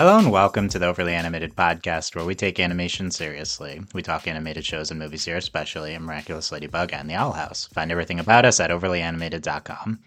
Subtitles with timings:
[0.00, 3.82] Hello and welcome to the Overly Animated Podcast, where we take animation seriously.
[3.92, 7.68] We talk animated shows and movies here, especially in Miraculous Ladybug and The Owl House.
[7.74, 10.00] Find everything about us at overlyanimated.com.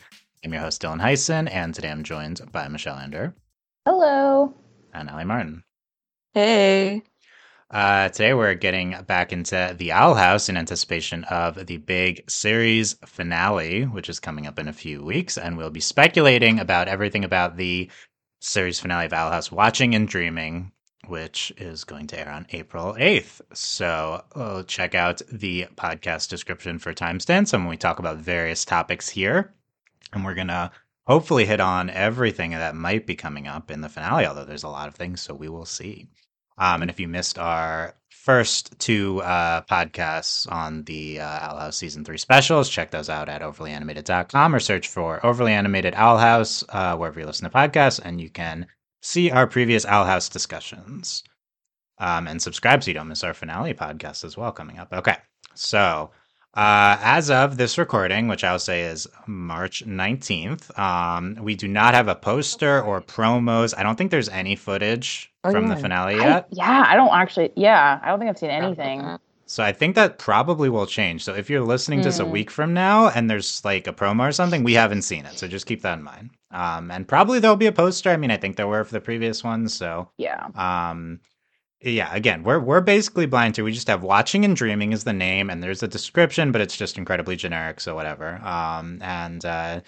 [0.44, 3.36] I'm your host, Dylan Hysen, and today I'm joined by Michelle Anderer.
[3.86, 4.56] Hello.
[4.96, 5.64] And Aly Martin.
[6.34, 7.04] Hey.
[7.70, 12.96] Uh, today we're getting back into The Owl House in anticipation of the big series
[13.06, 17.24] finale, which is coming up in a few weeks, and we'll be speculating about everything
[17.24, 17.92] about the
[18.44, 20.74] series finale of Owl House Watching and Dreaming,
[21.08, 23.40] which is going to air on April 8th.
[23.54, 29.08] So uh, check out the podcast description for timestamps when we talk about various topics
[29.08, 29.54] here.
[30.12, 30.72] And we're going to
[31.08, 34.70] hopefully hit on everything that might be coming up in the finale, although there's a
[34.70, 36.10] lot of things, so we will see.
[36.58, 41.76] Um, and if you missed our first two uh, podcasts on the uh, Owl House
[41.76, 46.64] season three specials, check those out at overlyanimated.com or search for Overly Animated Owl House
[46.70, 48.66] uh, wherever you listen to podcasts, and you can
[49.02, 51.24] see our previous Owl House discussions.
[52.00, 54.94] Um, and subscribe so you don't miss our finale podcast as well coming up.
[54.94, 55.18] Okay,
[55.54, 56.12] so
[56.56, 61.96] uh, as of this recording, which I'll say is March 19th, um, we do not
[61.96, 63.74] have a poster or promos.
[63.76, 65.76] I don't think there's any footage oh, from yeah.
[65.76, 66.44] the finale yet.
[66.44, 67.52] I, yeah, I don't actually.
[67.56, 69.18] Yeah, I don't think I've seen anything.
[69.46, 71.24] So I think that probably will change.
[71.24, 72.04] So if you're listening mm.
[72.04, 72.32] to this a hmm.
[72.32, 75.38] week from now and there's like a promo or something, we haven't seen it.
[75.38, 76.30] So just keep that in mind.
[76.52, 78.10] Um, and probably there'll be a poster.
[78.10, 79.74] I mean, I think there were for the previous ones.
[79.74, 80.48] So yeah.
[80.56, 81.20] Um,
[81.84, 83.64] yeah, again, we're we're basically blind to.
[83.64, 86.78] We just have watching and dreaming is the name, and there's a description, but it's
[86.78, 88.36] just incredibly generic, so whatever.
[88.38, 89.82] Um, and uh,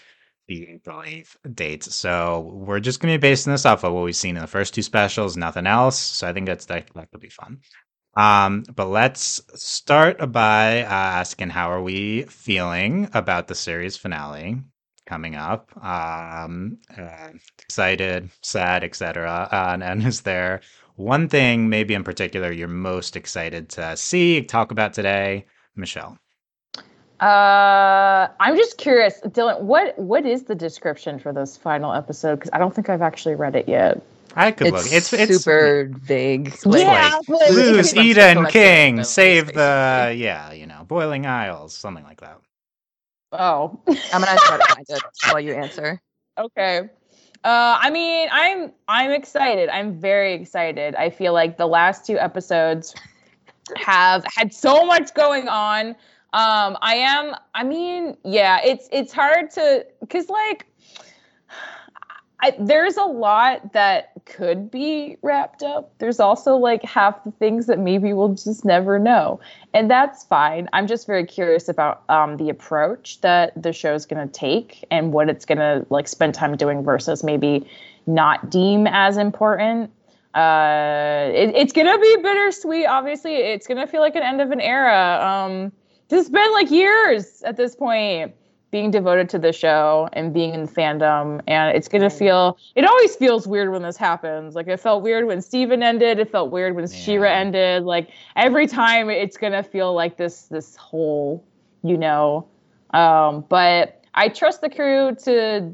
[0.47, 1.83] the April eighth date.
[1.83, 4.73] So we're just gonna be basing this off of what we've seen in the first
[4.73, 5.97] two specials, nothing else.
[5.97, 7.59] So I think that's that that could be fun.
[8.17, 14.57] Um, but let's start by uh, asking how are we feeling about the series finale
[15.05, 15.71] coming up?
[15.83, 19.49] Um, uh, excited, sad, etc.
[19.51, 20.61] Uh, and, and is there
[20.95, 25.45] one thing, maybe in particular, you're most excited to see, talk about today,
[25.75, 26.17] Michelle?
[27.19, 29.61] Uh, I'm just curious, Dylan.
[29.61, 32.35] What what is the description for this final episode?
[32.35, 34.01] Because I don't think I've actually read it yet.
[34.35, 34.93] I could it's look.
[34.93, 36.53] It's it's super vague.
[36.65, 42.41] yeah, like, Luz Eden King, save the yeah, you know, Boiling Isles, something like that.
[43.31, 46.01] Oh, I'm gonna try to find it while you answer.
[46.37, 46.89] Okay.
[47.45, 49.69] Uh, I mean, I'm I'm excited.
[49.69, 50.95] I'm very excited.
[50.95, 52.95] I feel like the last two episodes
[53.75, 55.89] have had so much going on.
[56.33, 57.35] Um, I am.
[57.53, 60.65] I mean, yeah, it's it's hard to because like
[62.45, 65.97] I, there's a lot that could be wrapped up.
[65.97, 69.39] There's also like half the things that maybe we'll just never know,
[69.73, 70.69] and that's fine.
[70.71, 75.11] I'm just very curious about um, the approach that the show's going to take and
[75.11, 77.67] what it's going to like spend time doing versus maybe
[78.05, 79.89] not deem as important.
[80.35, 82.85] Uh, it, it's going to be bittersweet.
[82.85, 85.19] Obviously, it's going to feel like an end of an era.
[85.19, 85.71] Um,
[86.11, 88.35] it's been like years at this point
[88.75, 93.15] being devoted to the show and being in fandom and it's gonna feel it always
[93.15, 94.53] feels weird when this happens.
[94.53, 96.97] Like it felt weird when steven ended it felt weird when yeah.
[96.97, 97.83] She-Ra ended.
[97.83, 101.41] Like every time it's gonna feel like this this whole
[101.83, 102.45] you know
[102.93, 105.73] um but i trust the crew to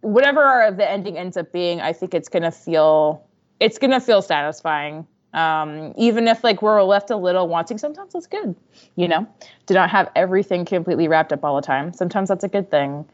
[0.00, 3.22] whatever the ending ends up being i think it's gonna feel
[3.60, 8.26] it's gonna feel satisfying um, even if like we're left a little wanting sometimes that's
[8.26, 8.54] good
[8.96, 9.26] you know
[9.66, 13.04] to not have everything completely wrapped up all the time sometimes that's a good thing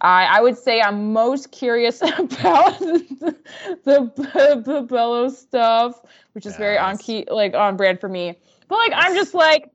[0.00, 3.36] i i would say i'm most curious about the,
[3.84, 6.00] the, the Belos stuff
[6.32, 6.58] which is yes.
[6.58, 9.70] very on key like on brand for me but like i'm just like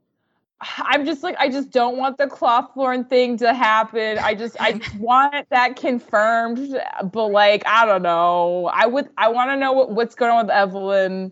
[0.61, 4.17] I'm just like I just don't want the cloth Clawthorne thing to happen.
[4.19, 6.77] I just I want that confirmed,
[7.11, 8.69] but like I don't know.
[8.73, 11.31] I would I want to know what, what's going on with Evelyn.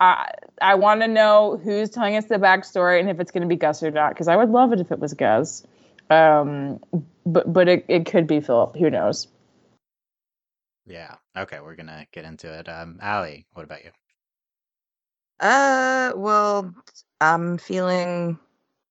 [0.00, 3.48] I I want to know who's telling us the backstory and if it's going to
[3.48, 4.10] be Gus or not.
[4.10, 5.64] Because I would love it if it was Gus,
[6.08, 6.80] um,
[7.26, 8.76] but but it, it could be Philip.
[8.76, 9.28] Who knows?
[10.86, 11.16] Yeah.
[11.36, 12.68] Okay, we're gonna get into it.
[12.68, 13.90] Um, Aly, what about you?
[15.38, 16.74] Uh, well,
[17.20, 18.38] I'm feeling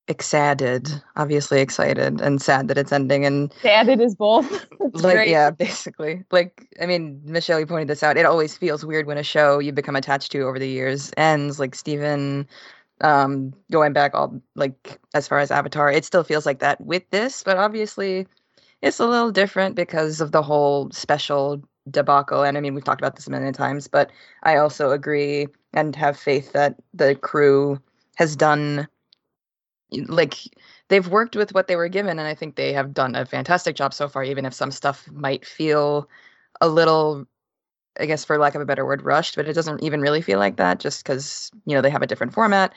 [0.09, 4.65] excited, obviously excited and sad that it's ending and sad is both.
[4.93, 5.29] like great.
[5.29, 6.25] yeah, basically.
[6.31, 8.17] Like I mean, Michelle, you pointed this out.
[8.17, 11.59] It always feels weird when a show you become attached to over the years ends.
[11.59, 12.47] Like Steven
[13.01, 17.07] um going back all like as far as Avatar, it still feels like that with
[17.11, 18.27] this, but obviously
[18.81, 21.61] it's a little different because of the whole special
[21.91, 22.43] debacle.
[22.43, 24.09] And I mean, we've talked about this a million times, but
[24.43, 27.79] I also agree and have faith that the crew
[28.15, 28.87] has done
[30.07, 30.35] like
[30.87, 33.75] they've worked with what they were given and i think they have done a fantastic
[33.75, 36.07] job so far even if some stuff might feel
[36.61, 37.25] a little
[37.99, 40.39] I guess for lack of a better word, rushed, but it doesn't even really feel
[40.39, 42.73] like that just because, you know, they have a different format.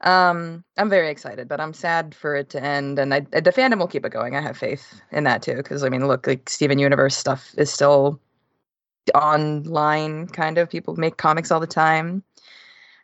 [0.00, 2.98] Um, I'm very excited, but I'm sad for it to end.
[2.98, 4.36] And I, the fandom will keep it going.
[4.36, 5.56] I have faith in that too.
[5.56, 8.20] Because I mean, look, like Steven Universe stuff is still
[9.14, 10.68] online, kind of.
[10.68, 12.22] People make comics all the time.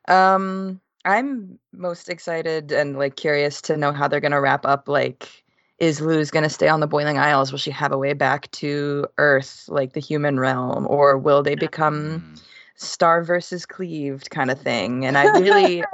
[0.08, 4.88] Um, I'm most excited and like curious to know how they're gonna wrap up.
[4.88, 5.44] Like,
[5.78, 7.52] is Luz gonna stay on the Boiling Isles?
[7.52, 11.54] Will she have a way back to Earth, like the human realm, or will they
[11.54, 12.22] become?
[12.36, 12.42] Mm.
[12.76, 15.04] star versus cleaved kind of thing.
[15.04, 15.84] And I really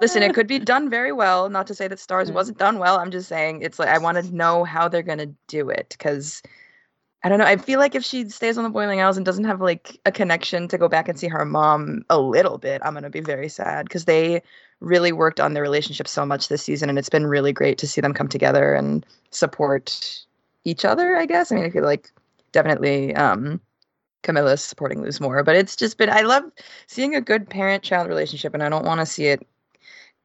[0.00, 1.48] listen, it could be done very well.
[1.48, 2.34] Not to say that stars Mm.
[2.34, 2.98] wasn't done well.
[2.98, 6.42] I'm just saying it's like I want to know how they're gonna do it because
[7.24, 7.44] I don't know.
[7.44, 10.10] I feel like if she stays on the Boiling Isles and doesn't have like a
[10.12, 13.48] connection to go back and see her mom a little bit, I'm gonna be very
[13.48, 14.42] sad because they
[14.80, 17.86] really worked on their relationship so much this season, and it's been really great to
[17.86, 20.24] see them come together and support
[20.64, 21.16] each other.
[21.16, 21.52] I guess.
[21.52, 22.10] I mean, I feel like
[22.50, 23.60] definitely um,
[24.22, 26.10] Camilla's supporting Luz more, but it's just been.
[26.10, 26.44] I love
[26.88, 29.46] seeing a good parent-child relationship, and I don't want to see it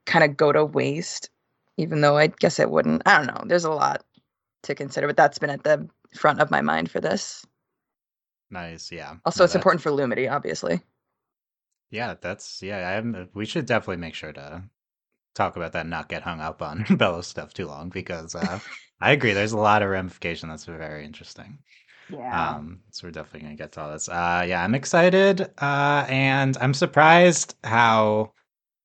[0.06, 1.30] kind of go to waste.
[1.78, 3.04] Even though I guess it wouldn't.
[3.06, 3.44] I don't know.
[3.46, 4.04] There's a lot
[4.63, 7.45] to consider, but that's been at the front of my mind for this.
[8.50, 9.18] Nice, yeah.
[9.25, 10.81] Also, No, it's important for Lumity, obviously.
[11.89, 12.98] Yeah, that's yeah.
[12.98, 14.63] I'm, we should definitely make sure to
[15.36, 15.81] talk about that.
[15.81, 18.59] and Not get hung up on Belos stuff too long because uh,
[19.01, 19.33] I agree.
[19.33, 21.59] There's a lot of ramification that's very interesting.
[22.09, 22.51] Yeah.
[22.56, 24.09] Um, so we're definitely gonna get to all this.
[24.09, 28.33] Uh, yeah, I'm excited, uh, and I'm surprised how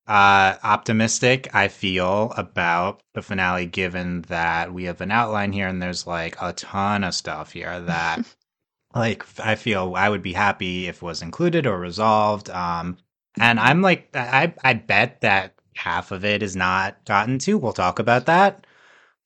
[0.06, 5.80] uh optimistic I feel about the finale, given that we have an outline here and
[5.82, 8.24] there's like a ton of stuff here that
[8.94, 12.50] like I feel I would be happy if was included or resolved.
[12.50, 12.98] Um,
[13.40, 17.56] and I'm like, I I bet that half of it is not gotten to.
[17.58, 18.66] We'll talk about that.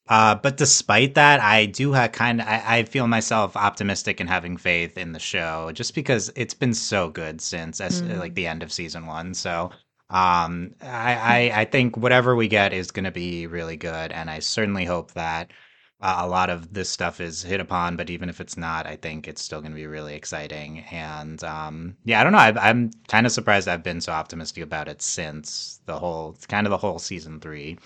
[0.08, 4.28] Uh, but despite that, I do have kind of, I, I feel myself optimistic and
[4.30, 8.18] having faith in the show just because it's been so good since as, Mm.
[8.18, 9.34] like the end of season one.
[9.34, 9.72] So,
[10.10, 14.12] um, I, I, I think whatever we get is going to be really good.
[14.12, 15.52] And I certainly hope that
[16.00, 18.96] uh, a lot of this stuff is hit upon, but even if it's not, I
[18.96, 20.80] think it's still going to be really exciting.
[20.90, 22.38] And, um, yeah, I don't know.
[22.38, 26.66] I, I'm kind of surprised I've been so optimistic about it since the whole, kind
[26.66, 27.78] of the whole season three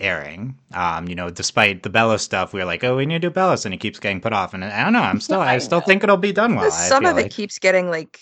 [0.00, 0.58] airing.
[0.74, 3.30] Um, you know, despite the Belos stuff, we are like, oh, we need to do
[3.30, 4.54] Belos, and it keeps getting put off.
[4.54, 5.00] And I don't know.
[5.00, 6.70] I'm still, I I still think it'll be done well.
[6.70, 7.30] Some of it like.
[7.30, 8.20] keeps getting like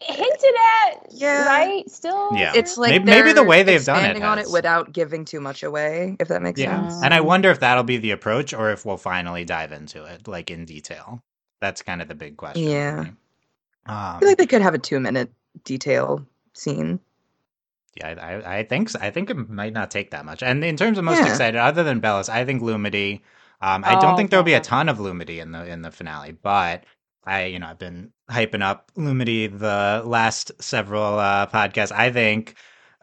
[0.00, 0.54] Hinted
[0.86, 1.44] at, Yeah.
[1.46, 1.90] right?
[1.90, 2.52] Still, Yeah.
[2.54, 5.40] it's like Maybe- maybe the way they've done it expanding on it without giving too
[5.40, 6.88] much away, if that makes Yeah.
[6.88, 7.02] sense.
[7.04, 10.26] And I wonder if that'll be the approach or if we'll finally dive into it,
[10.26, 11.22] like in detail.
[11.60, 12.62] That's kind of the big question.
[12.66, 13.02] Yeah.
[13.02, 13.12] me.
[13.86, 15.30] I Um, feel like they could have a two-minute
[15.64, 16.24] detail
[16.54, 17.00] scene.
[17.96, 18.98] Yeah, I, I, I think so.
[19.02, 20.42] I think it might not take that much.
[20.42, 21.26] And in terms of most Yeah.
[21.28, 23.20] excited, other than Belos, I think Lumity.
[23.60, 25.90] Um, I don't Oh, think there'll be a ton of Lumity in the in the
[25.90, 26.84] finale, but
[27.24, 31.92] I, you know, I've been hyping up Lumity the last several uh, podcasts.
[31.92, 32.54] I think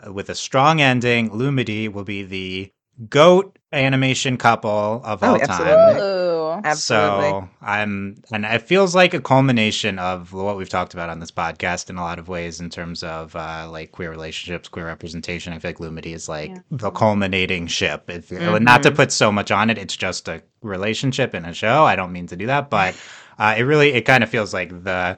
[0.06, 2.72] uh, with a strong ending, Lumity will be the
[3.10, 5.76] goat animation couple of Oh, all absolutely.
[5.94, 6.02] time.
[6.04, 6.28] Ooh.
[6.64, 7.30] Absolutely.
[7.30, 11.30] So I'm, and it feels like a culmination of what we've talked about on this
[11.30, 15.54] podcast in a lot of ways in terms of uh, like queer relationships, queer representation.
[15.54, 16.60] I feel like Lumity is like Yeah.
[16.72, 18.10] the culminating ship.
[18.10, 21.84] If, Not to put so much on it, it's just a relationship in a show.
[21.84, 22.96] I don't mean to do that, but
[23.40, 25.18] uh, it really, it kind of feels like the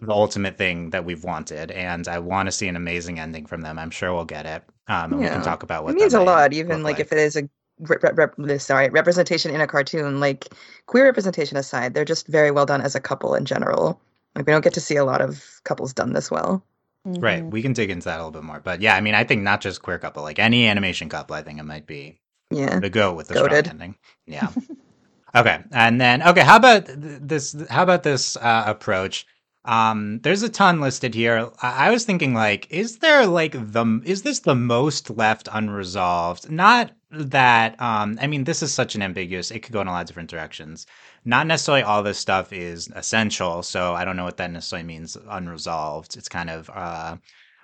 [0.00, 3.62] the ultimate thing that we've wanted, and I want to see an amazing ending from
[3.62, 3.78] them.
[3.78, 6.20] I'm sure we'll get it, um, and we can talk about what it means a
[6.22, 7.48] lot, even look like, if it is a
[7.80, 10.20] rep, rep, rep, sorry representation in a cartoon.
[10.20, 10.46] Like
[10.86, 14.00] queer representation aside, they're just very well done as a couple in general.
[14.36, 16.62] Like we don't get to see a lot of couples done this well.
[17.04, 17.42] Right.
[17.42, 17.50] Mhm.
[17.50, 18.60] We can dig into that a little bit more.
[18.60, 21.42] But yeah, I mean, I think not just queer couple, like any animation couple, I
[21.42, 22.20] think it might be
[22.50, 22.78] Yeah.
[22.80, 23.64] to go with the Goated.
[23.64, 23.96] strong ending.
[24.26, 24.48] Yeah.
[25.34, 25.60] okay.
[25.72, 27.56] And then, okay, how about this?
[27.70, 29.26] How about this uh, approach?
[29.64, 31.50] Um, there's a ton listed here.
[31.60, 36.50] I, I was thinking, like, is there like the is this the most left unresolved?
[36.50, 37.80] Not that.
[37.80, 39.50] Um, I mean, this is such an ambiguous.
[39.50, 40.86] It could go in a lot of different directions.
[41.24, 43.62] Not necessarily all this stuff is essential.
[43.62, 45.16] So I don't know what that necessarily means.
[45.28, 46.16] Unresolved.
[46.16, 47.16] It's kind of uh,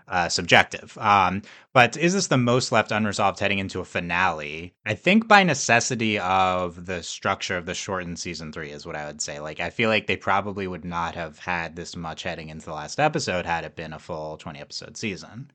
[0.08, 0.96] uh, subjective.
[0.98, 1.42] Um,
[1.72, 4.74] but is this the most left unresolved heading into a finale?
[4.86, 9.06] I think by necessity of the structure of the shortened season three is what I
[9.06, 9.40] would say.
[9.40, 12.72] Like, I feel like they probably would not have had this much heading into the
[12.74, 15.50] last episode had it been a full 20 episode season.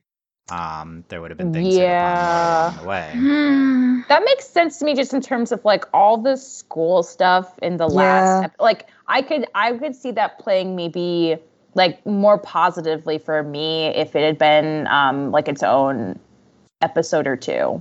[0.50, 2.72] Um, there would have been things hit Yeah.
[2.74, 3.10] more the way.
[3.14, 4.00] Hmm.
[4.08, 7.76] That makes sense to me just in terms of like all the school stuff in
[7.76, 7.94] the Yeah.
[7.94, 11.38] last ep- like I could I could see that playing maybe
[11.74, 16.18] like more positively for me if it had been um like its own
[16.82, 17.80] episode or two.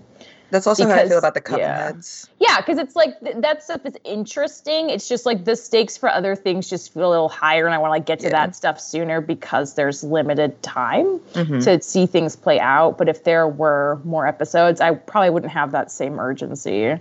[0.52, 1.86] That's also how I feel about the coven yeah.
[1.86, 2.28] heads.
[2.40, 4.90] Yeah, because it's like th- that stuff is interesting.
[4.90, 7.78] It's just like the stakes for other things just feel a little higher, and I
[7.78, 8.32] want to like get to Yeah.
[8.32, 11.64] that stuff sooner because there's limited time Mhm.
[11.66, 12.98] to see things play out.
[12.98, 17.00] But if there were more episodes, I probably wouldn't have that same urgency.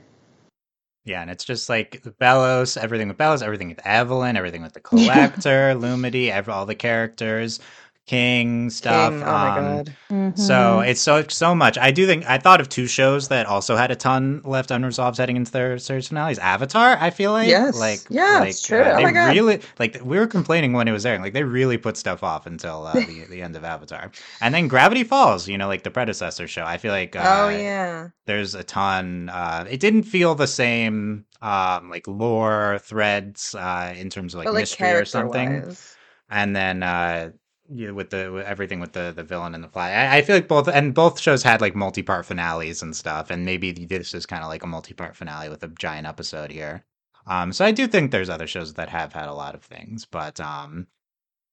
[1.08, 4.80] Yeah, and it's just like Belos, everything with Belos, everything with Evelyn, everything with the
[4.92, 7.60] Collector, Lumity, ev- all the characters,
[8.08, 9.12] King stuff.
[9.12, 9.96] King, oh my um, god.
[10.34, 10.88] So Mm-hmm.
[10.88, 11.78] it's so so much.
[11.78, 15.18] I do think I thought of two shows that also had a ton left unresolved
[15.18, 16.38] heading into their series finales.
[16.38, 17.78] Avatar, I feel like, Yes.
[17.78, 18.80] like Yeah, like, it's true.
[18.80, 19.32] uh, Oh they my God.
[19.34, 21.22] really like we were complaining when it was airing.
[21.22, 24.10] Like they really put stuff off until uh, the the end of Avatar,
[24.40, 25.46] and then Gravity Falls.
[25.46, 26.64] You know, like the predecessor show.
[26.64, 28.08] I feel like uh, oh yeah.
[28.26, 29.28] there's a ton.
[29.28, 34.46] Uh, it didn't feel the same um, like lore threads uh, in terms of like
[34.46, 35.96] but like mystery or something wise.
[36.30, 37.30] and then uh
[37.70, 40.37] yeah, with the with everything with the the villain and the fly I, I feel
[40.37, 44.26] like both and both shows had like multi-part finales and stuff and maybe this is
[44.26, 46.84] kind of like a multi-part finale with a giant episode here.
[47.26, 50.06] Um so i do think there's other shows that have had a lot of things
[50.06, 50.87] but um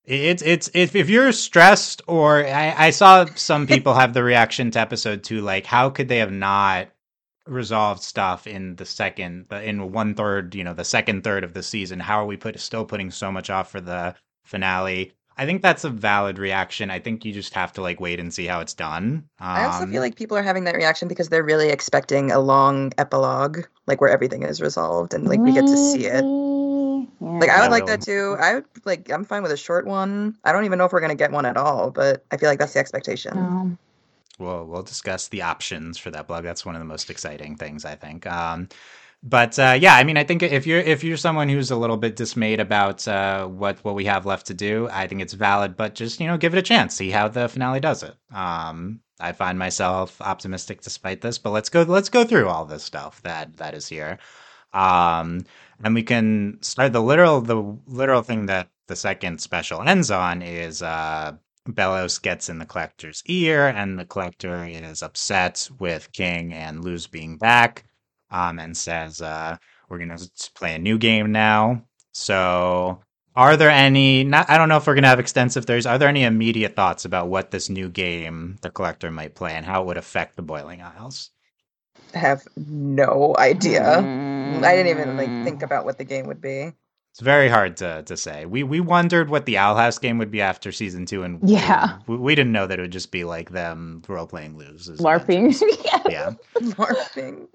[0.06, 4.72] it's it's if if you're stressed or I, I saw some people have the reaction
[4.72, 6.90] to episode two like how could they have not
[7.48, 11.64] resolved stuff in the second in one third you know the second third of the
[11.64, 12.00] season?
[12.00, 15.84] How are we put still putting so much off for the finale i think that's
[15.84, 18.74] a valid reaction i think you just have to like wait and see how it's
[18.74, 22.32] done um, I also feel like people are having that reaction because they're really expecting
[22.32, 26.26] a long epilogue, like where everything is resolved and like we get to see it.
[27.40, 28.38] Like I would like that too.
[28.40, 30.36] I would like I'm fine with a short one.
[30.44, 32.60] I don't even know if we're gonna get one at all, but I feel like
[32.60, 33.38] that's the expectation.
[33.38, 33.78] Um,
[34.40, 36.44] we'll we'll discuss the options for that blog.
[36.44, 38.26] That's one of the most exciting things I think.
[38.26, 38.70] Um,
[39.28, 41.98] but uh, yeah, I mean, I think if you're if you're someone who's a little
[41.98, 45.76] bit dismayed about uh, what what we have left to do, I think it's valid.
[45.76, 48.16] But just you know, give it a chance, see how the finale does it.
[48.32, 52.84] Um, I find myself optimistic despite this, but let's go let's go through all this
[52.84, 54.20] stuff that that is here.
[54.74, 55.46] Um,
[55.84, 60.44] and we can start the literal the literal thing that the second special ends on
[60.44, 61.34] is uh
[61.68, 67.08] Belos gets in the collector's ear, and the collector is upset with King and Luz
[67.08, 67.86] being back,
[68.32, 69.58] um, and says, uh,
[69.90, 70.18] "We're gonna
[70.56, 73.02] play a new game now." So,
[73.36, 74.24] are there any?
[74.24, 75.86] Not, I don't know if we're gonna have extensive theories.
[75.86, 79.66] Are there any immediate thoughts about what this new game the collector might play and
[79.66, 81.32] how it would affect the Boiling Isles?
[82.14, 83.84] I have no idea.
[84.00, 85.44] I didn't even like Mm.
[85.44, 86.72] think about what the game would be.
[87.12, 88.46] It's very hard to to say.
[88.46, 92.00] We we wondered what the Owl House game would be after season two, and Yeah.
[92.08, 94.88] we, we didn't know that it would just be like them role playing Luz.
[94.90, 95.50] as LARPing.
[95.50, 95.64] adventures.
[95.86, 96.04] yeah.
[96.10, 96.32] Yeah.
[96.56, 97.48] LARPing.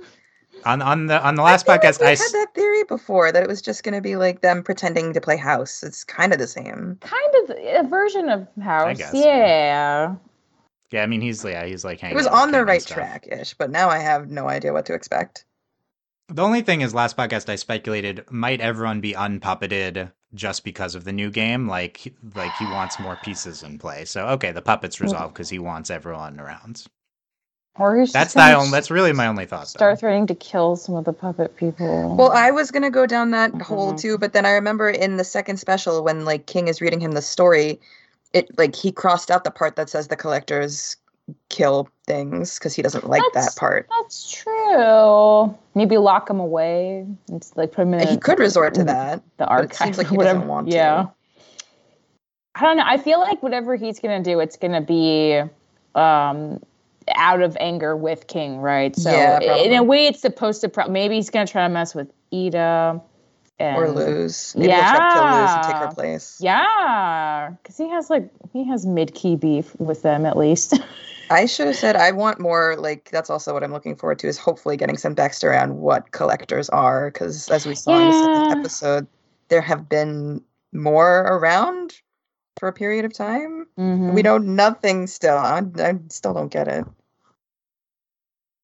[0.64, 2.84] On on the on the last I feel podcast, like we I had that theory
[2.84, 5.82] before that it was just going to be like them pretending to play house.
[5.82, 6.98] It's kind of the same.
[7.00, 8.98] Kind of a version of house.
[8.98, 10.14] guess, yeah.
[10.90, 13.54] yeah, I mean he's yeah he's like It was out on the right track ish,
[13.54, 15.44] but now I have no idea what to expect.
[16.28, 21.04] The only thing is, last podcast I speculated might everyone be unpuppeted just because of
[21.04, 24.04] the new game, like like he wants more pieces in play.
[24.04, 26.84] So okay, the puppets resolved because he wants everyone around.
[27.78, 29.60] Or he's That's just gonna that's really my only thought.
[29.62, 29.78] Though.
[29.78, 32.16] start threatening to kill some of the puppet people.
[32.16, 34.00] Well, I was gonna go down that hole Mhm.
[34.00, 37.12] too, but then I remember in the second special when like King is reading him
[37.12, 37.80] the story,
[38.32, 40.96] it like he crossed out the part that says the collectors
[41.48, 43.88] kill things because he doesn't like That's- that part.
[44.00, 45.54] That's true.
[45.76, 47.06] Maybe lock him away.
[47.32, 49.22] It's like put him in And he a- could resort to that.
[49.38, 50.40] the but it archive seems like he whatever.
[50.40, 50.76] doesn't want to.
[50.76, 51.06] yeah.
[52.56, 52.84] I don't know.
[52.84, 55.40] I feel like whatever he's gonna do, it's gonna be
[55.94, 56.60] um
[57.14, 58.94] out of anger with King, right?
[58.96, 60.68] So Yeah, in a way, it's supposed to.
[60.68, 63.00] Pro- maybe he's gonna try to mess with Eda.
[63.58, 64.54] And, Or Luz.
[64.56, 66.38] Maybe he'll try to kill Luz and take her place.
[66.40, 70.80] Yeah, because he has like he has mid key beef with them at least.
[71.30, 72.76] I should have said I want more.
[72.76, 76.10] Like that's also what I'm looking forward to is hopefully getting some backstory on what
[76.10, 78.12] collectors are because as we saw in Yeah.
[78.12, 79.06] second episode,
[79.48, 81.94] there have been more around
[82.58, 83.66] for a period of time.
[83.78, 84.14] Mhm.
[84.14, 85.36] We know nothing still.
[85.36, 86.84] I, I still don't get it.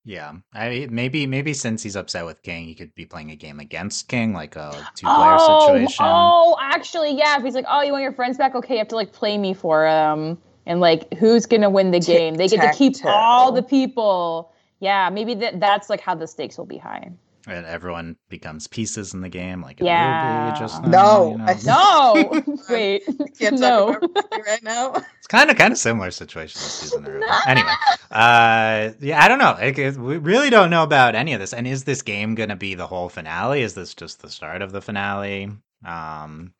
[0.06, 3.58] Yeah, I maybe maybe since he's upset with King, he could be playing a game
[3.58, 6.06] against King, like a two player oh, situation.
[6.08, 7.36] Oh, actually, yeah.
[7.36, 8.54] If he's like, "Oh, you want your friends back?
[8.54, 11.98] Okay, you have to like play me for him." And like, who's gonna win the
[11.98, 12.36] game?
[12.36, 14.52] They get to keep all the people.
[14.78, 17.10] Yeah, maybe that that's like how the stakes will be high.
[17.48, 20.46] And everyone becomes pieces in the game, like Yeah.
[20.50, 21.54] would just No, you know.
[21.64, 23.04] No, wait,
[23.38, 23.92] Can't no.
[23.92, 24.94] talk about it right now.
[25.18, 27.06] It's kind of kind of similar situation this season.
[27.06, 27.24] Early.
[27.46, 27.70] Anyway,
[28.10, 29.52] uh, yeah, I don't know.
[29.58, 31.52] Like, it- we really don't know about any of this.
[31.52, 33.62] And is this game going to be the whole finale?
[33.62, 35.48] Is this just the start of the finale?
[35.84, 36.52] Um,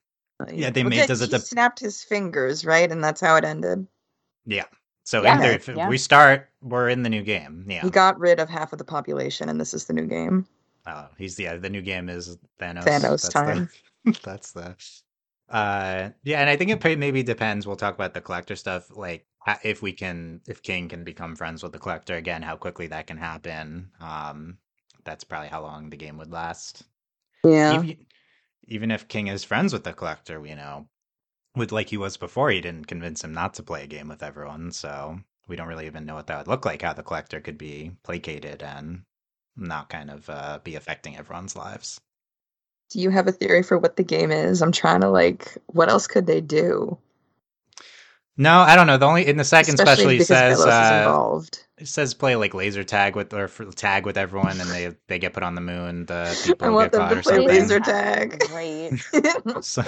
[0.53, 2.91] Yeah, they Well, made- Dick, does it he snapped his fingers, right?
[2.93, 3.87] And that's how it ended.
[4.45, 4.65] yeah,
[5.05, 5.35] So Yeah.
[5.35, 5.89] in theory, if Yeah.
[5.89, 7.65] we start, we're in the new game.
[7.69, 7.83] Yeah.
[7.83, 10.47] He got rid of half of the population, and this is the new game.
[10.87, 11.57] Oh, he's yeah.
[11.57, 12.85] The new game is Thanos.
[12.85, 13.69] Thanos that's time.
[14.05, 14.77] The, that's the.
[15.49, 17.67] Uh, yeah, and I think it maybe depends.
[17.67, 19.27] We'll talk about the collector stuff, like
[19.63, 23.07] if we can, if King can become friends with the collector again, how quickly that
[23.07, 23.91] can happen.
[24.01, 24.59] Um,
[25.05, 26.83] that's probably how long the game would last.
[27.45, 27.75] Yeah.
[27.75, 28.07] Even,
[28.69, 30.89] even if King is friends with the collector, you know,
[31.55, 34.23] with like he was before, he didn't convince him not to play a game with
[34.23, 34.73] everyone.
[34.73, 36.83] So we don't really even know what that would look like.
[36.83, 39.03] How the collector could be placated and
[39.57, 42.01] not kind of uh, be affecting everyone's lives.
[42.91, 44.63] Do you have a theory for what the game is?
[44.63, 46.99] I'm trying to like, what else could they do?
[48.37, 48.99] No, I don't know.
[48.99, 51.67] The only in the second Especially special he says uh, involved.
[51.79, 55.33] it says play like laser tag with or tag with everyone, and they they get
[55.33, 56.07] put on the moon.
[56.07, 57.47] The people I want get them caught to or play something.
[57.47, 58.39] laser tag.
[58.49, 58.93] Great.
[59.63, 59.85] So,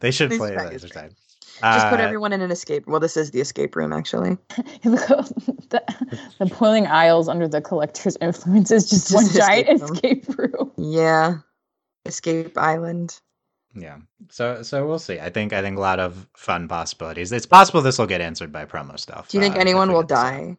[0.00, 1.12] they should Laser play laser is tag.
[1.62, 2.86] Just put Uh, everyone in an escape.
[2.86, 4.38] Well, this is the escape room, actually.
[4.82, 5.82] the,
[6.38, 9.92] the Boiling Isles under the collector's influence is just Just one escape giant room.
[9.92, 10.72] escape room.
[10.76, 11.34] Yeah.
[12.06, 13.20] Escape Island.
[13.74, 13.98] Yeah.
[14.30, 15.20] So so we'll see.
[15.20, 17.30] I think I think a lot of fun possibilities.
[17.30, 19.28] It's possible this will get answered by promo stuff.
[19.28, 20.56] Do you think uh, anyone will get this die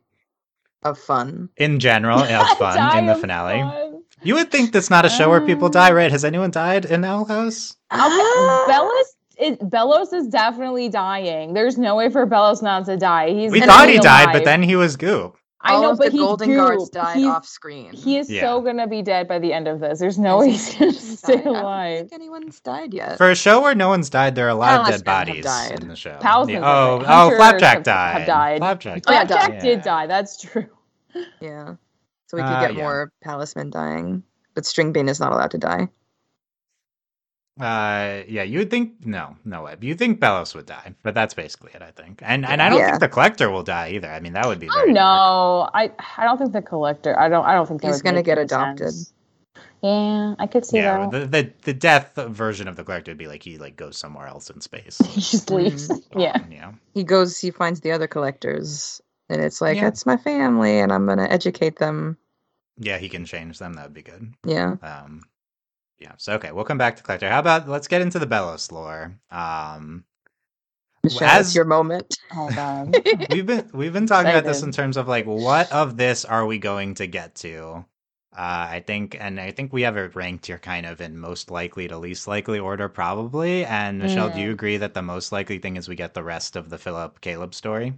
[0.83, 1.49] of fun?
[1.57, 3.59] In general, of fun in the finale.
[3.61, 4.03] fun.
[4.23, 6.11] You would think that's not a show where people Um, die, right?
[6.11, 7.75] Has anyone died in Owl House?
[7.91, 8.01] Okay,
[8.69, 11.53] Belos, it, Belos is definitely dying.
[11.53, 13.29] There's no way for Belos not to die.
[13.33, 15.35] He's We thought be he died, but then he was goop.
[15.63, 16.91] I All know, of but the he's Golden Guards goop.
[16.93, 17.93] died He's- off screen.
[17.93, 18.41] He is Yeah.
[18.41, 19.99] so gonna be dead by the end of this.
[19.99, 21.41] There's no way he's gonna stay died?
[21.41, 21.99] I don't alive.
[22.09, 23.17] think anyone's died yet.
[23.19, 25.45] For a show where no one's died, there are a lot Palace of dead bodies
[25.45, 25.79] died.
[25.83, 26.17] in the show.
[26.19, 26.61] Palace Yeah.
[26.63, 27.05] Oh, died.
[27.05, 28.17] oh, Hunters Flapjack have- died.
[28.17, 28.57] have died.
[28.59, 29.03] Flapjack.
[29.05, 29.61] Oh, yeah, Flapjack died.
[29.61, 30.07] did die.
[30.07, 30.65] That's true.
[31.39, 31.73] yeah.
[32.27, 32.83] So we could Uh, get yeah.
[32.83, 34.23] more Palismen dying.
[34.55, 35.89] But Stringbean is not allowed to die.
[37.59, 39.75] Uh, yeah, you would think no, no way.
[39.81, 42.21] You think Belos would die, but that's basically it, I think.
[42.23, 42.85] And and I don't Yeah.
[42.85, 44.09] think the collector will die either.
[44.09, 44.93] I mean, that would be Oh very dark.
[44.93, 47.17] no, I I don't think the collector.
[47.19, 47.45] I don't.
[47.45, 48.93] I don't think that He's would gonna get adopted.
[48.93, 49.13] sense.
[49.81, 51.11] Yeah, I could see Yeah, that.
[51.11, 54.27] the, the the death version of the collector would be like he like goes somewhere
[54.27, 54.99] else in space.
[55.13, 55.89] he just leaves.
[56.15, 56.37] Yeah.
[56.37, 56.71] Um, yeah.
[56.93, 59.85] He goes, he finds the other collectors, and it's like, Yeah.
[59.85, 62.17] that's my family, and I'm going to educate them.
[62.77, 63.73] Yeah, he can change them.
[63.73, 64.33] That would be good.
[64.45, 64.75] Yeah.
[64.81, 65.23] Um,
[66.01, 66.13] yeah.
[66.17, 67.29] So okay, we'll come back to collector.
[67.29, 69.15] How about let's get into the Belos lore.
[69.29, 70.03] Um,
[71.03, 72.15] Michelle, as- your moment.
[73.29, 76.45] We've been we've been talking about this in terms of like what of this are
[76.45, 77.85] we going to get to?
[78.33, 78.39] Uh,
[78.71, 81.89] I think, and I think we have it ranked here kind of in most likely
[81.89, 83.65] to least likely order, probably.
[83.65, 84.43] And Michelle, do Mm.
[84.43, 87.19] you agree that the most likely thing is we get the rest of the Philip
[87.19, 87.93] Caleb story?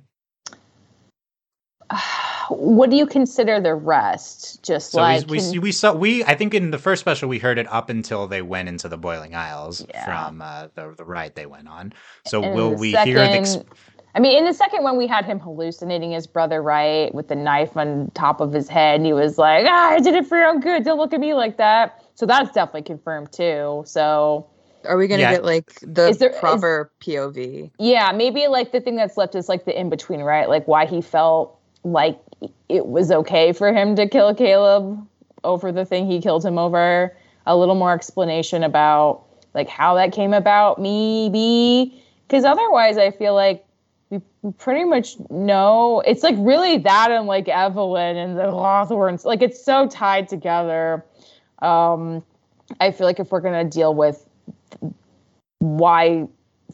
[2.49, 4.63] what do you consider the rest?
[4.63, 7.29] Just So like we, we can- we saw we I think in the first special
[7.29, 10.05] we heard it up until they went into the Boiling Isles Yeah.
[10.05, 11.93] from uh, the the ride they went on.
[12.25, 13.29] So and will the we hear the?
[13.31, 13.69] Ex- second-
[14.15, 17.35] I mean, in the second one, we had him hallucinating his brother, right, with the
[17.35, 20.37] knife on top of his head, and he was like, "Ah, I did it for
[20.37, 20.83] your own good.
[20.83, 23.81] Don't look at me like that." So that's definitely confirmed too.
[23.87, 24.45] So
[24.85, 25.31] Are we going to Yeah.
[25.31, 27.71] get like the Is there- is- proper POV?
[27.79, 30.47] yeah, maybe like the thing that's left is like the in between, right?
[30.49, 32.19] Like why he felt like
[32.69, 35.07] it was okay for him to kill Caleb
[35.43, 37.15] over the thing he killed him over.
[37.45, 42.01] A little more explanation about like how that came about, maybe.
[42.27, 43.65] Because otherwise, I feel like
[44.09, 44.21] we
[44.57, 49.25] pretty much know it's like really that and like Evelyn and the Clawthornes.
[49.25, 51.05] Like it's so tied together.
[51.59, 52.23] Um,
[52.79, 54.27] I feel like if we're gonna deal with
[55.59, 56.27] why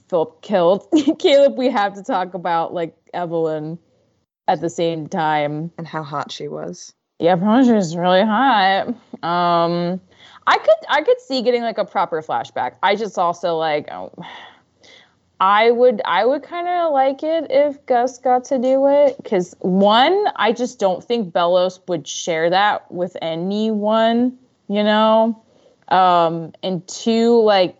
[0.09, 0.87] Philip killed
[1.19, 3.77] Caleb, we have to talk about like Evelyn
[4.49, 5.71] at the same time.
[5.77, 6.93] And how hot she was.
[7.19, 8.87] Yeah, Promise is really hot.
[9.23, 10.01] Um,
[10.47, 12.75] I could I could see getting like a proper flashback.
[12.81, 14.11] I just also like oh,
[15.39, 19.53] I would I would kind of like it if Gus got to do it because
[19.59, 25.43] one I just don't think Belos would share that with anyone, you know,
[25.89, 27.78] um, and two like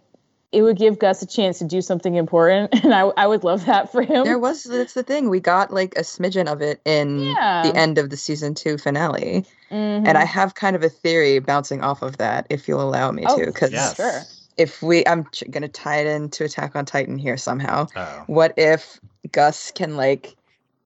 [0.51, 3.65] it would give Gus a chance to do something important, and I I would love
[3.65, 4.23] that for him.
[4.23, 5.29] There was, that's the thing.
[5.29, 7.63] We got like a smidgen of it in Yeah.
[7.63, 9.45] the end of the season two finale.
[9.71, 10.07] Mhm.
[10.07, 13.23] And I have kind of a theory bouncing off of that, if you'll allow me
[13.27, 13.45] Oh, to.
[13.45, 13.95] Because Yes.
[13.95, 14.21] sure.
[14.57, 17.85] if we, I'm ch- going to tie it into Attack on Titan here somehow.
[17.95, 18.23] oh.
[18.25, 18.99] What if
[19.31, 20.35] Gus can like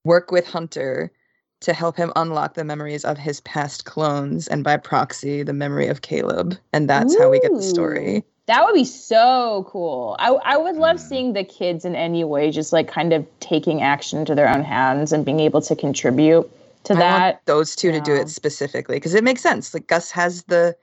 [0.04, 1.12] work with Hunter
[1.62, 5.88] to help him unlock the memories of his past clones and by proxy the memory
[5.88, 6.58] of Caleb?
[6.74, 8.26] And that's how we get the story.
[8.46, 10.16] That would be so cool.
[10.20, 11.00] I I would love Mm.
[11.00, 14.64] seeing the kids in any way just like kind of taking action into their own
[14.64, 16.50] hands and being able to contribute
[16.84, 17.12] to I that.
[17.12, 19.74] want those two to do it specifically because it makes sense.
[19.74, 20.76] Like Gus has the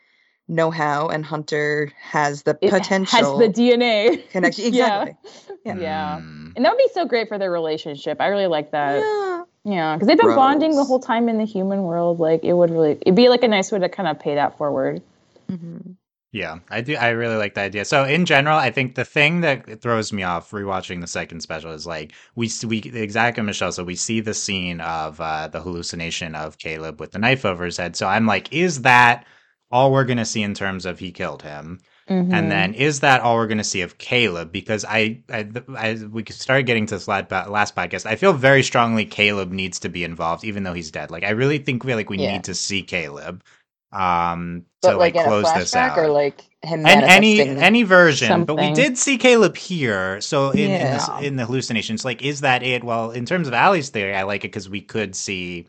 [0.48, 4.64] know-how and Hunter has the It potential has the DNA connection.
[4.74, 5.02] Yeah.
[5.02, 5.16] Exactly.
[5.64, 5.74] Yeah.
[5.76, 6.18] Yeah.
[6.22, 6.52] Mm.
[6.56, 8.20] And that would be so great for their relationship.
[8.20, 9.00] I really like that.
[9.00, 9.44] Yeah.
[9.62, 12.18] Yeah, because they've been bonding the whole time in the human world.
[12.18, 14.56] Like it would really, it'd be like a nice way to kind of pay that
[14.56, 15.02] forward.
[15.50, 15.96] Mhm.
[16.32, 16.94] Yeah, I do.
[16.94, 17.84] I really like the idea.
[17.84, 21.72] So in general, I think the thing that throws me off rewatching the second special
[21.72, 23.72] is like we we exactly Michelle.
[23.72, 27.64] So we see the scene of uh, the hallucination of Caleb with the knife over
[27.64, 27.96] his head.
[27.96, 29.26] So I'm like, is that
[29.72, 31.80] all we're gonna see in terms of he killed him?
[32.08, 32.32] Mhm.
[32.32, 34.50] And then is that all we're going to see of Caleb?
[34.50, 38.04] Because I, I, I we started getting to this last, last podcast.
[38.04, 41.12] I feel very strongly Caleb needs to be involved, even though he's dead.
[41.12, 42.32] Like I really think we like we Yeah.
[42.32, 43.44] need to see Caleb,
[43.92, 45.98] um, But to like, like, close this out.
[45.98, 50.20] or like him and any any version, but we did see Caleb here.
[50.20, 52.84] So in in, this, in the hallucinations, like is that it?
[52.84, 55.66] Well, in terms of Aly's theory, I like it because we could see.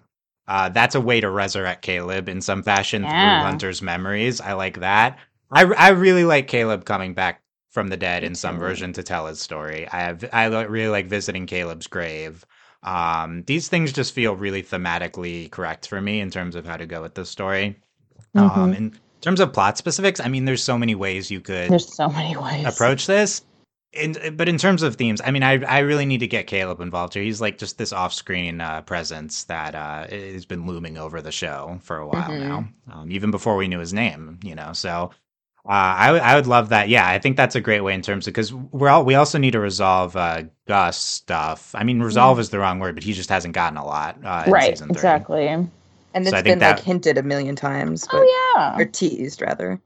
[0.47, 3.09] Uh, that's a way to resurrect Caleb in some fashion Yeah.
[3.39, 4.41] through Hunter's memories.
[4.41, 5.17] I like that.
[5.51, 9.27] I, I really like Caleb coming back from the dead in some version to tell
[9.27, 9.87] his story.
[9.87, 12.45] I have I really like visiting Caleb's grave.
[12.83, 16.85] Um, these things just feel really thematically correct for me in terms of how to
[16.85, 17.77] go with this story.
[18.35, 18.77] Um, Mhm.
[18.77, 22.07] in terms of plot specifics, I mean, there's so many ways you could There's so
[22.09, 22.65] many ways.
[22.65, 23.41] approach this.
[23.93, 26.79] In, but in terms of themes, I mean, I I really need to get Caleb
[26.79, 27.23] involved here.
[27.23, 31.77] He's like just this off-screen uh, presence that uh, has been looming over the show
[31.83, 32.39] for a while Mhm.
[32.39, 34.39] now, um, even before we knew his name.
[34.43, 35.11] You know, so
[35.65, 36.87] uh, I would I would love that.
[36.87, 39.37] Yeah, I think that's a great way in terms of because we're all we also
[39.37, 41.75] need to resolve uh, Gus stuff.
[41.75, 44.15] I mean, resolve is the wrong word, but he just hasn't gotten a lot.
[44.23, 44.81] Uh, in Right.
[44.81, 45.67] Exactly.
[46.13, 48.77] And so it's I been that- like hinted a million times, but Oh yeah.
[48.81, 49.81] or teased rather.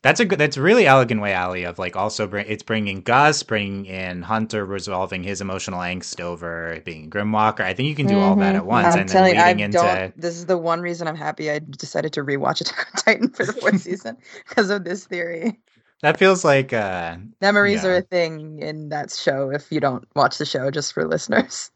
[0.00, 0.38] That's a good.
[0.38, 2.46] That's a really elegant way, Aly, of like also bring.
[2.48, 7.62] It's bringing Gus, bringing in Hunter, resolving his emotional angst over being Grimwalker.
[7.62, 8.58] I think you can do all that Mhm.
[8.58, 8.92] at once, Mm-hmm.
[8.94, 9.78] I'm and then telling you, I leading into.
[9.78, 10.20] don't.
[10.20, 13.44] This is the one reason I'm happy I decided to rewatch Attack on Titan for
[13.44, 14.16] the fourth season
[14.48, 15.58] because of this theory.
[16.02, 16.72] That feels like.
[16.72, 17.90] uh Memories Yeah.
[17.90, 19.50] are a thing in that show.
[19.50, 21.72] If you don't watch the show, just for listeners,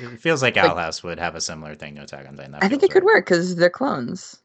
[0.00, 2.52] It feels like Like- Owl House would have a similar thing to Attack on Titan.
[2.52, 4.38] That I think feels it could work because they're clones.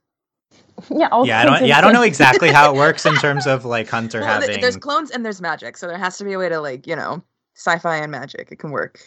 [0.89, 1.07] Yeah.
[1.11, 1.65] all Yeah, I don't.
[1.65, 4.61] Yeah, I don't know exactly how it works in terms of like Hunter Well, having.
[4.61, 6.95] there's clones and there's magic, so there has to be a way to like you
[6.95, 7.23] know
[7.55, 8.49] sci-fi and magic.
[8.51, 8.99] It can work.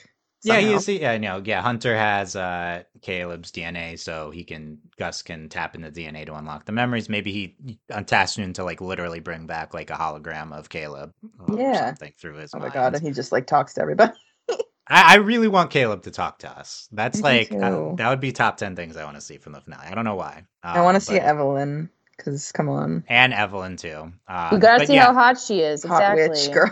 [0.43, 1.61] Yeah, you see, yeah, no, yeah.
[1.61, 6.35] Hunter has uh Caleb's DNA, so he can Gus can tap into the DNA to
[6.35, 7.09] unlock the memories.
[7.09, 7.57] Maybe he
[7.91, 11.13] untasks him to like literally bring back like a hologram of Caleb,
[11.49, 11.87] or Yeah.
[11.87, 12.75] something through his Oh my mind.
[12.75, 14.13] god, and he just like talks to everybody.
[14.89, 16.89] I, I really want Caleb to talk to us.
[16.93, 19.53] That's I like uh, that would be top ten things I want to see from
[19.53, 19.87] the finale.
[19.89, 20.45] I don't know why.
[20.75, 24.13] I want Um, to see Evelyn because come on, and Evelyn too.
[24.29, 25.85] Um, You gotta see yeah, how hot she is.
[25.85, 26.29] hot exactly.
[26.29, 26.71] witch girl.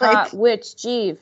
[0.00, 1.18] Hot witch, Jeeve.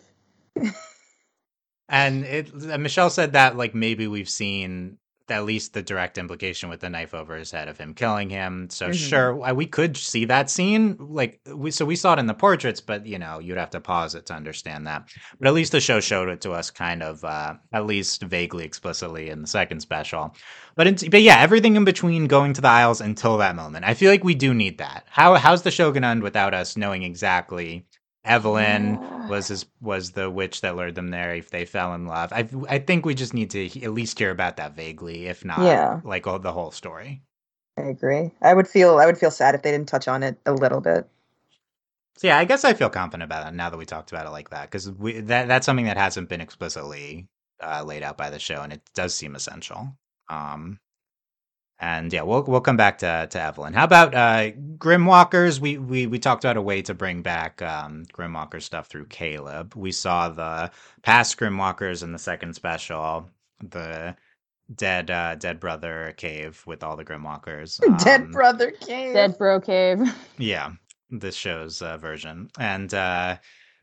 [1.89, 4.99] And it, uh, Michelle said that like maybe we've seen
[5.31, 8.69] at least the direct implication with the knife over his head of him killing him.
[8.71, 8.93] So Mhm.
[8.93, 10.97] sure, we could see that scene.
[10.99, 13.81] Like we, so we saw it in the portraits, but you know, you'd have to
[13.81, 15.09] pause it to understand that.
[15.39, 18.65] But at least the show showed it to us, kind of, uh, at least vaguely,
[18.65, 20.35] explicitly in the second special.
[20.77, 23.95] But it's, but yeah, everything in between going to the Isles until that moment, I
[23.95, 25.07] feel like we do need that.
[25.11, 27.87] How how's the show gonna end without us knowing exactly?
[28.25, 31.35] Evelyn was his, was the witch that lured them there.
[31.35, 34.31] If they fell in love, I I think we just need to at least hear
[34.31, 36.03] about that vaguely, if not Yeah.
[36.03, 37.23] like all, the whole story.
[37.77, 38.33] I agree.
[38.43, 40.81] I would feel I would feel sad if they didn't touch on it a little
[40.81, 41.09] bit.
[42.17, 44.31] So yeah, I guess I feel confident about it now that we talked about it
[44.31, 47.29] like that because we that that's something that hasn't been explicitly
[47.63, 49.97] uh, laid out by the show, and it does seem essential.
[50.29, 50.79] Um,
[51.81, 53.75] and yeah, we'll we'll come back to to Evelyn.
[53.75, 55.61] How about uh, Grimwalkers?
[55.61, 59.75] We we we talked about a way to bring back um, Grimwalker stuff through Caleb.
[59.75, 60.71] We saw the
[61.03, 63.29] past Grimwalkers in the second special,
[63.61, 64.17] the
[64.75, 67.81] dead uh, dead brother cave with all the Grimwalkers.
[68.05, 69.15] Dead Um, brother cave.
[69.15, 70.01] Dead bro cave.
[70.39, 70.71] yeah,
[71.11, 72.51] this show's uh, version.
[72.59, 73.37] And uh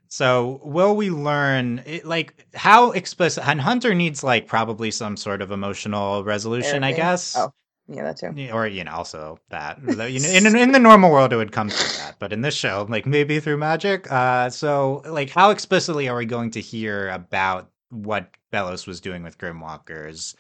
[0.08, 5.41] so will we learn it, like how explicit and Hunter needs like probably some sort
[5.41, 7.36] of emotional resolution, I guess.
[7.38, 7.54] Oh,
[7.93, 8.49] yeah, that too.
[8.54, 11.51] Or you know, also that Though, you know, in in the normal world it would
[11.51, 14.10] come through that, but in this show, like maybe through magic.
[14.12, 19.23] Uh, so like, how explicitly are we going to hear about what Belos was doing
[19.23, 20.36] with Grimwalkers?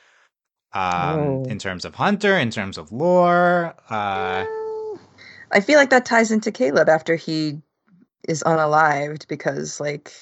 [0.73, 1.43] Um, Oh.
[1.49, 4.45] in terms of Hunter, in terms of lore, uh,
[5.51, 7.61] I feel like that ties into Caleb after he
[8.27, 10.13] is unalived because like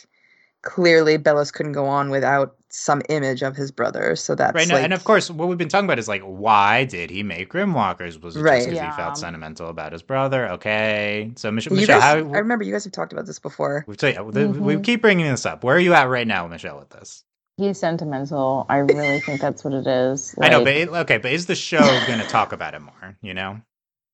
[0.63, 4.15] clearly Belos couldn't go on without some image of his brother.
[4.15, 6.21] So that's Right now, like, and of course, what we've been talking about is like,
[6.21, 8.21] why did he make Grimwalkers?
[8.21, 8.57] Was it Right.
[8.57, 8.91] just because Yeah.
[8.91, 10.49] he felt sentimental about his brother?
[10.49, 13.85] Okay, so Mich- Michelle, guys, how I remember you guys have talked about this before.
[13.87, 15.63] we tell you, the- we keep bringing this up.
[15.63, 17.23] Where are you at right now, Michelle, with this?
[17.57, 18.65] He's sentimental.
[18.69, 20.33] I really think that's what it is.
[20.39, 23.17] I know, but it, okay, but is the show going to talk about it more?
[23.21, 23.59] You know,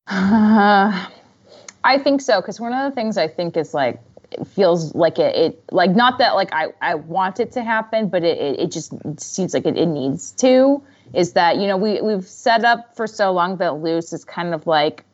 [0.08, 1.08] Uh,
[1.84, 4.15] I think so because one of the things I think is like it
[4.48, 8.24] feels like it, it like not that like I, I want it to happen, but
[8.24, 10.82] it, it, it just seems like it, it needs to.
[11.14, 14.54] Is that you know we we've set up for so long that Luz is kind
[14.54, 15.06] of like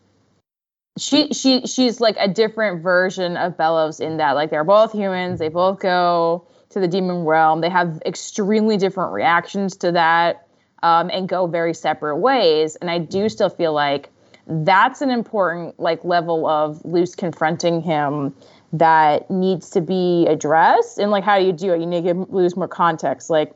[0.98, 5.40] she she she's like a different version of Belos in that like they're both humans,
[5.40, 10.48] they both go to the demon realm, they have extremely different reactions to that,
[10.84, 12.76] um, and go very separate ways.
[12.78, 14.10] And I do still feel like
[14.48, 18.34] that's an important like level of Luz confronting him
[18.74, 20.98] that needs to be addressed?
[20.98, 21.80] And like how do you do it?
[21.80, 23.54] You need to give Luz more context like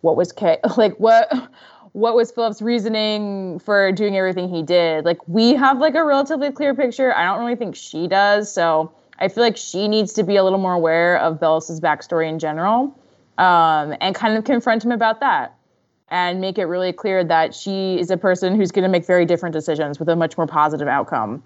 [0.00, 1.50] what was K- like what
[1.92, 5.04] what was Philip's reasoning for doing everything he did?
[5.04, 7.14] Like we have like a relatively clear picture.
[7.14, 8.52] I don't really think she does.
[8.52, 12.28] So i feel like she needs to be a little more aware of belos's backstory
[12.28, 12.96] in general
[13.38, 15.54] um, and kind of confront him about that
[16.10, 19.26] and make it really clear that she is a person who's going to make very
[19.26, 21.42] different decisions with a much more positive outcome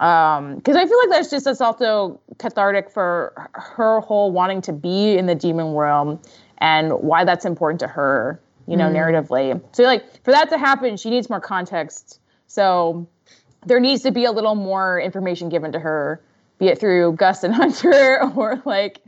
[0.00, 5.16] um because i feel like that's just also cathartic for her whole wanting to be
[5.16, 6.20] in the demon realm
[6.58, 8.94] and why that's important to her you know mm.
[8.94, 13.08] narratively so like for that to happen she needs more context so
[13.64, 16.20] there needs to be a little more information given to her
[16.58, 19.02] be it through Gus and Hunter or like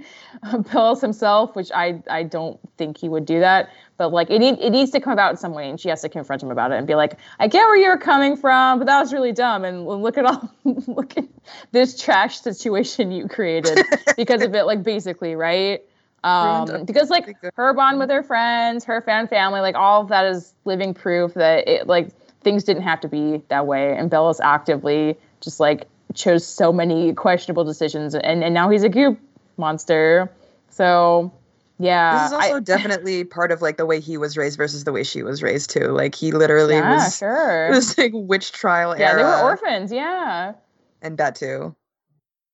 [0.44, 3.70] Belos himself, which I I don't think he would do that.
[3.98, 6.00] But like it need, it needs to come out in some way, and she has
[6.02, 8.86] to confront him about it and be like, I get where you're coming from, but
[8.86, 9.64] that was really dumb.
[9.64, 10.50] And look at all
[10.86, 11.24] look at
[11.72, 13.84] this trash situation you created
[14.16, 14.64] because of it.
[14.64, 15.82] Like basically, right?
[16.22, 20.24] Um, because like her bond with her friends, her fan family, like all of that
[20.26, 22.10] is living proof that it like
[22.42, 23.96] things didn't have to be that way.
[23.96, 28.88] And Belos actively just like chose so many questionable decisions, and and now he's a
[28.88, 29.18] goop
[29.56, 30.30] monster.
[30.70, 31.32] So
[31.78, 34.84] yeah, this is also I, definitely part of like the way he was raised versus
[34.84, 35.88] the way she was raised too.
[35.88, 37.70] Like he literally yeah, was sure.
[37.74, 39.18] was like witch trial yeah, era.
[39.18, 39.92] they were orphans.
[39.92, 40.54] Yeah,
[41.02, 41.74] and that too.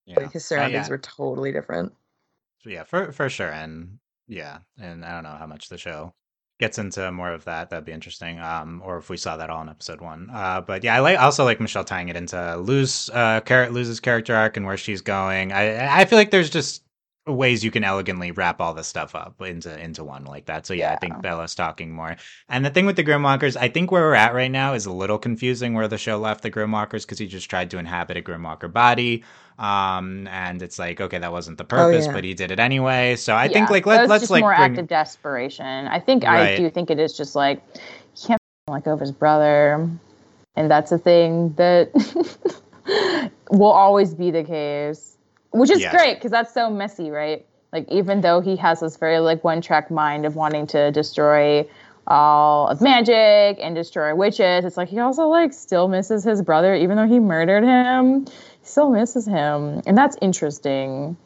[0.05, 0.19] Yeah.
[0.19, 0.91] Like his surroundings uh, yeah.
[0.91, 1.93] were totally different.
[2.63, 6.13] So Yeah, for for sure, and yeah, and I don't know how much the show
[6.59, 8.39] gets into more of that, that'd be interesting.
[8.39, 10.29] Um, or if we saw that all in episode one.
[10.31, 13.99] Uh, but yeah, I like also like Michelle tying it into Luz, uh, Car- Luz's
[13.99, 15.51] character arc and where she's going.
[15.51, 16.83] I I feel like there's just
[17.27, 20.65] ways you can elegantly wrap all this stuff up into into one like that.
[20.65, 20.93] So yeah, yeah.
[20.93, 22.15] I think Belos talking more.
[22.49, 24.91] And the thing with the Grimwalkers, I think where we're at right now is a
[24.91, 28.21] little confusing where the show left the Grimwalkers because he just tried to inhabit a
[28.21, 29.23] Grimwalker body.
[29.57, 32.13] Um, and it's like, okay, that wasn't the oh, purpose, oh, yeah.
[32.13, 33.15] but he did it anyway.
[33.15, 34.71] So I yeah, think like let, us just like more bring...
[34.71, 35.87] act of desperation.
[35.87, 36.53] I think right.
[36.53, 37.61] I do think it is just like
[38.13, 39.89] he can't like over his brother,
[40.55, 41.91] and that's a thing that
[43.51, 45.14] will always be the case,
[45.55, 45.91] which is yeah.
[45.91, 47.45] great because that's so messy, right?
[47.73, 51.67] Like even though he has this very like one track mind of wanting to destroy
[52.07, 56.75] all of magic and destroy witches, it's like he also like still misses his brother
[56.75, 58.27] even though he murdered him
[58.65, 61.17] still misses him, and that's interesting.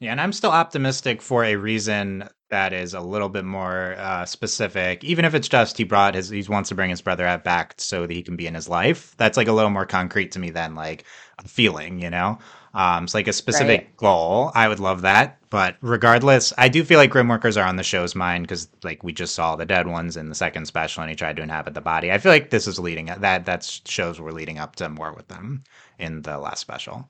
[0.00, 4.24] Yeah, and I'm still optimistic for a reason that is a little bit more uh,
[4.26, 5.02] specific.
[5.02, 7.74] Even if it's just he brought his, he wants to bring his brother out back
[7.78, 9.14] so that he can be in his life.
[9.16, 11.04] That's like a little more concrete to me than like
[11.38, 12.38] a feeling, you know.
[12.74, 13.96] Um, it's like a specific right.
[13.96, 14.50] goal.
[14.54, 18.16] I would love that, but regardless, I do feel like Grimwalkers are on the show's
[18.16, 21.14] mind because like we just saw the dead ones in the second special, and he
[21.14, 22.10] tried to inhabit the body.
[22.10, 25.28] I feel like this is leading that that shows we're leading up to more with
[25.28, 25.62] them
[26.00, 27.08] in the last special.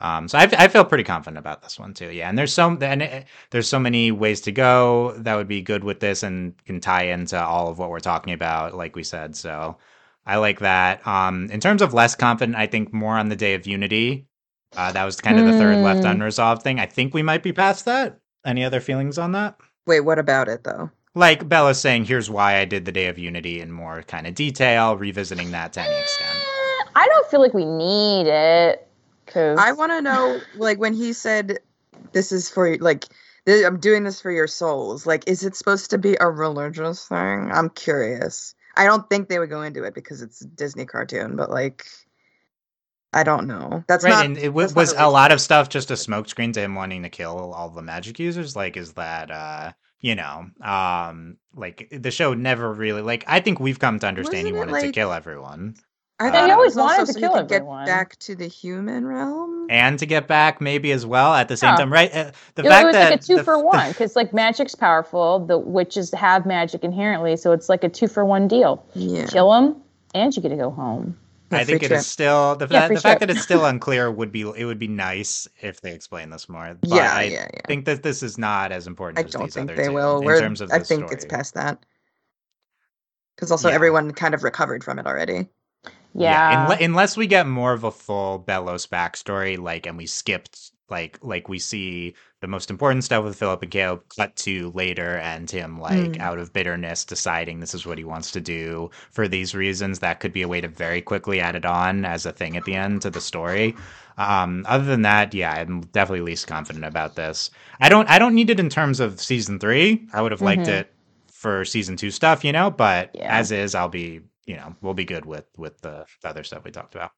[0.00, 2.10] Um, so I, I feel pretty confident about this one too.
[2.10, 5.62] Yeah, and there's so and it, there's so many ways to go that would be
[5.62, 9.02] good with this and can tie into all of what we're talking about, like we
[9.02, 9.36] said.
[9.36, 9.78] So
[10.26, 11.06] I like that.
[11.06, 14.26] Um, in terms of less confident, I think more on the day of Unity.
[14.76, 16.06] Uh, that was kind of the third left hmm.
[16.06, 16.78] unresolved thing.
[16.80, 18.18] I think we might be past that.
[18.44, 19.56] Any other feelings on that?
[19.86, 20.90] Wait, what about it though?
[21.14, 24.34] Like Belos saying, "Here's why I did the Day of Unity" in more kind of
[24.34, 26.38] detail, revisiting that to any extent.
[26.94, 28.86] I don't feel like we need it.
[29.26, 31.58] Cause I want to know, like, when he said,
[32.12, 33.04] "This is for you like."
[33.48, 35.06] I'm doing this for your souls.
[35.06, 37.48] Like, is it supposed to be a religious thing?
[37.52, 38.56] I'm curious.
[38.76, 41.86] I don't think they would go into it because it's a Disney cartoon, but like,
[43.16, 43.82] I don't know.
[43.88, 44.10] That's right.
[44.10, 47.02] Not, and it was, was a lot of stuff just a smokescreen to him wanting
[47.02, 48.54] to kill all the magic users.
[48.54, 53.24] Like, is that uh you know, um, like the show never really like.
[53.26, 55.74] I think we've come to understand Wasn't he wanted like, to kill everyone.
[56.18, 57.84] I thought he always wanted to so kill everyone.
[57.84, 61.56] Get back to the human realm, and to get back maybe as well at the
[61.56, 61.76] same yeah.
[61.76, 62.14] time, right?
[62.14, 64.32] Uh, the it, fact it was that like a two the, for one because like
[64.32, 68.86] magic's powerful, the witches have magic inherently, so it's like a two for one deal.
[68.94, 69.26] Yeah.
[69.26, 69.82] Kill them,
[70.14, 71.18] and you get to go home.
[71.50, 72.00] I think it trip.
[72.00, 74.88] is still the, yeah, the fact that it's still unclear would be it would be
[74.88, 76.76] nice if they explain this more.
[76.80, 77.60] But yeah, I yeah, yeah.
[77.66, 79.18] think that this is not as important.
[79.18, 80.20] I don't think they will.
[80.22, 81.14] In, in terms of, I think story.
[81.14, 81.84] it's past that
[83.36, 83.74] because also yeah.
[83.74, 85.46] everyone kind of recovered from it already.
[86.14, 86.66] Yeah.
[86.66, 91.18] unle- unless we get more of a full Belos backstory, like, and we skipped, like,
[91.22, 95.50] like we see the most important stuff with Philip and Caleb cut to later, and
[95.50, 96.20] him, like, Mm.
[96.20, 99.98] out of bitterness, deciding this is what he wants to do for these reasons.
[100.00, 102.64] That could be a way to very quickly add it on as a thing at
[102.64, 103.74] the end to the story.
[104.18, 107.50] Um, other than that, yeah, I'm definitely least confident about this.
[107.80, 110.08] I don't, I don't need it in terms of season three.
[110.12, 110.68] I would have liked Mhm.
[110.68, 110.92] it
[111.30, 112.70] for season two stuff, you know.
[112.70, 113.36] But Yeah.
[113.38, 116.64] as is, I'll be, you know, we'll be good with with the, the other stuff
[116.64, 117.12] we talked about.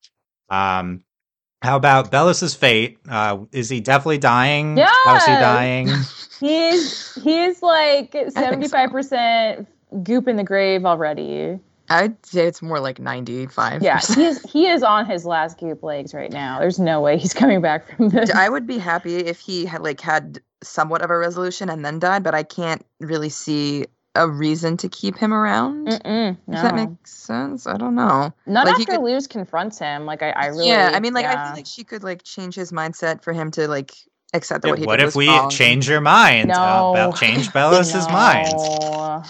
[0.51, 1.05] Um,
[1.63, 2.99] how about Belos's fate?
[3.09, 4.77] Uh, is he definitely dying?
[4.77, 5.41] Yeah, How's he Yes!
[5.41, 5.89] dying?
[6.41, 9.67] He's he's like seventy five percent
[10.05, 11.59] goop in the grave already.
[11.91, 13.83] I'd say it's more like 95.
[13.83, 16.61] Yeah, he is he is on his last goop legs right now.
[16.61, 18.31] There's no way he's coming back from this.
[18.31, 21.99] I would be happy if he had like had somewhat of a resolution and then
[21.99, 23.87] died, but I can't really see
[24.19, 25.89] a reason to keep him around.
[25.89, 26.87] Mm-mm, Does that no.
[26.87, 27.67] make sense?
[27.67, 28.33] I don't know.
[28.47, 30.05] Not like, after could- Luz confronts him.
[30.07, 32.55] Like I, I really yeah, I mean, like I feel like she could like change
[32.55, 33.93] his mindset for him to like
[34.35, 35.49] accept that Yeah, what he what did if was we wrong.
[35.49, 36.51] change your mind?
[36.53, 37.13] Uh, Bel- No.
[37.13, 38.53] change Belos's mind.
[38.53, 39.23] No,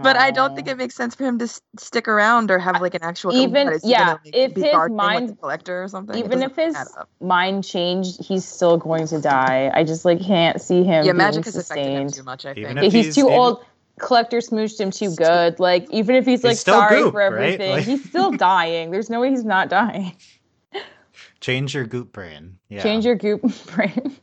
[0.00, 2.80] But I don't think it makes sense for him to s- stick around or have
[2.80, 3.34] like an actual.
[3.34, 3.72] Even- combat.
[3.74, 6.16] Is gonna, yeah, like, if his guarding, like, mind- collector or something.
[6.16, 6.76] Even if his
[7.20, 9.72] mind changed, he's still going to die.
[9.74, 12.14] I just like can't see him yeah, being magic has affected him sustained.
[12.14, 12.46] too much.
[12.46, 12.86] I Even think.
[12.86, 13.64] if he's, he's- too even- old.
[14.00, 15.60] Collector smooched him too good.
[15.60, 17.32] Like even if he's like still sorry goop, for right?
[17.54, 18.90] everything, Like- he's still dying.
[18.90, 20.16] There's no way he's not dying.
[21.40, 22.58] Change your goop brain.
[22.68, 22.82] Yeah.
[22.82, 23.42] Change your goop
[23.74, 24.16] brain.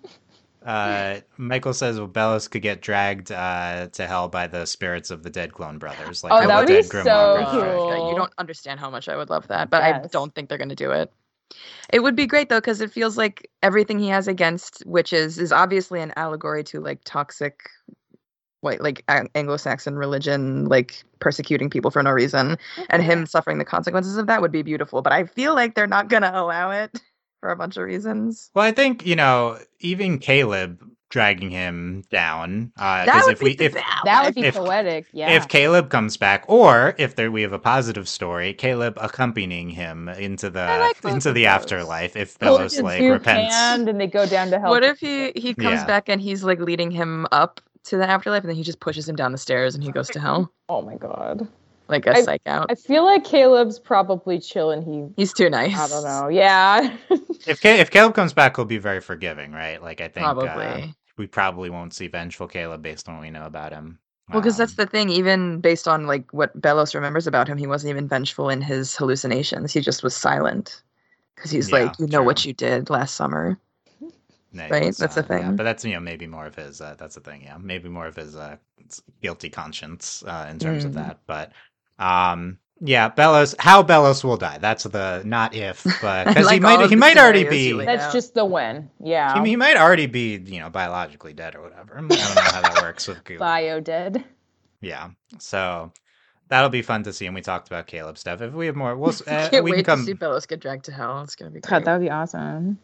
[0.66, 5.24] Uh, Michael says well, Belos could get dragged uh, to hell by the spirits of
[5.24, 6.24] the dead clone brothers.
[6.24, 7.50] Like Oh, that would be dead so was dragged.
[7.52, 7.90] cool.
[7.90, 10.58] yeah, You don't understand how much I would love that, but I don't think they're
[10.60, 11.12] going to do it.
[11.92, 15.52] It would be great though, because it feels like everything he has against witches is
[15.52, 17.62] obviously an allegory to like toxic,
[18.62, 19.04] white, like
[19.36, 22.58] Anglo-Saxon religion, like persecuting people for no reason,
[22.90, 25.02] and him suffering the consequences of that would be beautiful.
[25.02, 27.00] But I feel like they're not going to allow it
[27.42, 28.50] for a bunch of reasons.
[28.56, 32.72] Well, I think you know even Caleb dragging him down.
[32.78, 33.74] Uh, that Because would if be we if.
[34.06, 35.08] That would be If- poetic.
[35.12, 35.32] Yeah.
[35.32, 40.08] if Caleb comes back, or if there we have a positive story, Caleb accompanying him
[40.08, 41.48] into the like into the those.
[41.50, 43.54] afterlife if Pull Belos like goop repents.
[43.54, 44.70] hand and they go down to hell.
[44.70, 45.86] What if he he comes Yeah.
[45.86, 49.08] back and he's like leading him up to the afterlife, and then he just pushes
[49.08, 51.48] him down the stairs and he goes to hell, Oh my god.
[51.88, 52.68] like a I- psych out.
[52.70, 55.08] I feel like Caleb's probably chill and he.
[55.18, 55.78] He's too nice.
[55.78, 56.28] I don't know.
[56.30, 56.96] Yeah.
[57.48, 59.82] If Ca- if Caleb comes back, he'll be very forgiving, right?
[59.82, 60.94] Like I think uh, Probably.
[61.18, 63.98] we probably won't see vengeful Caleb based on what we know about him.
[64.32, 65.10] Well, because that's Um, the thing.
[65.10, 68.96] Even based on like what Belos remembers about him, he wasn't even vengeful in his
[68.96, 69.74] hallucinations.
[69.74, 70.84] He just was silent
[71.36, 73.58] because he's Yeah, like, you know what you did last summer.
[74.54, 74.84] No, right?
[74.84, 75.56] it's, That's the uh, yeah, thing.
[75.56, 76.82] but that's you know maybe more of his.
[76.82, 77.44] Uh, that's the thing.
[77.44, 78.58] Yeah, maybe more of his uh,
[79.22, 80.96] guilty conscience uh, in terms of Mm.
[80.96, 81.20] that.
[81.26, 81.54] But
[82.00, 83.56] um, yeah, Belos.
[83.60, 84.58] How Belos will die?
[84.58, 87.72] That's the not if, but because like he might he might already be.
[87.74, 88.14] That's out.
[88.14, 88.90] just the win.
[89.00, 89.42] Yeah.
[89.44, 91.94] He, he might already be, you know, biologically dead or whatever.
[91.94, 93.40] I don't know how that works with Goop.
[93.40, 94.24] Bio dead.
[94.82, 95.12] Yeah.
[95.40, 95.94] So
[96.50, 97.26] that'll be fun to see.
[97.28, 98.42] And we talked about Caleb stuff.
[98.42, 100.00] If we have more, we'll s- uh, Can't we wait can come.
[100.00, 101.22] to see Belos get dragged to hell.
[101.22, 102.80] It's gonna be God, that would be awesome.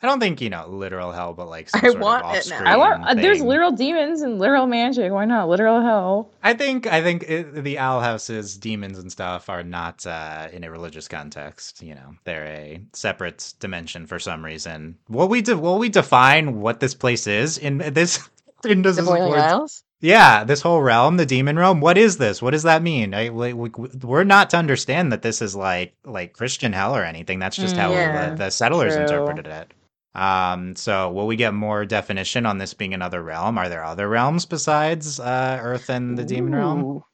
[0.00, 2.48] I don't think you know literal hell, but like some I sort want of it
[2.50, 2.62] now.
[2.64, 3.04] I want.
[3.04, 5.10] Uh, there's literal demons and literal magic.
[5.10, 5.48] Why not?
[5.48, 6.30] Literal hell.
[6.42, 10.62] I think I think it, the Owl House's demons and stuff are not uh, in
[10.64, 11.82] a religious context.
[11.82, 14.96] You know, they're a separate dimension for some reason.
[15.08, 18.28] What we de- will we define what this place is in this?
[18.64, 19.34] In this the Boiling?
[19.34, 19.84] Isles.
[20.00, 21.80] Yeah, this whole realm, the demon realm.
[21.80, 22.42] What is this?
[22.42, 23.14] What does that mean?
[23.14, 23.70] I, we, we,
[24.02, 27.38] we're not to understand that this is like like Christian hell or anything.
[27.38, 29.02] That's just Mm, how yeah, the, the settlers true.
[29.02, 29.72] interpreted it.
[30.14, 33.58] Um, so will we get more definition on this being another realm?
[33.58, 36.84] Are there other realms besides uh, Earth and the demon realm?
[36.84, 37.04] Ooh.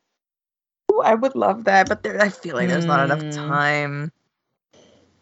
[0.92, 3.46] Ooh, I would love that, but there, I feel like there's not enough Mm.
[3.48, 4.12] time.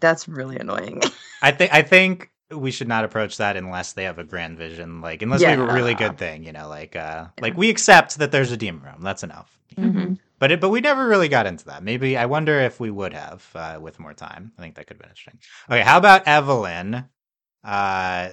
[0.00, 1.02] That's really annoying.
[1.42, 5.00] I think I think we should not approach that unless they have a grand vision.
[5.00, 8.18] Like unless we have a really good thing, you know, like uh, like we accept
[8.18, 9.02] that there's a demon realm.
[9.02, 9.58] That's enough.
[9.76, 10.18] Mhm.
[10.38, 11.84] But it, but we never really got into that.
[11.84, 14.52] Maybe I wonder if we would have uh, with more time.
[14.58, 15.38] I think that could have been interesting.
[15.70, 17.04] Okay, how about Evelyn?
[17.64, 18.30] Uh,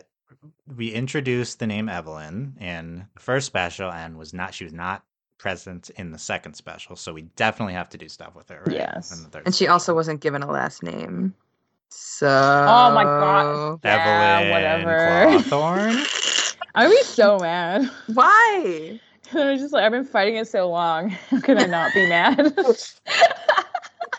[0.77, 5.03] we introduced the name Evelyn in the first special, and was not she was not
[5.37, 8.63] present in the second special, so we definitely have to do stuff with her.
[8.65, 8.75] Right?
[8.75, 9.15] Yes.
[9.15, 9.73] In the third and she special.
[9.73, 11.33] also wasn't given a last name.
[11.89, 13.79] So Oh my God.
[13.83, 15.39] Yeah, Evelyn whatever.
[15.39, 16.55] Clawthorn.
[16.75, 17.89] I would be so mad.
[18.13, 18.99] Why?
[19.33, 21.09] I was just like, I've been fighting it so long.
[21.09, 22.55] How can I not be mad?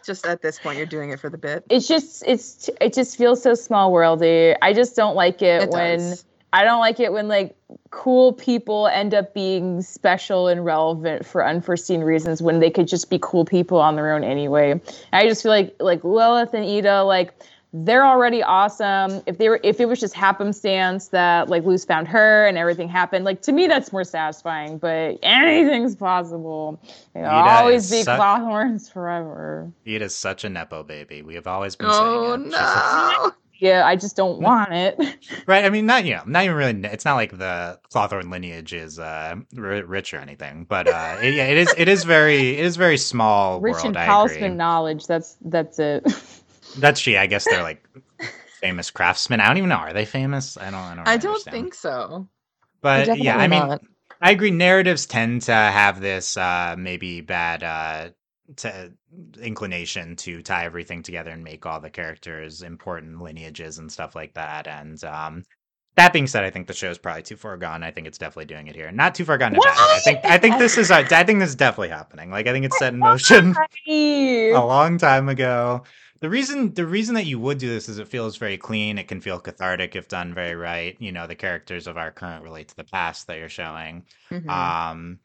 [0.04, 1.64] Just at this point, you're doing it for the bit.
[1.70, 4.56] it's just, it's, it just feels so small worldy.
[4.62, 6.24] I just don't like it, It when does.
[6.52, 7.54] I don't like it when like
[7.90, 13.08] cool people end up being special and relevant for unforeseen reasons when they could just
[13.08, 14.72] be cool people on their own anyway.
[14.72, 14.82] And
[15.12, 17.32] I just feel like like Lilith and Eda like
[17.72, 19.22] they're already awesome.
[19.26, 22.88] If they were if it was just happenstance that like Luz found her and everything
[22.88, 24.78] happened, like to me that's more satisfying.
[24.78, 26.80] But anything's possible.
[27.14, 29.70] It'll always be such- Clawthorns forever.
[29.86, 31.22] Eda's such a nepo baby.
[31.22, 32.52] We have always been Oh saying it.
[32.52, 33.32] She's a- no!
[33.60, 34.98] Yeah, I just don't want it.
[35.46, 35.66] right.
[35.66, 36.80] I mean, not you know, not even really.
[36.88, 41.34] It's not like the Clawthorn lineage is uh, r- rich or anything, but uh, it,
[41.34, 41.74] yeah, it is.
[41.76, 42.58] It is very.
[42.58, 43.84] It is very small Rich world.
[43.88, 44.56] in I talisman agree.
[44.56, 45.06] knowledge.
[45.06, 46.04] That's that's it.
[46.78, 47.16] That's she.
[47.16, 47.84] I guess they're like
[48.60, 49.40] famous craftsmen.
[49.40, 49.76] I don't even know.
[49.76, 50.56] Are they famous?
[50.56, 50.74] I don't.
[50.74, 51.08] I don't.
[51.08, 51.54] I don't understand.
[51.54, 52.28] think so.
[52.80, 53.82] But yeah, I mean, not.
[54.20, 54.50] I agree.
[54.50, 58.10] Narratives tend to have this uh, maybe bad uh,
[58.56, 58.92] to
[59.40, 64.34] inclination to tie everything together and make all the characters important lineages and stuff like
[64.34, 64.66] that.
[64.66, 65.44] And um,
[65.96, 67.82] that being said, I think the show is probably too far gone.
[67.82, 68.90] I think it's definitely doing it here.
[68.92, 69.56] Not too far gone.
[69.56, 72.30] I think I think this is uh, I think this is definitely happening.
[72.30, 73.54] Like I think it's set in motion
[73.88, 75.84] a long time ago.
[76.20, 78.98] The reason the reason that you would do this is it feels very clean.
[78.98, 80.96] It can feel cathartic if done very right.
[81.00, 84.04] You know, the characters of our current relate to the past that you're showing.
[84.30, 84.48] Mhm.
[84.50, 85.20] Um,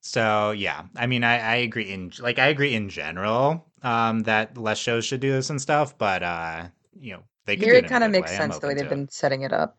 [0.00, 4.56] so yeah, I mean, I, I agree in like I agree in general um, that
[4.56, 6.68] less shows should do this and stuff, but uh,
[6.98, 8.36] you know, they could Here it kind of makes way.
[8.38, 9.78] Sense the way they've been setting it up.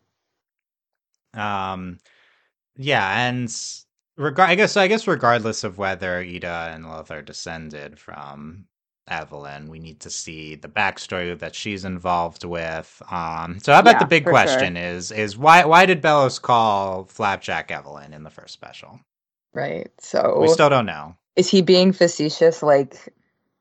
[1.34, 1.98] Um,
[2.76, 3.52] yeah, and
[4.16, 8.66] regard I guess I guess regardless of whether Eda and Lilith are descended from
[9.10, 13.02] Evelyn, we need to see the backstory that she's involved with.
[13.10, 14.32] Um, so how about the big for sure.
[14.32, 19.00] question is is why why did Belos call Flapjack Evelyn in the first special?
[19.52, 19.90] Right.
[19.98, 21.16] So We still don't know.
[21.36, 23.12] is he being facetious like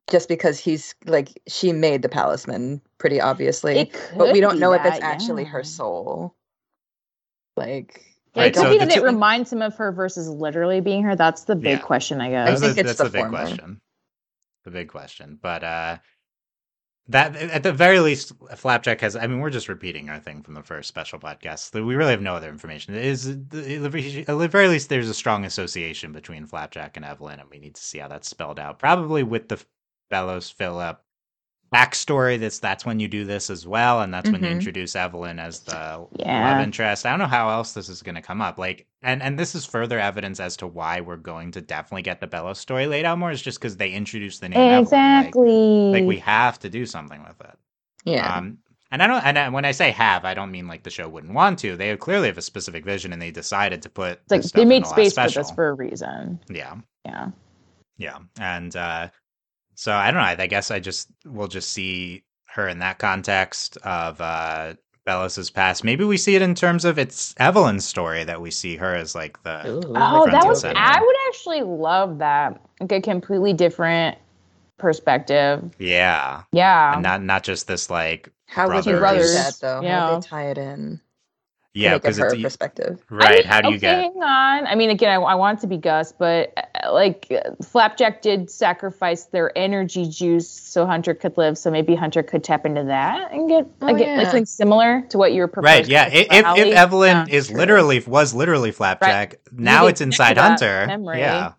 [0.09, 4.73] just because he's like she made the palisman pretty obviously but we don't be know
[4.73, 5.49] if it's that, actually yeah.
[5.49, 6.35] her soul
[7.55, 8.03] like
[8.35, 10.81] Yeah, Right, it could so be that two- it reminds him of her versus literally
[10.81, 11.15] being her.
[11.15, 11.85] That's the big Yeah.
[11.85, 12.47] question, I I guess.
[12.49, 13.37] I think the, it's that's the the big former.
[13.37, 13.81] question.
[14.65, 15.39] The big question.
[15.41, 15.97] But uh
[17.07, 20.53] that at the very least Flapjack has I mean we're just repeating our thing from
[20.53, 21.73] the first special podcast.
[21.73, 22.93] We really have no other information.
[22.93, 27.49] It is at the very least there's a strong association between Flapjack and Evelyn and
[27.49, 28.79] we need to see how that's spelled out.
[28.79, 29.63] Probably with the
[30.11, 31.01] Belos Philip
[31.73, 34.53] backstory that's that's when you do this as well and that's when you Mhm.
[34.53, 36.51] introduce Evelyn as the Yeah.
[36.53, 37.05] love interest.
[37.05, 38.57] I don't know how else this is going to come up.
[38.57, 42.19] Like, and and this is further evidence as to why we're going to definitely get
[42.21, 43.31] the Belos story laid out more.
[43.31, 44.75] Is just because they introduced the name Evelyn.
[44.77, 45.91] Like- Exactly.
[45.91, 47.57] Like, we have to do something with it.
[48.05, 48.57] yeah Um,
[48.91, 49.23] and I don't.
[49.23, 51.77] And I, when I say have, I don't mean like the show wouldn't want to.
[51.77, 54.19] They clearly have a specific vision, and they decided to put.
[54.23, 56.39] it's like they made space for this for a reason.
[56.49, 56.75] Yeah.
[57.05, 57.27] Yeah.
[57.97, 59.09] Yeah, and uh,
[59.79, 60.43] so I don't know.
[60.43, 62.23] I guess I just we'll just see
[62.55, 64.73] her in that context of uh,
[65.05, 65.83] Belos's past.
[65.85, 69.15] Maybe we see it in terms of it's Evelyn's story that we see her as
[69.15, 69.93] like the Ooh.
[69.95, 70.61] Oh, that was.
[70.61, 70.77] center.
[70.79, 72.59] I would actually love that.
[72.81, 74.17] Like a completely different
[74.77, 75.63] perspective.
[75.79, 76.93] yeah, Yeah.
[76.93, 79.27] and not not just this like how would you brothers.
[79.31, 80.13] do that though how Yeah.
[80.13, 80.99] would they tie it in
[81.79, 83.45] yeah to make it because her it's perspective I right.
[83.45, 84.67] mean, How do you okay, get Hang on.
[84.67, 86.53] I mean, again, I, I want it to be Gus, but
[86.83, 91.57] uh, like uh, Flapjack did sacrifice their energy juice so Hunter could live.
[91.57, 94.15] So maybe Hunter could tap into that and get Oh, like, yeah.
[94.15, 95.85] like something similar to what you were proposing.
[95.85, 95.87] right?
[95.87, 97.51] Yeah, if if, if Evelyn Yeah, is true.
[97.51, 100.85] literally was literally Flapjack, now it's inside connect to that Hunter.
[100.85, 101.19] memory.
[101.19, 101.53] Yeah.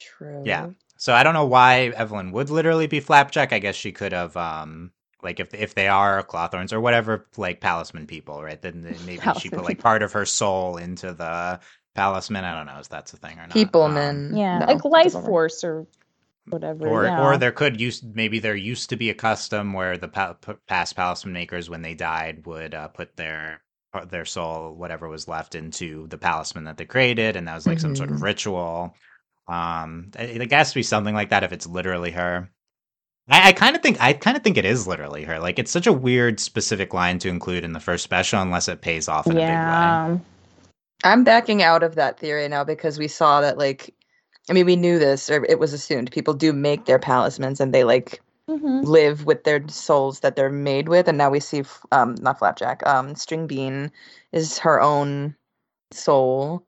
[0.00, 0.68] true Yeah.
[0.98, 3.52] So I don't know why Evelyn would literally be Flapjack.
[3.52, 4.92] I guess she could have, um,
[5.24, 8.60] like if if they are Clawthorns or whatever, like Palisman people, right?
[8.60, 9.84] Then then maybe she Palisman put like people.
[9.84, 11.60] part of her soul into the
[11.94, 12.44] Palisman.
[12.44, 13.50] I don't know if that's a thing or not.
[13.50, 15.86] people Um, Yeah, No, like life force or
[16.46, 16.88] whatever.
[16.88, 17.20] or yeah.
[17.20, 20.96] or there could use maybe there used to be a custom where the pa- past
[20.96, 23.62] Palisman makers, when they died, would uh, put their
[24.08, 27.80] their soul, whatever was left, into the Palisman that they created, and that was like
[27.80, 28.22] some sort of Mhm.
[28.22, 28.94] ritual.
[29.48, 32.50] Um, it, it has to be something like that if it's literally her.
[33.28, 35.38] I, I kind of think I kind of think it is literally her.
[35.38, 38.80] Like it's such a weird specific line to include in the first special unless it
[38.82, 39.46] pays off in a big way.
[39.48, 40.18] yeah.
[41.04, 43.94] i'm backing out of that theory now because we saw that like
[44.50, 47.72] i mean we knew this or it was assumed people do make their palismans and
[47.74, 48.84] they like Mhm.
[48.84, 51.62] live with their souls that they're made with and now we see
[51.92, 53.90] um not flapjack um Stringbean
[54.32, 55.34] is her own
[55.92, 56.62] soul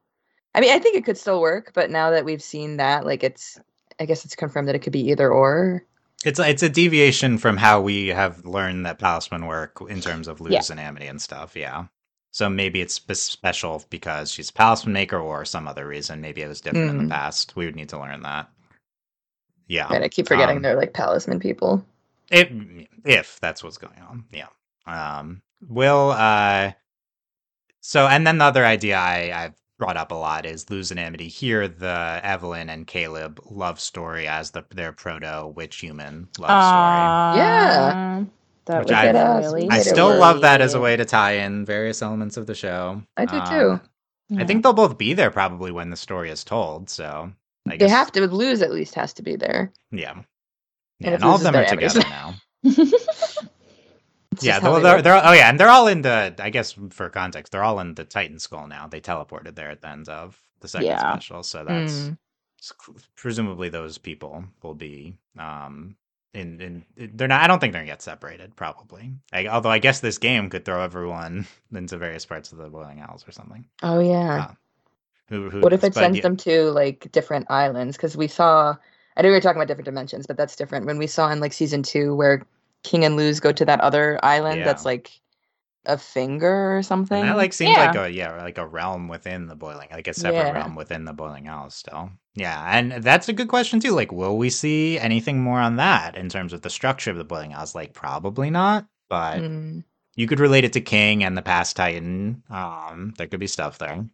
[0.54, 3.22] i mean i think it could still work but now that we've seen that like
[3.22, 3.60] it's
[4.00, 5.84] i guess it's confirmed that it could be either or
[6.26, 10.40] It's it's a deviation from how we have learned that Palisman work in terms of
[10.40, 10.60] Yeah.
[10.70, 11.54] and Amity and stuff.
[11.54, 11.86] Yeah.
[12.32, 16.20] So maybe it's special because she's a Palisman maker or some other reason.
[16.20, 17.02] Maybe it was different in Mm.
[17.04, 17.54] the past.
[17.56, 18.50] We would need to learn that.
[19.68, 19.88] Yeah.
[19.92, 21.84] right i keep forgetting um, they're like palisman people
[22.30, 22.48] If
[23.04, 24.24] if that's what's going on.
[24.32, 24.48] Yeah.
[24.86, 26.72] Um will uh
[27.80, 30.98] So, and then the other idea I, I've brought up a lot is Luz and
[31.00, 36.48] Amity here, the Evelyn and Caleb love story as the their proto witch human love
[36.48, 37.38] story.
[37.42, 38.24] Yeah.
[38.66, 40.20] That Which would I- get I really I still work.
[40.20, 43.02] love that as a way to tie in various elements of the show.
[43.16, 43.46] I do Um,
[44.30, 44.38] too.
[44.40, 46.90] I think they'll both be there probably when the story is told.
[46.90, 47.30] So
[47.68, 49.72] I They guess have to Luz at least has to be there.
[49.92, 50.12] Yeah.
[50.12, 50.24] And
[51.00, 52.34] Yeah, if and all of them are together now.
[54.42, 56.34] It's Yeah, they're, they they're, oh yeah, and they're all in the.
[56.38, 58.86] I guess for context, they're all in the Titan Skull now.
[58.88, 60.98] They teleported there at the end of the second Yeah.
[60.98, 62.18] special, so that's Mm.
[63.16, 65.96] presumably those people will be um
[66.34, 66.84] in in
[67.16, 67.42] they're not.
[67.42, 68.56] I don't think they're gonna get separated.
[68.56, 72.68] Probably, I, although I guess this game could throw everyone into various parts of the
[72.68, 73.66] Boiling Isles or something.
[73.82, 74.42] Oh yeah.
[74.42, 74.52] Uh,
[75.28, 77.96] Who, who what if it But sends yeah, them to like different islands?
[77.96, 78.76] Because we saw,
[79.16, 80.86] I know we were talking about different dimensions, but that's different.
[80.86, 82.42] When we saw in like season two where
[82.86, 84.64] King and Luz go to that other island Yeah.
[84.64, 85.10] that's like
[85.88, 87.20] a finger or something.
[87.20, 90.14] And that like seems like a yeah like a realm within the boiling like a
[90.14, 90.52] separate Yeah.
[90.52, 94.36] realm within the boiling isles still yeah and that's a good question too like will
[94.36, 97.74] we see anything more on that in terms of the structure of the boiling isles
[97.74, 99.84] like probably not but Mm.
[100.16, 103.78] you could relate it to king and the past titan um there could be stuff
[103.78, 104.04] there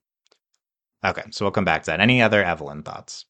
[1.05, 3.25] okay so we'll come back to that any other evelyn thoughts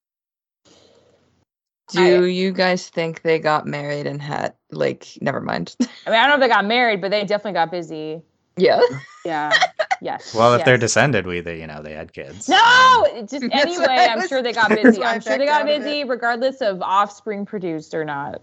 [1.93, 5.07] Do you guys think they got married and had like?
[5.21, 5.77] Never mind.
[5.81, 8.23] I mean, I don't know if they got married, but they definitely got busy.
[8.57, 8.81] yeah.
[9.25, 9.53] Yeah.
[10.05, 10.35] Yes.
[10.35, 13.87] well if they're descended we they, you know they had kids No, Um, just anyway.
[13.89, 15.01] I I'm was- sure they got busy.
[15.01, 18.43] I I'm sure they got out of busy, regardless of offspring produced or not.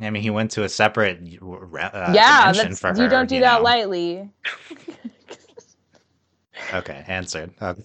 [0.00, 3.58] i mean he went to a separate uh, yeah, that's for you don't do that
[3.58, 3.62] know.
[3.62, 4.28] lightly.
[6.74, 7.82] okay answered okay.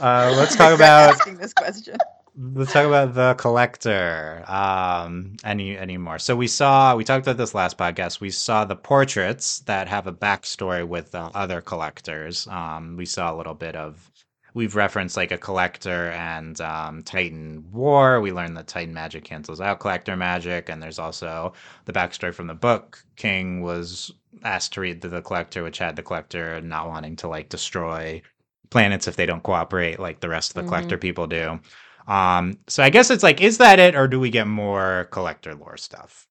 [0.00, 1.98] uh let's talk about asking this question.
[2.40, 4.44] Let's talk about the collector.
[4.46, 6.20] Um, any any more?
[6.20, 8.20] So we saw we talked about this last podcast.
[8.20, 12.46] We saw the portraits that have a backstory with uh, other collectors.
[12.46, 14.10] Um, we saw a little bit of.
[14.54, 18.20] We've referenced like a collector and um, Titan war.
[18.20, 21.54] We learned that Titan magic cancels out collector magic, and there's also
[21.86, 23.02] the backstory from the book.
[23.16, 24.12] King was
[24.44, 28.22] asked to read the, the collector, which had the collector not wanting to like destroy
[28.70, 30.68] planets if they don't cooperate like the rest of the Mhm.
[30.68, 31.58] collector people do.
[32.08, 35.54] Um, so I guess it's like, is that it, or do we get more collector
[35.54, 36.26] lore stuff?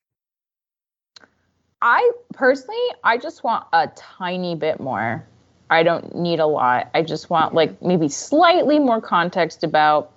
[1.82, 5.24] I personally, I just want a tiny bit more.
[5.70, 6.90] I don't need a lot.
[6.96, 10.12] I just want like maybe slightly more context about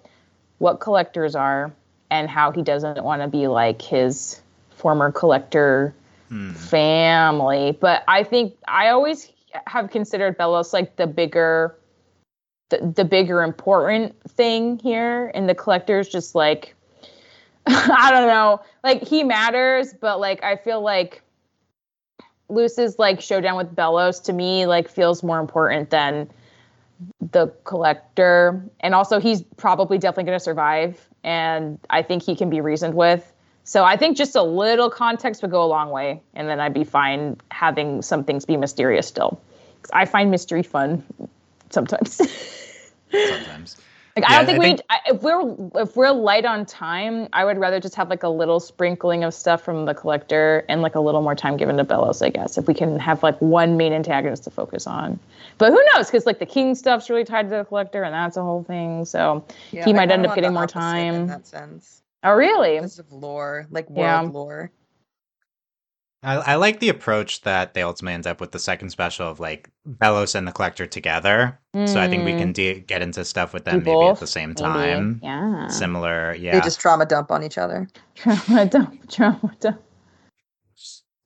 [0.59, 1.73] what collectors are
[2.11, 4.41] and how he doesn't want to be like his
[4.71, 5.95] former collector
[6.29, 6.53] Hmm.
[6.53, 7.77] family.
[7.81, 9.31] But I think I always
[9.67, 11.77] have considered Belos like the bigger
[12.71, 16.75] the, the bigger important thing here and the collectors just like
[17.67, 18.63] I don't know.
[18.83, 21.23] Like he matters, but like I feel like
[22.49, 26.29] Luz's like showdown with Belos to me like feels more important than
[27.21, 28.65] the collector.
[28.81, 31.07] And also he's probably definitely gonna survive.
[31.23, 33.31] And I think he can be reasoned with.
[33.65, 36.75] So I think just a little context would go a long way, and then I'd
[36.75, 39.39] be fine having some things be mysterious still.
[39.83, 41.05] 'Cause I find mystery fun
[41.71, 42.21] sometimes.
[43.13, 43.77] Sometimes.
[44.17, 46.67] Like I don't think I we think- need, I, if we're if we're light on
[46.67, 50.65] time, I would rather just have like a little sprinkling of stuff from the collector
[50.69, 52.59] and like a little more time given to Belos, I guess.
[52.59, 55.21] If we can have like one main antagonist to focus on.
[55.59, 56.09] But who knows?
[56.09, 59.05] Because like the king stuff's really tied to the collector and that's a whole thing.
[59.05, 61.15] So Yeah, He might end up getting more time.
[61.15, 62.03] in that sense.
[62.25, 62.75] Oh really?
[62.79, 64.21] Because of lore, like world Yeah.
[64.23, 64.73] lore.
[66.23, 69.41] I, I like the approach that they ultimately end up with the second special of
[69.41, 71.59] like Belos and the Collector together.
[71.87, 74.19] So I think we Mm, can de- get into stuff with do them maybe at
[74.21, 74.61] the same maybe.
[74.61, 75.21] time.
[75.23, 75.67] Yeah.
[75.69, 76.53] Similar, Yeah.
[76.53, 77.89] They just trauma dump on each other.
[78.17, 79.81] Trauma dump, trauma dump.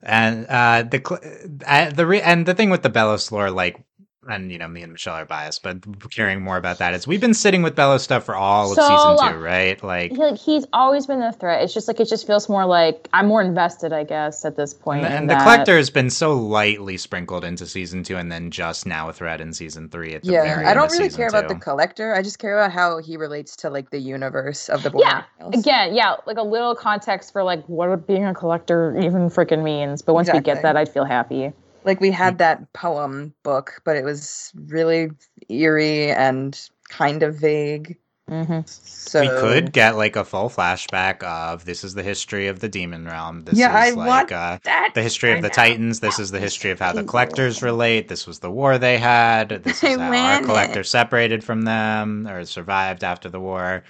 [0.03, 1.21] And uh, the cl-
[1.67, 3.83] uh, the re- and the thing with the Belos lore, like,
[4.29, 5.79] and you know, me and Michelle are biased, but
[6.11, 8.83] caring more about that is we've been sitting with Belos stuff for all of So
[8.83, 9.35] season long.
[9.35, 9.83] two, right?
[9.83, 11.63] Like, He, like he's always been the threat.
[11.63, 14.75] It's just like it just feels more like I'm more invested, I guess, at this
[14.75, 15.05] point.
[15.05, 18.87] and, and the collector has been so lightly sprinkled into season two, and then just
[18.87, 20.15] now a threat in season three.
[20.15, 22.15] At the Yeah, very I don't of really season care about the collector.
[22.15, 25.23] I just care about how he relates to like the universe of the Boiling Yeah,
[25.41, 25.55] Isles.
[25.55, 30.03] Again, yeah, like a little context for like what being a collector even freaking means.
[30.03, 31.53] But once we get that, I'd feel happy.
[31.85, 35.11] Like we had that poem book, but it was really
[35.49, 36.59] eerie and
[36.89, 37.99] kind of vague.
[38.29, 42.61] hmm So we could get like a full flashback of this is the history of
[42.61, 43.43] the demon realm.
[43.45, 44.95] This Yeah, I is like want uh, that.
[44.95, 45.55] the history of the know.
[45.55, 46.01] Titans.
[46.01, 48.09] This is the history of how the collectors relate.
[48.09, 49.51] This was the war they had.
[49.51, 50.47] This I is how our want it.
[50.47, 53.85] collector separated from them or survived after the war.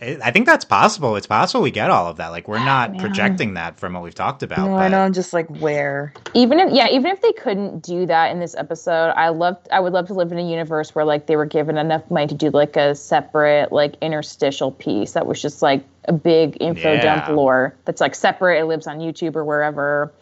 [0.00, 1.16] I think that's possible.
[1.16, 2.28] It's possible we get all of that.
[2.28, 3.00] Like we're not Man.
[3.00, 4.58] projecting that from what we've talked about.
[4.58, 5.00] No, but I know.
[5.00, 6.12] I'm just like, where?
[6.34, 9.68] even if yeah even if they couldn't do that in this episode i loved.
[9.72, 12.26] i would love to live in a universe where like they were given enough money
[12.26, 17.00] to do like a separate like interstitial piece that was just like a big info
[17.00, 20.12] dump lore that's like separate it lives on youtube or wherever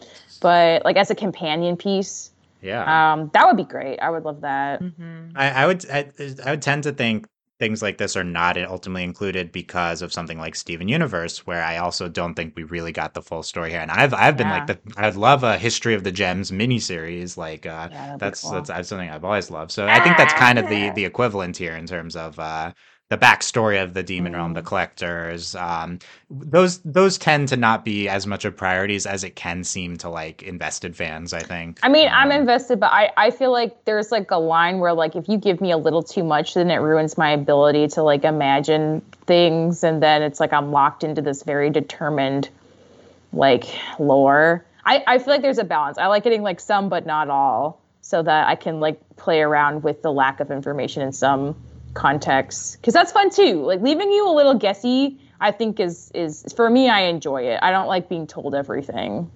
[0.41, 3.13] but like as a companion piece yeah.
[3.13, 5.35] um that would be great i would love that Mm-hmm.
[5.35, 6.09] I, I would I,
[6.45, 7.27] I would tend to think
[7.59, 11.77] things like this are not ultimately included because of something like Steven Universe, where I
[11.77, 13.79] also don't think we really got the full story here.
[13.79, 17.37] And I've I've been like the I'd love a History of the Gems miniseries.
[17.37, 18.51] Like uh, Yeah, that's cool.
[18.51, 19.71] that's that's something I've always loved.
[19.71, 22.73] So I think that's kind of the the equivalent here in terms of uh,
[23.09, 24.55] the backstory of the Demon Realm, Mm.
[24.55, 25.55] the collectors.
[25.55, 25.99] Um,
[26.29, 30.09] those those tend to not be as much of priorities as it can seem to
[30.09, 31.33] like invested fans.
[31.33, 31.79] I think.
[31.83, 34.91] I mean, I'm Um, invested, but I, I feel like there's like a line where
[34.93, 38.03] like if you give me a little too much, then it ruins my ability to
[38.03, 42.49] like imagine things, and then it's like I'm locked into this very determined
[43.31, 43.65] like
[43.99, 44.65] lore.
[44.85, 45.97] I, I feel like there's a balance.
[45.97, 49.83] I like getting like some, but not all, so that I can like play around
[49.83, 51.55] with the lack of information in some
[51.97, 53.63] contexts, because that's fun too.
[53.65, 56.89] Like leaving you a little guessy, I think is is for me.
[56.89, 57.59] I enjoy it.
[57.61, 59.29] I don't like being told everything.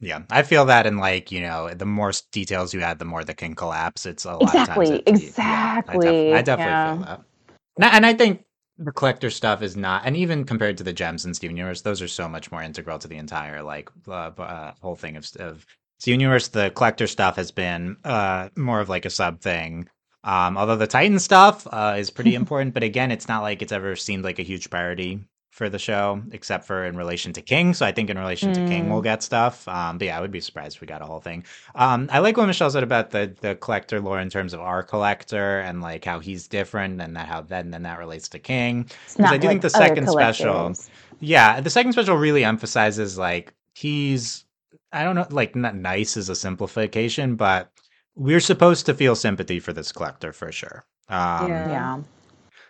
[0.00, 3.24] Yeah, I feel that in like you know, the more details you add, the more
[3.24, 4.04] that can collapse.
[4.06, 5.06] It's a lot Exactly, of times.
[5.06, 6.96] it's- yeah, exactly, I, def- I definitely yeah.
[6.96, 7.94] feel that.
[7.94, 8.44] And I think
[8.78, 12.02] the collector stuff is not, and even compared to the gems in Steven Universe, those
[12.02, 15.64] are so much more integral to the entire like uh, uh, whole thing of of
[15.98, 16.48] Steven Universe.
[16.48, 19.88] The collector stuff has been uh more of like a sub thing.
[20.26, 23.72] Um, although the Titan stuff uh, is pretty important, but again, it's not like it's
[23.72, 25.20] ever seemed like a huge priority
[25.52, 27.72] for the show, except for in relation to King.
[27.72, 28.90] So I think in relation to King, Mm.
[28.90, 29.66] we'll get stuff.
[29.66, 31.44] Um, but yeah, I would be surprised if we got a whole thing.
[31.74, 34.82] Um, I like what Michelle said about the the collector lore in terms of our
[34.82, 38.82] collector and like how he's different, and that how then then that relates to King.
[39.16, 40.74] Because I do think the second special-
[41.20, 44.44] Yeah, the second special really emphasizes like he's
[44.92, 47.70] I don't know like not nice is a simplification, but
[48.16, 50.86] we're supposed to feel sympathy for this collector for sure.
[51.08, 51.90] Um, Yeah.
[51.90, 52.02] Yeah.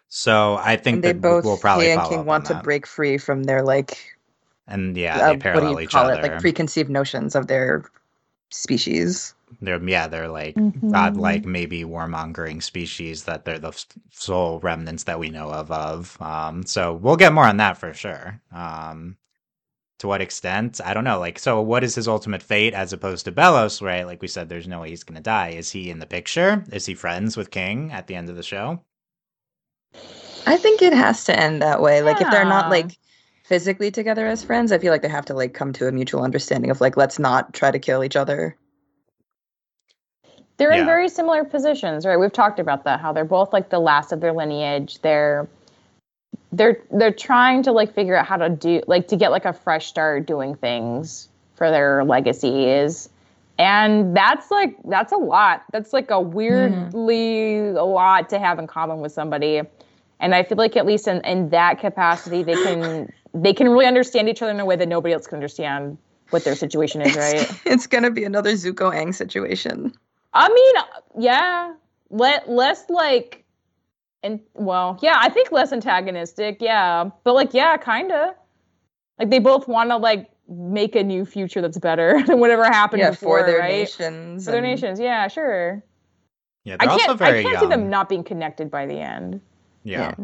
[0.08, 2.44] So I think And they that both, we'll probably and follow King up want on
[2.46, 2.56] to that.
[2.56, 3.98] break free from their like,
[4.68, 6.10] and yeah, uh, they what do you each call other.
[6.10, 6.22] it?
[6.22, 7.84] Like preconceived notions of their
[8.50, 9.34] species.
[9.60, 10.86] They're yeah, they're like Mhm.
[10.88, 15.70] godlike, maybe warmongering species that they're the f- sole remnants that we know of.
[15.72, 18.40] Of um, so we'll get more on that for sure.
[18.52, 19.18] Um,
[19.98, 21.18] to what extent, I don't know.
[21.18, 23.82] Like, so what is his ultimate fate as opposed to Belos?
[23.82, 25.50] Right, like we said, there's no way he's gonna die.
[25.50, 26.64] Is he in the picture?
[26.72, 28.84] Is he friends with King at the end of the show?
[30.46, 32.02] I think it has to end that way.
[32.02, 32.98] Like if they're not like
[33.44, 36.22] physically together as friends, I feel like they have to like come to a mutual
[36.22, 38.56] understanding of like let's not try to kill each other.
[40.58, 40.80] They're Yeah.
[40.80, 42.16] in very similar positions, right?
[42.18, 45.00] We've talked about that, how they're both like the last of their lineage.
[45.02, 45.48] They're
[46.56, 49.52] they're they're trying to like figure out how to do like to get like a
[49.52, 53.08] fresh start doing things for their legacies.
[53.58, 55.64] And that's like that's a lot.
[55.72, 57.76] That's like a weirdly mm-hmm.
[57.76, 59.62] a lot to have in common with somebody.
[60.18, 63.86] And I feel like at least in, in that capacity they can they can really
[63.86, 65.98] understand each other in a way that nobody else can understand
[66.30, 67.42] what their situation is, right?
[67.42, 69.92] It's, it's gonna be another Zuko Aang situation.
[70.32, 71.74] I mean, yeah,
[72.10, 73.44] let less like,
[74.26, 78.34] and well, yeah, I think less antagonistic, yeah, but like, yeah, kind of.
[79.18, 83.00] Like they both want to like make a new future that's better than whatever happened
[83.00, 83.70] yeah, before, for their right?
[83.70, 84.44] nations.
[84.44, 85.82] For their and- nations, yeah, sure.
[86.64, 87.62] Yeah, I they're can't, also very I can't young.
[87.62, 89.40] see them not being connected by the end.
[89.84, 90.14] yeah.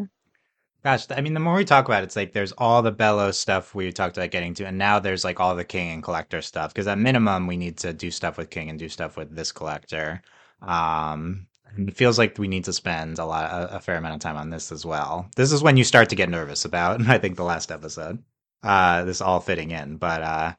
[0.83, 3.35] Gosh, I mean, the more we talk about it, it's like there's all the Belos
[3.35, 6.41] stuff we talked about getting to, and now there's like all the King and Collector
[6.41, 6.73] stuff.
[6.73, 9.53] Because at minimum, we need to do stuff with King and do stuff with this
[9.53, 10.21] Collector.
[10.61, 11.47] Um,
[11.77, 14.37] it feels like we need to spend a lot, a, a fair amount of time
[14.37, 15.29] on this as well.
[15.35, 17.01] This is when you start to get nervous about.
[17.07, 18.23] I think the last episode,
[18.61, 20.53] uh, this all fitting in, but uh,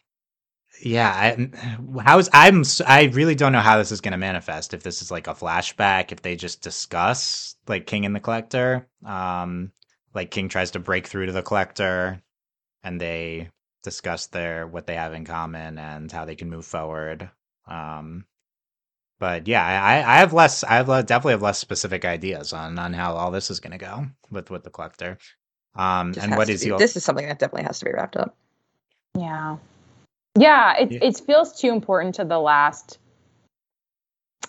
[0.82, 1.50] yeah, I,
[2.02, 4.74] how's I'm I really don't know how this is going to manifest.
[4.74, 8.86] If this is like a flashback, if they just discuss like King and the Collector,
[9.04, 9.72] um,
[10.14, 12.22] like King tries to break through to the Collector,
[12.82, 13.50] and they
[13.82, 17.30] discuss their what they have in common and how they can move forward.
[17.68, 18.24] Um,
[19.18, 20.64] but yeah, I, I have less.
[20.64, 23.72] I have le- definitely have less specific ideas on on how all this is going
[23.72, 25.18] to go with with the Collector.
[25.76, 27.78] Um, Just and has what to is be- your This is something that definitely has
[27.80, 28.36] to be wrapped up.
[29.16, 29.56] Yeah,
[30.38, 30.98] yeah, it Yeah.
[31.02, 32.98] it feels too important to the last,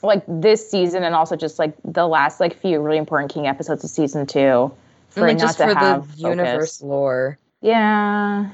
[0.01, 3.84] like this season, and also just like the last like few really important King episodes
[3.84, 4.72] of season two.
[5.09, 7.38] For like it just not for to have the universe lore.
[7.61, 8.49] Yeah.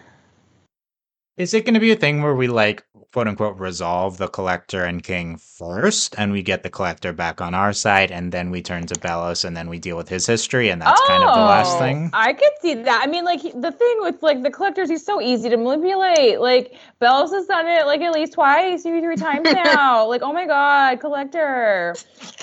[1.42, 2.84] Is it going to be a thing where we like
[3.14, 7.56] quote unquote resolve the collector and king first and we get the collector back on
[7.56, 10.70] our side and then we turn to Belos and then we deal with his history
[10.70, 12.12] and that's kind of the last Oh, thing?
[12.14, 13.02] I could see that.
[13.04, 16.40] I mean, like the thing with like the collectors, he's so easy to manipulate.
[16.40, 20.06] Like Belos has done it like at least twice, maybe three times now.
[20.08, 21.96] like, oh my god, collector.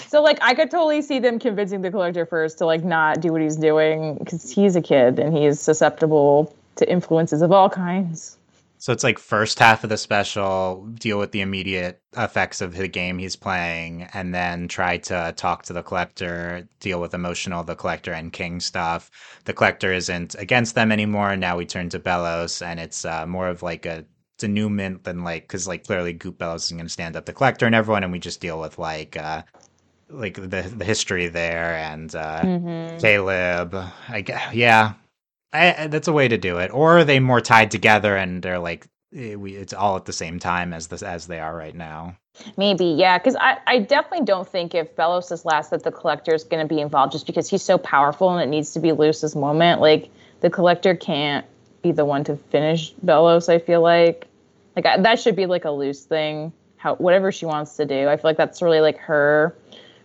[0.08, 3.30] So like I could totally see them convincing the collector first to like not do
[3.30, 8.37] what he's doing because he's a kid and he's susceptible to influences of all kinds.
[8.78, 12.88] So it's like first half of the special, deal with the immediate effects of the
[12.88, 17.74] game he's playing, and then try to talk to the collector, deal with emotional the
[17.76, 19.10] collector and king stuff.
[19.44, 21.36] The collector isn't against them anymore.
[21.36, 24.04] Now we turn to Belos, and it's uh, more of like a
[24.38, 27.66] denouement than like because like clearly Goop Belos is going to stand up the collector
[27.66, 29.42] and everyone, and we just deal with like uh,
[30.10, 32.98] like the the history there and uh, Mm-hmm.
[32.98, 33.74] Caleb.
[34.08, 34.94] I guess, yeah,
[35.52, 36.72] I, that's a way to do it.
[36.72, 40.38] Or are they more tied together and they're like eh, it's all at the same
[40.38, 42.16] time as this as they are right now.
[42.56, 46.34] Maybe, yeah, because I, I definitely don't think if Belos is last that the collector
[46.34, 48.90] is going to be involved just because he's so powerful and it needs to be
[48.90, 49.80] Luz's moment.
[49.80, 51.44] Like the collector can't
[51.82, 53.48] be the one to finish Belos.
[53.48, 54.26] I feel like,
[54.76, 56.52] like I, that should be like a Luz thing.
[56.76, 59.56] How whatever she wants to do, I feel like that's really like her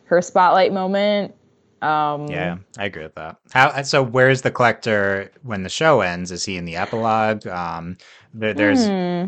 [0.05, 1.35] her spotlight moment.
[1.83, 3.37] Um, Yeah, I agree with that.
[3.51, 4.01] How so?
[4.01, 6.31] Where's the collector when the show ends?
[6.31, 7.45] Is he in the epilogue?
[7.45, 7.97] Um,
[8.33, 9.25] there, there's hmm.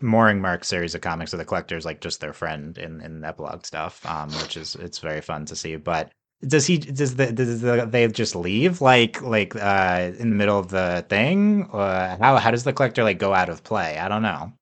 [0.00, 3.66] Moringmark series of comics where the collector is like just their friend in in epilogue
[3.66, 5.74] stuff, um, which is it's very fun to see.
[5.74, 6.12] But
[6.46, 10.60] does he does the does the, they just leave like like uh in the middle
[10.60, 11.68] of the thing?
[11.72, 13.98] Uh, how how does the collector like go out of play?
[13.98, 14.52] I don't know.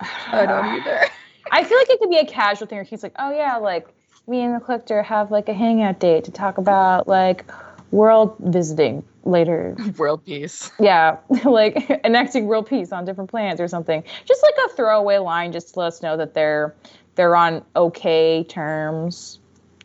[0.00, 1.06] I don't either.
[1.52, 3.86] I feel like it could be a casual thing where he's like, oh yeah, like
[4.26, 7.44] me and the collector have like a hangout date to talk about like
[7.90, 9.76] world visiting later.
[9.98, 10.70] World peace.
[10.80, 14.02] Yeah, like enacting world peace on different planets or something.
[14.24, 16.74] Just like a throwaway line, just to let us know that they're
[17.14, 19.38] they're on okay terms,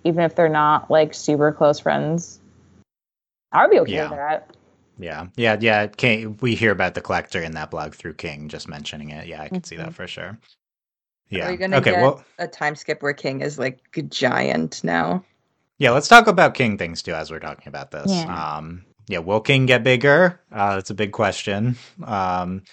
[0.03, 2.39] even if they're not like super close friends.
[3.51, 4.09] I would be okay Yeah.
[4.09, 4.55] with that.
[4.99, 5.87] Yeah, yeah, yeah.
[5.87, 9.27] King, we hear about the collector in that blog through King just mentioning it.
[9.27, 9.79] Yeah, I can see Mhm.
[9.79, 10.39] that for sure.
[11.31, 11.51] Are Yeah.
[11.51, 11.91] we gonna Okay.
[11.91, 15.23] get Well, a time skip where King is like a giant now?
[15.77, 15.91] yeah.
[15.91, 18.11] Let's talk about King things too as we're talking about this.
[18.11, 18.55] Yeah.
[18.57, 19.19] Um, yeah.
[19.19, 20.39] Will King get bigger?
[20.51, 21.77] Uh, that's a big question.
[22.03, 22.63] Um,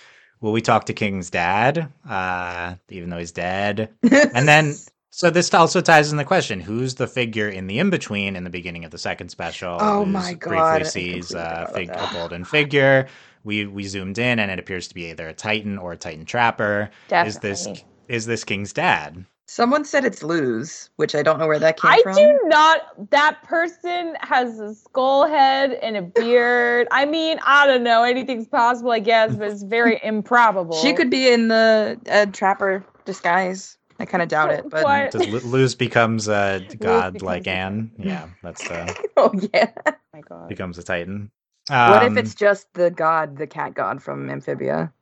[0.41, 1.91] will we talk to King's dad?
[2.09, 3.91] Uh, even though he's dead.
[4.35, 4.75] And then,
[5.11, 8.45] so this also ties in the question: Who's the figure in the in between in
[8.45, 9.79] the beginning of the second special?
[9.81, 13.07] Oh who's my God, Briefly sees completely uh, fig- a golden figure.
[13.45, 16.25] We we zoomed in, and it appears to be either a Titan or a Titan
[16.25, 16.91] Trapper.
[17.13, 17.85] Is this Definitely.
[18.09, 19.25] Is this King's dad?
[19.47, 22.15] Someone said it's Luz, which I don't know where that came I from.
[22.15, 23.11] I do not.
[23.11, 26.89] That person has a skull head and a beard.
[26.91, 28.05] I mean, I don't know.
[28.05, 30.77] Anything's possible, I guess, but it's very improbable.
[30.77, 33.77] She could be in the uh, trapper disguise.
[34.01, 35.11] I kind of doubt it, but What?
[35.13, 37.91] Does Luz becomes a god like becomes a- Anne?
[37.99, 39.71] Yeah, that's uh, oh yeah.
[39.87, 40.49] Oh my god.
[40.49, 41.31] becomes a Titan.
[41.69, 44.93] what if Um, it's just the god, the cat god from Amphibia?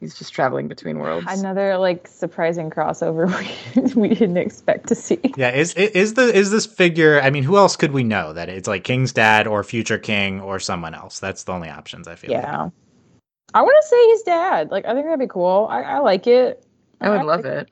[0.00, 1.26] He's just traveling between worlds.
[1.28, 3.28] Another like surprising crossover
[3.94, 5.20] we, we didn't expect to see.
[5.36, 7.20] Yeah, is i- is the is this figure?
[7.20, 10.40] I mean, who else could we know that it's like King's dad or future king
[10.40, 11.20] or someone else?
[11.20, 12.32] That's the only options I feel.
[12.32, 12.42] like.
[12.42, 12.70] Yeah.
[13.52, 14.70] I want to say his dad.
[14.70, 15.66] Like, I think that'd be cool.
[15.68, 16.64] I, I like it.
[17.00, 17.68] I would love it.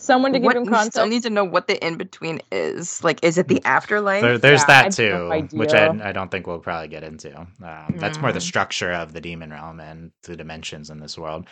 [0.00, 0.92] Someone to give What, him we context.
[0.92, 3.04] still need to know what the in between is.
[3.04, 4.22] Like, is it the afterlife?
[4.22, 5.86] There, there's Yeah, I that have no too, which I.
[6.08, 7.36] I don't think we'll probably get into.
[7.38, 8.42] Um, That's more the Mm.
[8.42, 11.46] structure of the demon realm and the dimensions in this world.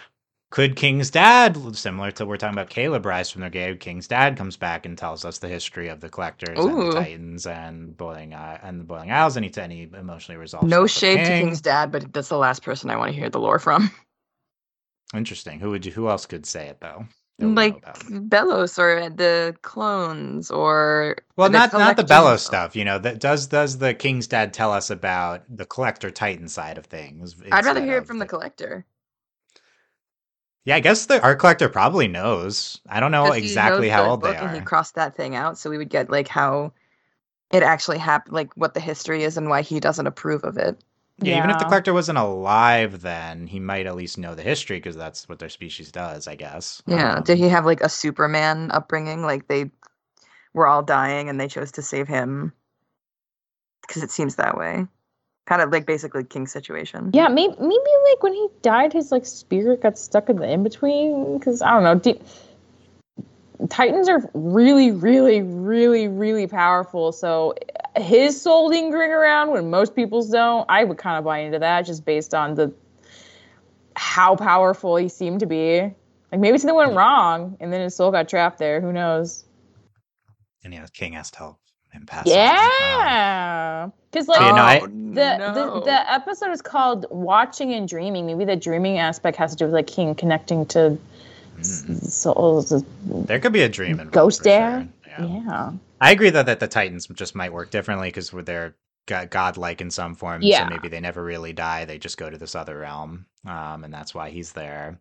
[0.50, 4.38] Could King's dad, similar to we're talking about Caleb Rise from the Grave, King's dad
[4.38, 8.32] comes back and tells us the history of the collectors and the Titans and boiling
[8.34, 10.70] uh, and the boiling isles, and he, and he emotionally resolved.
[10.70, 13.18] no stuff with shade to King's dad, but that's the last person I want to
[13.18, 13.90] hear the lore from.
[15.14, 15.60] Interesting.
[15.60, 15.92] Who would you?
[15.92, 17.06] Who else could say it though?
[17.38, 17.82] That we know like?
[17.84, 22.74] Belos or the clones or Well, the not not the Belos stuff.
[22.74, 26.78] You know, that does does the King's dad tell us about the collector Titan side
[26.78, 27.36] of things?
[27.52, 28.84] I'd rather hear it from the collector.
[30.64, 32.80] Yeah, I guess the art collector probably knows.
[32.88, 35.56] I don't know exactly how the old they book And he crossed that thing out,
[35.58, 36.72] so we would get like how
[37.52, 40.82] it actually happened, like what the history is and why he doesn't approve of it.
[41.20, 44.76] Yeah, even if the collector wasn't alive, then he might at least know the history
[44.76, 46.82] because that's what their species does, I guess.
[46.86, 47.16] Yeah.
[47.16, 49.22] Um, Did he have like a Superman upbringing?
[49.22, 49.70] Like they
[50.54, 52.52] were all dying and they chose to save him
[53.86, 54.86] because it seems that way.
[55.46, 57.10] Kind of like basically King's situation.
[57.14, 60.62] Yeah, maybe, maybe like when he died, his like spirit got stuck in the in
[60.62, 61.38] between.
[61.38, 62.20] Because I don't know, de-
[63.68, 67.10] Titans are really, really, really, really powerful.
[67.10, 67.54] So
[67.96, 71.82] his soul lingering around when most people's don't, I would kind of buy into that
[71.82, 72.72] just based on the
[73.96, 75.80] how powerful he seemed to be.
[76.30, 78.80] Like maybe something went wrong and then his soul got trapped there.
[78.80, 79.44] Who knows?
[80.62, 81.58] And yeah, King has to help
[81.90, 82.26] him pass.
[82.26, 83.88] Yeah.
[84.10, 85.54] Because like you know, Oh, the, no.
[85.54, 88.26] the the episode is called Watching and Dreaming.
[88.26, 90.98] Maybe the dreaming aspect has to do with like King connecting to
[91.58, 92.84] mm, souls.
[93.04, 94.12] there could be a dream involved.
[94.12, 94.88] Ghost dad?
[95.04, 95.26] sure.
[95.26, 95.42] Yeah.
[95.44, 95.72] Yeah.
[96.00, 99.90] I agree though that the Titans just might work differently because they're go- godlike in
[99.90, 100.42] some form.
[100.42, 100.64] Yeah.
[100.64, 101.84] So maybe they never really die.
[101.84, 105.00] They just go to this other realm, um, and that's why he's there.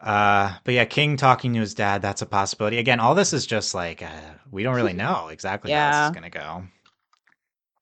[0.00, 2.78] Uh, but yeah, King talking to his dad, that's a possibility.
[2.78, 6.20] Again, all this is just like, uh, we don't really know exactly how this is
[6.20, 6.64] going to go.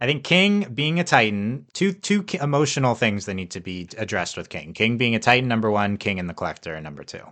[0.00, 4.36] I think King being a Titan, two two emotional things that need to be addressed
[4.36, 4.72] with King.
[4.72, 5.96] King being a Titan, number one.
[5.96, 7.22] King and the Collector, number two.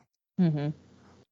[0.40, 0.68] Hmm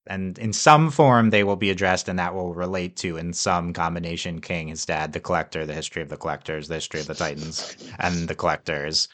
[0.06, 3.72] And in some form, they will be addressed, and that will relate to, in some
[3.72, 7.14] combination, King, his dad, the Collector, the history of the Collectors, the history of the
[7.14, 9.08] Titans, and the Collectors.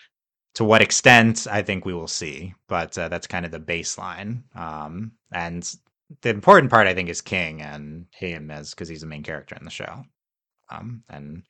[0.54, 4.42] To what extent, I think we will see, but uh, that's kind of the baseline.
[4.56, 5.62] Um, and
[6.22, 9.56] the important part, I think, is King and him as because he's the main character
[9.56, 10.04] in the show.
[10.70, 11.42] Um, and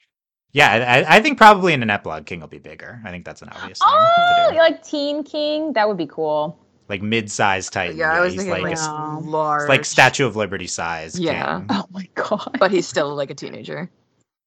[0.52, 3.00] yeah, I, I think probably in an epilogue, King will be bigger.
[3.04, 3.78] I think that's an obvious.
[3.82, 5.74] Oh, like Teen King?
[5.74, 6.63] That would be cool.
[6.88, 7.96] Like mid-sized Titan.
[7.96, 11.18] yeah, I was he's thinking like, like, a- large, it's like Statue of Liberty size.
[11.18, 11.60] Yeah.
[11.60, 11.66] King.
[11.70, 12.56] Oh my god.
[12.58, 13.90] but he's still like a teenager.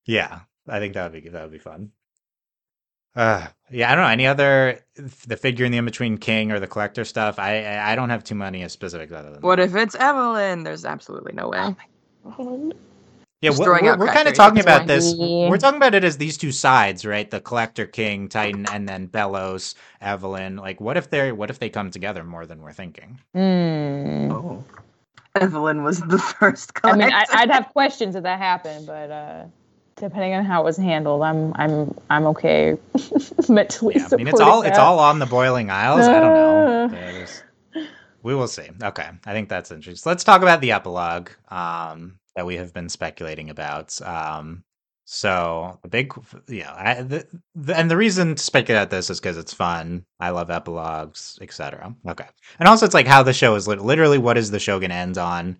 [0.05, 1.91] Yeah, I think that would be that would be fun.
[3.15, 4.79] Uh, yeah, I don't know any other
[5.25, 7.39] the figure in the in between King or the collector stuff.
[7.39, 9.69] I I I don't have too many specifics other than What that.
[9.69, 10.63] if it's Evelyn?
[10.63, 11.75] There's absolutely no way.
[13.41, 14.87] Yeah, we're, we're, we're kind of talking about fine.
[14.87, 15.13] this.
[15.15, 17.29] We're talking about it as these two sides, right?
[17.29, 20.55] The collector King Titan, and then Belos Evelyn.
[20.55, 23.19] Like, what if they're what if they come together more than we're thinking?
[23.33, 24.31] Hmm.
[24.31, 24.63] Oh.
[25.35, 29.45] Evelyn was the first I mean, I, I'd have questions if that happened, but uh,
[29.95, 32.75] depending on how it was handled, I'm I'm I'm okay
[33.49, 33.95] mentally.
[33.97, 36.07] Yeah, I mean it's supporting all it's all on the boiling isles.
[36.07, 36.85] I don't know.
[36.85, 36.87] Uh.
[36.87, 37.43] That is-
[38.23, 38.67] we will see.
[38.83, 40.01] Okay, I think that's interesting.
[40.01, 43.99] So let's talk about the epilogue um, that we have been speculating about.
[44.03, 44.63] Um,
[45.05, 46.13] so the big,
[46.47, 49.55] you know, I, the, the, and the reason to speculate about this is because it's
[49.55, 50.05] fun.
[50.19, 51.95] I love epilogues, etc.
[52.07, 52.27] Okay,
[52.59, 54.91] and also it's like how the show is lit- literally what is the show going
[54.91, 55.59] to end on.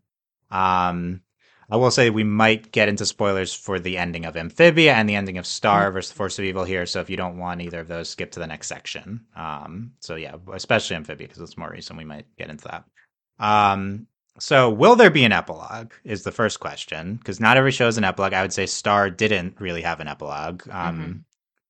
[0.52, 1.22] Um,
[1.68, 5.16] I will say we might get into spoilers for the ending of Amphibia and the
[5.16, 6.86] ending of Star versus the Force of Evil here.
[6.86, 9.26] So if you don't want either of those, skip to the next section.
[9.36, 11.98] Um, so yeah, especially Amphibia because it's more recent.
[11.98, 12.84] We might get into that.
[13.40, 14.08] Um,
[14.40, 15.92] so will there be an epilogue?
[16.04, 18.34] Is the first question because not every show is an epilogue.
[18.34, 20.64] I would say Star didn't really have an epilogue.
[20.70, 21.26] Um,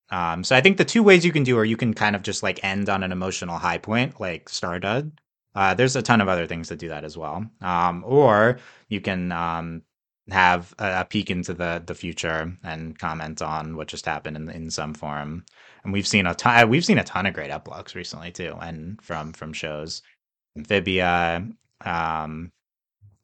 [0.09, 2.21] um, so I think the two ways you can do are you can kind of
[2.21, 5.19] just like end on an emotional high point like Star did.
[5.55, 7.45] Uh, there's a ton of other things that do that as well.
[7.61, 8.59] Um, or
[8.89, 9.81] you can um,
[10.29, 14.49] have a, a peek into the the future and comment on what just happened in
[14.49, 15.45] in some form.
[15.83, 16.69] And we've seen a ton.
[16.69, 20.01] We've seen a ton of great epilogues recently too, and from from shows,
[20.55, 21.47] Amphibia,
[21.85, 22.51] um,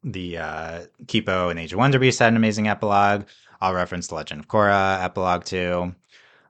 [0.04, 3.26] the uh, Kipo and Age of Wonder Beast had an amazing epilogue.
[3.62, 5.95] I'll reference the Legend of Korra epilogue too.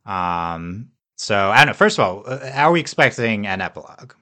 [0.06, 1.74] Um, so I don't know.
[1.74, 4.14] First of all, how are we expecting an epilogue?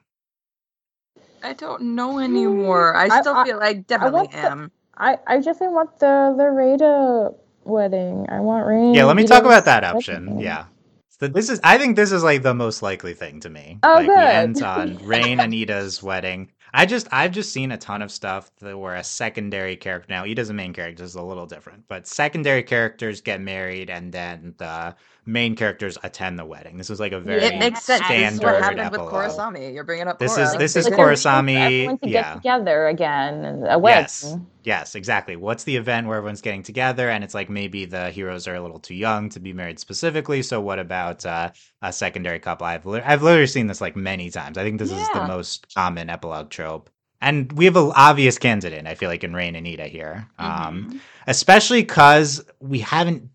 [1.42, 2.94] I don't know anymore.
[2.94, 4.70] I I- still I- feel like definitely want the- am.
[4.96, 7.30] I I definitely want the the Raeda
[7.64, 8.26] wedding.
[8.28, 8.94] I want Raine.
[8.94, 10.26] Yeah, let me talk about that option.
[10.26, 10.40] wedding.
[10.44, 10.66] Yeah.
[11.08, 13.78] So this is I think this is like the most likely thing to me.
[13.82, 14.18] Oh, like we good.
[14.18, 16.50] end on Raine and Eda's wedding.
[16.74, 20.24] I just I've just seen a ton of stuff that where a secondary character now
[20.24, 24.54] Eda's a main character is a little different, but secondary characters get married and then
[24.58, 24.94] the
[25.24, 26.76] main characters attend the wedding.
[26.76, 28.00] This was like a very It makes sense.
[28.08, 29.12] This is standard what happened epilogue.
[29.12, 29.72] with Korrasami.
[29.74, 30.42] You're bringing up This Korra.
[30.44, 32.22] is- this is Like, they're waiting for Korrasami, everyone to yeah.
[32.22, 33.64] get together again.
[33.68, 34.00] A wedding.
[34.02, 34.36] Yes.
[34.64, 35.36] Yes, exactly.
[35.36, 38.60] What's the event where everyone's getting together and it's like maybe the heroes are a
[38.60, 40.42] little too young to be married specifically.
[40.42, 41.50] So what about uh,
[41.82, 42.66] a secondary couple?
[42.66, 44.58] I've li- I've literally seen this like many times.
[44.58, 46.90] I think this is the most common epilogue trope.
[47.20, 50.26] And we have an obvious candidate, I feel like, in Raine and Eda here.
[50.40, 51.00] Um, Mhm.
[51.28, 53.30] especially because we haven't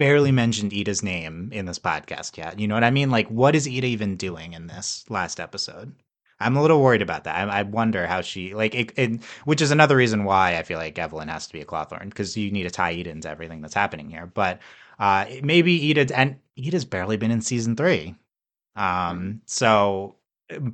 [0.00, 2.58] barely mentioned Eda's name in this podcast yet.
[2.58, 3.10] You know what I mean?
[3.10, 5.94] Like, what is Eda even doing in this last episode?
[6.40, 7.36] I'm a little worried about that.
[7.36, 10.78] I, I wonder how she like it, it, which is another reason why I feel
[10.78, 13.60] like Evelyn has to be a Clawthorn because you need to tie Eda into everything
[13.60, 14.24] that's happening here.
[14.24, 14.60] But
[14.98, 18.14] uh, maybe Eda and Eda's barely been in season three,
[18.76, 20.16] um, so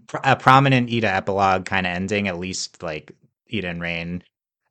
[0.07, 3.11] pr- a prominent Eda epilogue kind of ending, at least like
[3.49, 4.23] Eda and Raine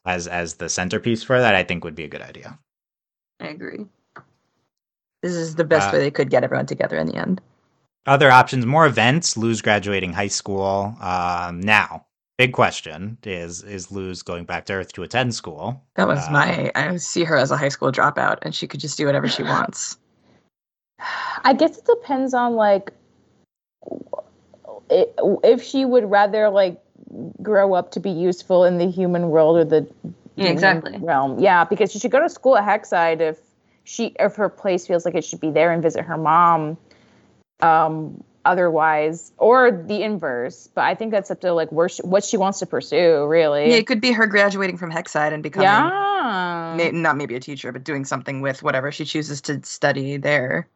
[0.06, 2.58] as as the centerpiece for that, I think would be a good idea.
[3.41, 3.86] I agree.
[5.26, 7.41] This is the best Uh, way they could get everyone together in the end.
[8.05, 9.36] Other options, more events.
[9.36, 10.95] Luz graduating high school.
[11.01, 12.05] Um, now,
[12.38, 15.82] big question is: Is Luz going back to Earth to attend school?
[15.95, 16.71] That was Uh, my.
[16.76, 19.41] I see her as a high school dropout, and she could just do whatever she
[19.41, 19.97] wants.
[21.43, 22.93] I guess it depends on like
[24.91, 26.80] if she would rather like
[27.41, 29.88] grow up to be useful in the human world or the
[30.36, 30.99] Yeah, exactly.
[30.99, 31.39] realm.
[31.39, 33.39] Yeah, because she should go to school at Hexside if
[33.86, 36.77] she if her place feels like it should be there and visit her mom.
[37.61, 40.67] Um, otherwise, or the inverse.
[40.73, 43.25] But I think that's up to like where she, what she wants to pursue.
[43.25, 43.71] Really.
[43.71, 46.73] Yeah, it could be her graduating from Hexside and becoming Yeah.
[46.77, 50.67] may, not maybe a teacher, but doing something with whatever she chooses to study there.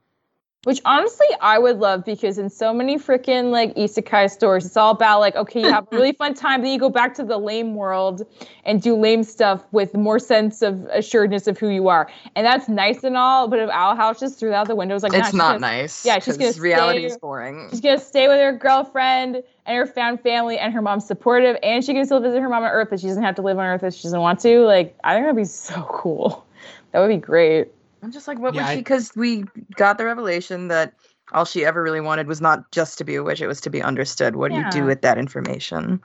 [0.66, 4.92] Which honestly I would love because in so many freaking like isekai stories, it's all
[4.92, 7.38] about like, okay, you have a really fun time, then you go back to the
[7.38, 8.28] lame world
[8.66, 12.12] and do lame stuff with more sense of assuredness of who you are.
[12.36, 15.04] And that's nice and all, but if Owl House just threw out the window, it's
[15.04, 16.06] like, nah, it's she's not gonna- nice.
[16.06, 17.68] yeah, she's gonna reality stay- is boring.
[17.70, 21.86] She's gonna stay with her girlfriend and her found family, and her mom's supportive, and
[21.86, 23.66] she can still visit her mom on Earth, but she doesn't have to live on
[23.66, 24.60] Earth if she doesn't want to.
[24.66, 26.46] Like, I think that'd be so cool.
[26.92, 27.70] That would be great.
[28.02, 28.80] I'm just like, what Yeah, was I- she?
[28.82, 29.44] Because we
[29.76, 30.94] got the revelation that
[31.34, 33.70] all she ever really wanted was not just to be a witch; it was to
[33.70, 34.36] be understood.
[34.36, 36.02] What do you do with that information?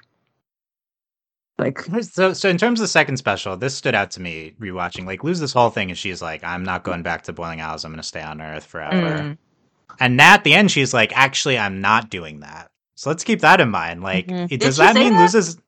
[1.59, 5.07] Like, So, so in terms of the second special, this stood out to me rewatching.
[5.07, 7.84] Like, lose this whole thing, and she's like, "I'm not going back to Boiling Isles.
[7.84, 9.38] I'm going to stay on Earth forever." mm,
[10.01, 13.40] And now at the end, she's like, "Actually, I'm not doing that." So let's keep
[13.40, 14.03] that in mind.
[14.03, 14.49] Like, Mhm.
[14.51, 15.22] it, does that mean that?
[15.22, 15.59] loses?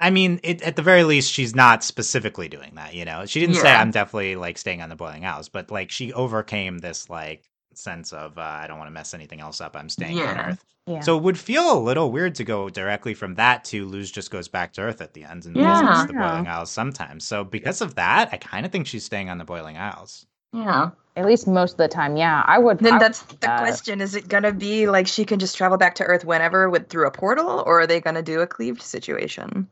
[0.00, 2.94] I mean, it, at the very least, she's not specifically doing that.
[2.94, 5.90] You know, she didn't say, "I'm definitely like staying on the Boiling Isles," but like
[5.90, 7.44] she overcame this like
[7.74, 9.76] sense of uh, I don't want to mess anything else up.
[9.76, 10.64] I'm staying on Earth.
[10.86, 11.00] Yeah.
[11.00, 14.30] So it would feel a little weird to go directly from that to Luz just
[14.30, 15.80] goes back to Earth at the end and Yeah.
[15.80, 17.24] visits the Boiling Isles sometimes.
[17.24, 20.26] So because of that, I kind of think she's staying on the Boiling Isles.
[20.52, 20.90] yeah.
[21.16, 22.42] At least most of the time, yeah.
[22.46, 22.78] I would.
[22.78, 23.58] Then would that's do the that.
[23.58, 26.88] question: Is it gonna be like she can just travel back to Earth whenever with
[26.88, 29.68] through a portal, or are they gonna do a cleaved situation?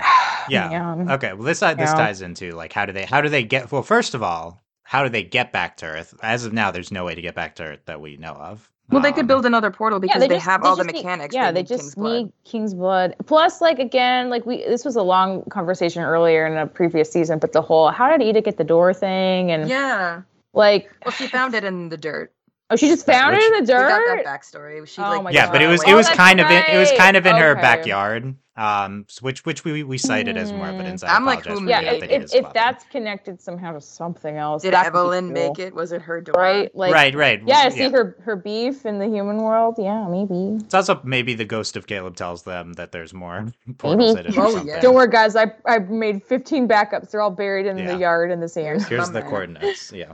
[0.48, 0.70] Yeah.
[0.70, 1.14] Yeah.
[1.14, 1.32] Okay.
[1.34, 1.94] Well, this uh, this Yeah.
[1.94, 3.82] ties into like how do they how do they get well?
[3.82, 6.14] First of all, how do they get back to Earth?
[6.22, 8.68] As of now, there's no way to get back to Earth that we know of.
[8.88, 11.04] Well, they could Um, build another portal because they, just- have all the just need-
[11.04, 11.32] mechanics.
[11.34, 12.12] yeah, they need just King's Blood.
[12.24, 13.14] need King's Blood.
[13.26, 17.38] Plus, like again, like we this was a long conversation earlier in a previous season,
[17.38, 20.22] but the whole how did Eda get the door thing and Yeah.
[20.54, 22.32] like Well, she found it in the dirt.
[22.70, 24.24] Oh she just found Which- it in the We got dirt.
[24.24, 24.86] that backstory.
[24.88, 26.62] She Oh like my Yeah, but it was Oh, it was that's kind of in,
[26.70, 28.34] it was kind of in her backyard.
[28.56, 30.90] Um, which which we we cited as more, but Mm.
[30.90, 32.52] inside I'm like, who yeah, if, if, if well.
[32.52, 35.48] that's connected somehow to something else, Did that could be Evelyn cool.
[35.48, 35.74] make it?
[35.74, 36.34] Was it her door?
[36.36, 37.40] Right, like right, right.
[37.46, 39.76] Yeah, see her her beef in the human world.
[39.78, 40.62] Yeah, maybe.
[40.62, 43.46] It's also maybe the ghost of Caleb tells them that there's more
[43.78, 44.28] portals Maybe.
[44.28, 44.80] hidden or Oh, yeah.
[44.80, 45.36] Don't worry, guys.
[45.36, 47.12] I I made 15 backups.
[47.12, 47.92] They're all buried in Yeah.
[47.94, 48.82] the yard in the sand.
[48.82, 49.30] Here's the Bummer.
[49.30, 49.90] coordinates.
[49.90, 50.12] Yeah.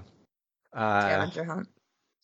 [0.72, 1.68] Uh, Scavenger hunt.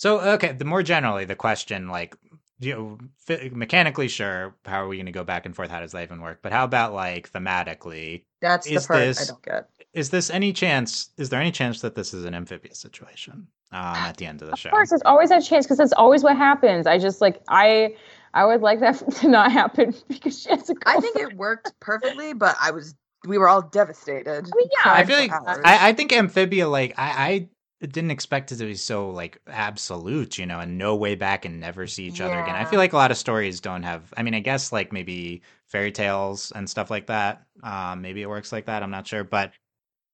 [0.03, 2.17] So okay, the more generally the question, like,
[2.59, 5.71] you know, fi- mechanically, sure, how are we going to go back and forth?
[5.71, 6.41] How does that even work?
[6.43, 8.25] But how about like thematically?
[8.41, 9.69] That's the is part I this- don't get.
[9.93, 11.11] Is this any chance?
[11.19, 14.51] Is there any chance that this is an Amphibia situation um, at the end of
[14.51, 14.71] the show?
[14.71, 16.89] Of course, there's always a chance because that's always what happens.
[16.89, 17.95] I just like I
[18.35, 21.15] I would like that to not happen because she has a I girlfriend.
[21.15, 24.47] think it worked perfectly, but I was we were all devastated.
[24.53, 24.93] I mean, yeah.
[24.93, 25.31] I feel like.
[25.65, 27.49] I, I think amphibia, like I, I
[27.91, 31.59] didn't expect it to be so like absolute, you know, and no way back and
[31.59, 32.55] never see each other again.
[32.55, 34.13] I feel like a lot of stories don't have.
[34.17, 37.45] I mean, I guess like maybe fairy tales and stuff like that.
[37.63, 38.83] Um, maybe it works like that.
[38.83, 39.53] I'm not sure, but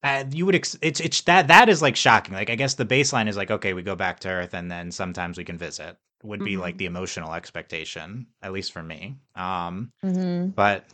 [0.03, 0.55] uh, you would.
[0.55, 2.35] Ex- it's it's that that is like shocking.
[2.35, 4.91] Like I guess the baseline is like okay, we go back to Earth, and then
[4.93, 5.97] sometimes we can visit.
[6.25, 6.79] Would be like Mhm.
[6.79, 9.17] the emotional expectation, at least for me.
[9.37, 10.55] Um, Mhm.
[10.55, 10.85] but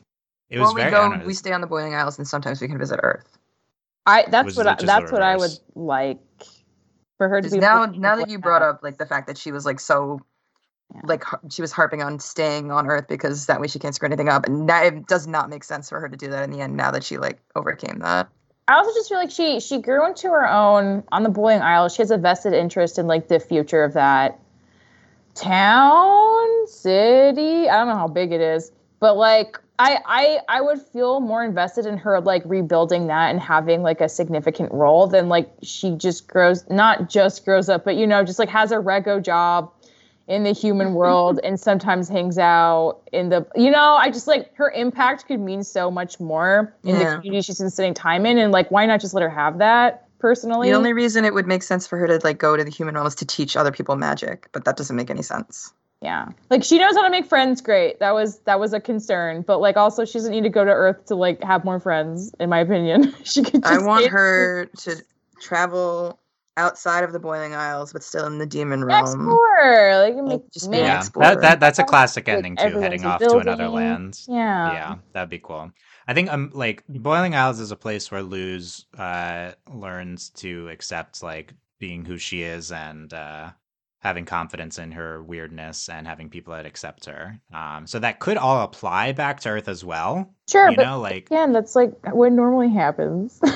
[0.51, 0.91] it was well, we very.
[0.91, 3.39] Go, know, we stay on the Boiling Isles, and sometimes we can visit Earth.
[4.07, 6.18] I that's Was what I, that's what I would like
[7.25, 7.59] for her to be.
[7.59, 10.20] now, now that you brought up like the fact that she was like so,
[10.95, 11.01] Yeah.
[11.05, 14.29] like she was harping on staying on Earth because that way she can't screw anything
[14.29, 16.61] up, and that it does not make sense for her to do that in the
[16.61, 16.77] end.
[16.77, 18.29] Now that she like overcame that.
[18.68, 21.89] I also just feel like she she grew into her own on the Boiling Isle.
[21.89, 24.39] She has a vested interest in like the future of that
[25.35, 27.68] town, city.
[27.68, 28.70] I don't know how big it is,
[29.01, 33.41] but like I I I would feel more invested in her like rebuilding that and
[33.41, 37.97] having like a significant role than like she just grows not just grows up, but
[37.97, 39.72] you know just like has a rego job
[40.27, 44.55] in the human world and sometimes hangs out in the you know i just like
[44.57, 48.39] her impact could mean so much more in the community she's been spending time in
[48.39, 51.47] and like why not just let her have that personally The only reason it would
[51.47, 53.70] make sense for her to like go to the human realm is to teach other
[53.70, 55.75] people magic, but that doesn't make any sense.
[56.03, 59.43] Yeah like she knows how to make friends great that was that was a concern
[59.43, 62.35] but like also she doesn't need to go to earth to like have more friends
[62.41, 64.97] in my opinion she could just I want stay- her to
[65.41, 66.21] travel
[66.57, 69.03] outside of the Boiling Isles, but still in the demon realm.
[69.03, 71.35] explore like make, just make yeah, explorer.
[71.35, 73.75] that, that that's a Like, classic like, ending too, heading a off to another building.
[73.75, 74.21] land.
[74.29, 75.71] yeah yeah that'd be cool
[76.07, 81.23] i think um like boiling isles is a place where luz uh learns to accept
[81.25, 83.51] like being who she is and uh
[84.05, 87.41] having confidence in her weirdness and having people that accept her.
[87.53, 90.31] Um, so that could all apply back to Earth as well.
[90.49, 93.41] Sure, you but know, like again, that's like what normally happens.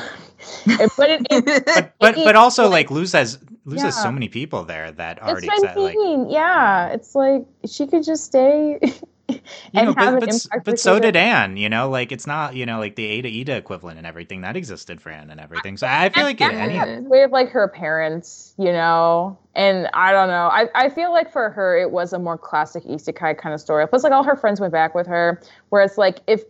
[0.97, 4.29] But it, it, but but, but also like- like Luz has Luz has so many
[4.29, 5.97] people there that already what I accept, like
[6.31, 8.93] yeah, it's like she could just stay you
[9.75, 10.65] and know, have but, an but, impact.
[10.65, 11.01] but for so children.
[11.01, 14.07] did Anne, you know, like it's not, you know, like the Ada Eda equivalent and
[14.07, 15.77] everything that existed for Anne and everything.
[15.77, 17.01] So I feel like Anne any, Yeah.
[17.01, 20.49] way of like her parents, you know, and I don't know.
[20.53, 23.87] I, I feel like for her it was a more classic isekai kind of story.
[23.89, 25.43] Plus, like all her friends went back with her.
[25.71, 26.43] Whereas, like if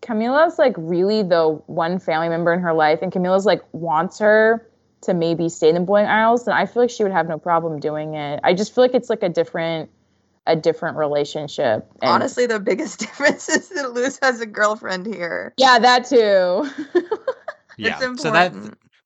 [0.00, 4.66] Camila's like really the one family member in her life, and Camila's like wants her
[5.02, 7.38] to maybe stay in the Boiling Isles, then I feel like she would have no
[7.38, 8.40] problem doing it.
[8.42, 9.90] I just feel like it's like a different
[10.46, 11.86] a different relationship.
[12.02, 15.54] And- Honestly, the biggest difference is that Luz has a girlfriend here.
[15.56, 16.68] yeah, that too.
[17.78, 17.98] yeah.
[18.00, 18.52] It's So that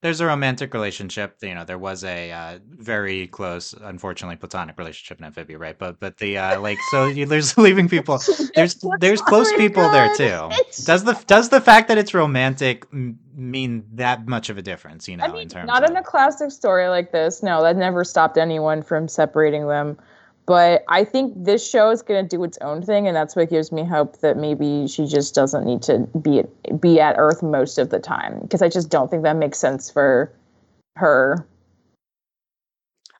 [0.00, 1.36] there's a romantic relationship.
[1.42, 5.76] You know, there was a uh, very close, unfortunately, platonic relationship in Amphibia, right?
[5.76, 8.18] But but the uh, like, so you, there's leaving people.
[8.54, 10.48] There's there's close Oh my people there too.
[10.84, 15.08] Does the does the fact that it's romantic m- mean that much of a difference?
[15.08, 17.42] You know, I in terms not of in a classic story like this.
[17.42, 19.98] No, that never stopped anyone from separating them.
[20.48, 23.50] But I think this show is going to do its own thing, and that's what
[23.50, 27.42] gives me hope that maybe she just doesn't need to be at, be at Earth
[27.42, 30.32] most of the time because I just don't think that makes sense for
[30.96, 31.46] her.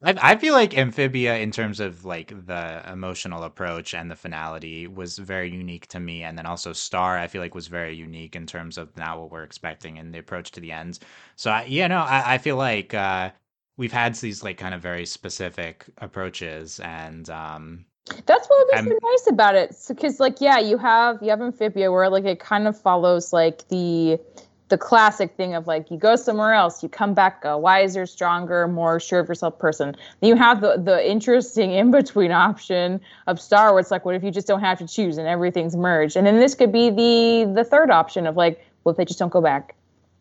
[0.03, 4.87] I, I feel like Amphibia, in terms of like the emotional approach and the finality,
[4.87, 6.23] was very unique to me.
[6.23, 9.31] And then also Star, I feel like was very unique in terms of not what
[9.31, 11.01] we're expecting and the approach to the ends.
[11.37, 13.33] So I, yeah, no, I, I feel like uh,
[13.79, 17.87] we've had these like kind of very specific approaches, and um,
[18.27, 21.91] That's what was so nice about it, because like yeah, you have you have Amphibia
[21.91, 24.21] where like it kind of follows like the
[24.69, 28.69] the classic thing of like you go somewhere else, you come back a wiser, stronger,
[28.69, 29.95] more sure of yourself person.
[30.21, 34.15] Then you have the the interesting in between option of Star, where it's like, what
[34.15, 36.17] if you just don't have to choose and everything's merged?
[36.17, 39.19] And then this could be the the third option of like, well if they just
[39.19, 39.75] don't go back?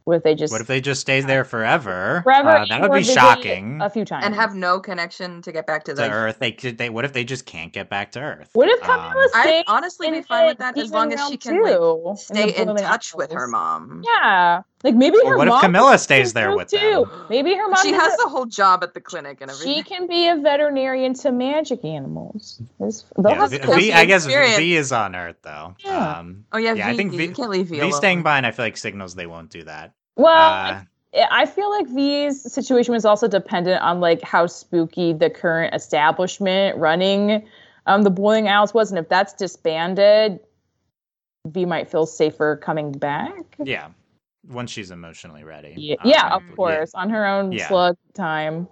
[0.08, 2.22] What if they just what if they just stay there forever?
[2.24, 3.82] forever Uh, that would be shocking.
[3.82, 6.54] a few times and have no connection to get back to To the Earth, they
[6.54, 6.78] could.
[6.78, 8.50] They what if they just can't get back to Earth?
[8.54, 11.62] What if Um, Camila I'd honestly be fine with that as long as she can
[11.62, 14.02] like too, in stay in Boiling touch with her mom.
[14.06, 16.78] Yeah, like maybe Or her what if mom Camila stays there with too.
[16.78, 17.26] them?
[17.30, 17.82] Maybe her mom.
[17.84, 19.84] She has a- the whole job at the clinic and She everything.
[19.84, 22.62] can be a veterinarian to magic animals.
[22.80, 22.86] Yeah,
[23.34, 24.58] have v, That's v, the I guess experience.
[24.58, 25.76] V is on Earth though.
[25.80, 26.18] Yeah.
[26.20, 28.46] Um, oh yeah, Yeah, v, I think you V- can't leave V, V staying behind,
[28.46, 29.94] I feel like signals they won't do that.
[30.16, 30.88] Well, Uh, I-
[31.32, 36.78] I feel like V's situation was also dependent on like how spooky the current establishment
[36.78, 37.48] running
[37.88, 40.40] um, the Boiling Isles was, and if that's disbanded,
[41.48, 43.32] V might feel safer coming back.
[43.64, 43.88] yeah,
[44.50, 45.74] once she's emotionally ready.
[45.78, 47.68] Yeah, yeah, Um, of course, on her own Yeah.
[47.68, 48.68] slug time.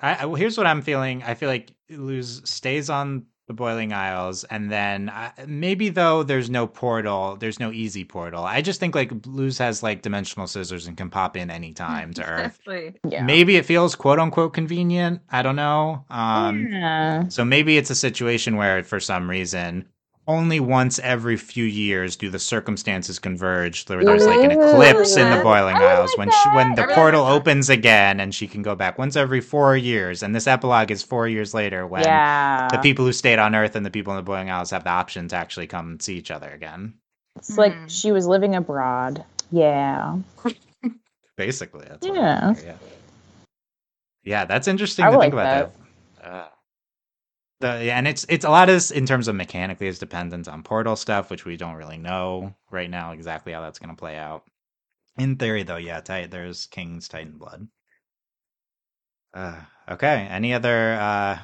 [0.00, 1.22] I, I, well, here's what I'm feeling.
[1.22, 6.50] I feel like Luz stays on the Boiling Isles, and then uh, maybe though there's
[6.50, 8.44] no portal, there's no easy portal.
[8.44, 12.22] I just think like Luz has like dimensional scissors and can pop in anytime to
[12.28, 12.60] Earth.
[12.66, 13.00] Exactly.
[13.10, 13.24] Yeah.
[13.24, 15.22] Maybe it feels quote unquote convenient.
[15.30, 16.04] I don't know.
[16.10, 17.26] Um, yeah.
[17.28, 19.88] So maybe it's a situation where, for some reason,
[20.28, 23.86] only once every few years do the circumstances converge.
[23.88, 26.94] Where there's like an eclipse in the Boiling like Isles when she, when the that.
[26.94, 30.22] Portal like opens again and she can go back once every four years.
[30.22, 32.68] And this epilogue is four years later when yeah.
[32.70, 34.90] the people who stayed on Earth and the people in the Boiling Isles have the
[34.90, 36.94] option to actually come and see each other again.
[37.36, 37.86] It's like Hmm.
[37.88, 39.24] she was living abroad.
[39.50, 40.18] Yeah.
[41.36, 42.54] Basically, that's what Yeah.
[42.64, 42.76] yeah.
[44.24, 45.72] Yeah, that's interesting I to would think like about
[46.22, 46.28] that.
[46.30, 46.48] Uh,
[47.60, 50.62] the, yeah, and it's it's a lot is in terms of mechanically is dependent on
[50.62, 54.16] portal stuff, which we don't really know right now exactly how that's going to play
[54.16, 54.44] out.
[55.18, 57.66] In theory, though, yeah, Tit- there's King's Titan blood.
[59.34, 60.26] Uh, okay.
[60.30, 61.38] Any other uh,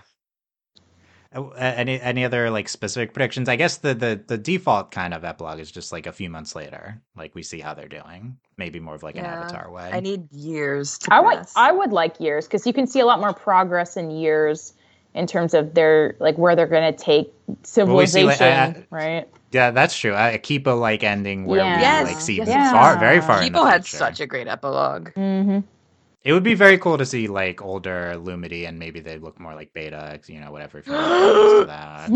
[1.35, 3.49] uh, any any other like specific predictions?
[3.49, 6.55] I guess the the the default kind of epilogue is just like a few months
[6.55, 8.37] later, like we see how they're doing.
[8.57, 9.91] Maybe more of like an Avatar way.
[9.93, 11.45] I need years to I would.
[11.57, 14.74] I would like years because you can see a lot more progress in years
[15.15, 18.81] in terms of their like where they're going to take we civilization, see, like, uh,
[18.91, 19.28] right?
[19.53, 20.15] Yeah, that's true.
[20.15, 21.77] I keep a like ending where Yeah.
[21.77, 23.39] we Yes, like see yes, far, very far.
[23.39, 23.99] in People had future.
[23.99, 25.11] such a great epilogue.
[25.15, 25.61] Mm-hmm.
[26.24, 29.55] It would be very cool to see like older Lumity, and maybe they look more
[29.55, 30.78] like Beta, you know, whatever.
[30.78, 32.11] If you're to that.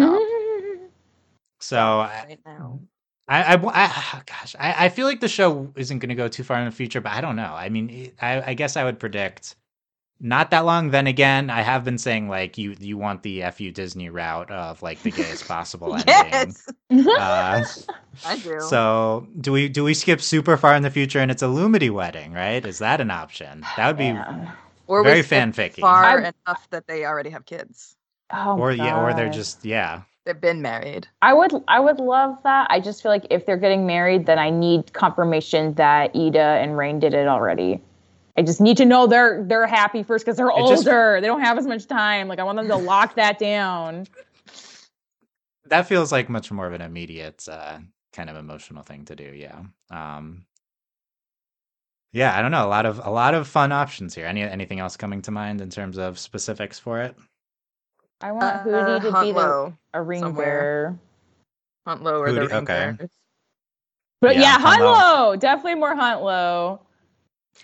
[1.60, 2.80] So I, Right now.
[3.28, 6.42] I, I, I- gosh, I, I feel like the show isn't going to go too
[6.42, 7.52] far in the future, but I don't know.
[7.54, 9.56] I mean, I, I guess I would predict
[10.20, 10.90] not that long.
[10.90, 14.82] Then again, I have been saying like you, you want the fu Disney route of
[14.82, 16.54] like the gayest possible ending.
[16.90, 17.92] Yes, Uh,
[18.26, 18.60] I do.
[18.60, 21.90] So do we do we skip super far in the future and it's a Lumity
[21.90, 22.64] wedding, right?
[22.64, 23.64] Is that an option?
[23.76, 24.52] That would be Yeah.
[24.86, 25.80] Or Very skip fanficky.
[25.80, 27.94] Far I'm- enough that they already have kids.
[28.32, 30.02] Oh my or yeah, or they're just yeah.
[30.24, 31.08] They've been married.
[31.22, 32.66] I would I would love that.
[32.70, 36.76] I just feel like if they're getting married, then I need confirmation that Eda and
[36.76, 37.82] Raine did it already.
[38.38, 41.20] I just need to know they're they're happy first because they're It just- older.
[41.20, 42.28] They don't have as much time.
[42.28, 44.06] Like I want them to lock that down.
[45.66, 47.78] That feels like much more of an immediate uh,
[48.12, 49.24] kind of emotional thing to do.
[49.34, 49.60] Yeah.
[49.90, 50.44] Um,
[52.12, 52.64] yeah, I don't know.
[52.64, 54.24] A lot of a lot of fun options here.
[54.24, 57.16] Any anything else coming to mind in terms of specifics for it?
[58.20, 60.44] I want Uh, Hooty to be the, a ring somewhere.
[60.46, 60.98] bearer.
[61.96, 62.92] Huntlow or the Hooty- ring okay.
[62.96, 63.10] bearers.
[64.20, 65.26] But Yeah, yeah, Hunt Huntlow.
[65.28, 65.36] Low.
[65.36, 66.80] Definitely more Huntlow.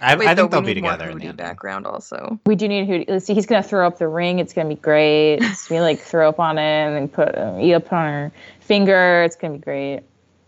[0.00, 2.40] I, Wait, I think they'll be need more together in the background also.
[2.46, 3.04] We do need Hooty.
[3.08, 4.40] Let's see, he's gonna throw up the ring.
[4.40, 5.38] It's gonna be great.
[5.42, 8.32] It's gonna like throw up on it and then put uh, eat up on her
[8.60, 9.22] finger.
[9.22, 10.02] It's gonna be great.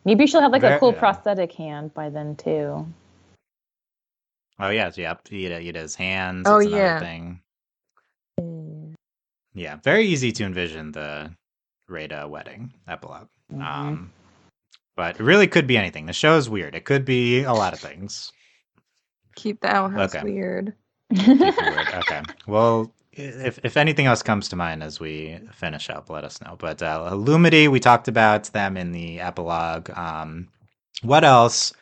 [0.04, 0.98] Maybe she'll have like Ver- a cool yeah.
[0.98, 2.86] prosthetic hand by then too.
[4.58, 5.20] Oh yeah, yep.
[5.30, 6.46] Eda, Eda's hands.
[6.48, 7.00] Oh, that's another yeah.
[7.00, 7.40] thing.
[9.54, 11.30] Yeah, very easy to envision the
[11.88, 13.28] Raeda wedding epilogue.
[13.52, 13.62] Mhm.
[13.62, 14.12] Um,
[14.96, 16.06] but it really could be anything.
[16.06, 16.74] The show is weird.
[16.74, 18.32] It could be a lot of things.
[19.36, 20.20] Keep the owl house Okay.
[20.20, 20.74] weird.
[21.60, 21.90] Weird.
[21.94, 22.22] Okay.
[22.46, 26.56] Well, if if anything else comes to mind as we finish up, let us know.
[26.58, 29.90] But uh, Illumity, we talked about them in the epilogue.
[29.90, 30.48] Um,
[31.02, 31.72] what else?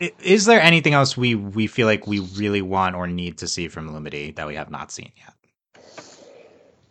[0.00, 3.68] Is there anything else we we feel like we really want or need to see
[3.68, 5.34] from Illumity that we have not seen yet?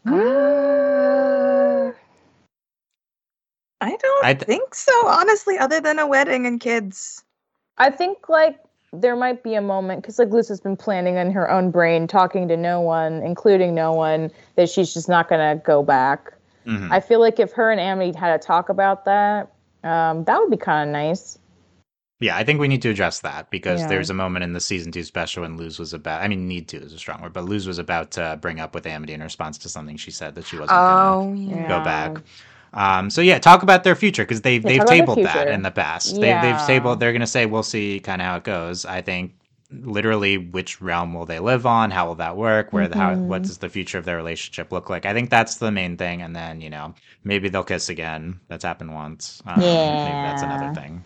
[0.06, 1.94] Uh,
[3.82, 7.24] I don't I th- think so, honestly, other than a wedding and kids.
[7.78, 8.60] I think like
[8.94, 12.48] there might be a moment because like Luz's been planning in her own brain, talking
[12.48, 16.32] to no one, including no one, that she's just not gonna go back.
[16.66, 16.92] Mhm.
[16.92, 19.52] I feel like if her and Amity had a talk about that,
[19.84, 21.40] um, that would be kind of nice.
[22.20, 23.88] Yeah, I think we need to address that because Yeah.
[23.88, 26.22] there's a moment in the season two special when Luz was about.
[26.22, 28.74] I mean, need to is a strong word, but Luz was about to bring up
[28.74, 31.68] with Amity in response to something she said that she wasn't gonna Oh, yeah.
[31.68, 32.22] go back.
[32.74, 35.26] Um, so yeah, talk about their future because they've Yeah, they've talk about their tabled
[35.26, 36.20] that in the past.
[36.20, 37.00] They, they've tabled.
[37.00, 38.86] They're gonna say we'll see kind of how it goes.
[38.86, 39.34] I think
[39.72, 41.92] literally which realm will they live on?
[41.92, 42.74] How will that work?
[42.74, 43.48] Where the, how what Mhm.
[43.48, 45.06] does the future of their relationship look like?
[45.06, 46.22] I think that's the main thing.
[46.22, 46.94] And then you know
[47.24, 48.40] maybe they'll kiss again.
[48.48, 49.42] That's happened once.
[49.46, 51.04] Um, maybe that's another thing.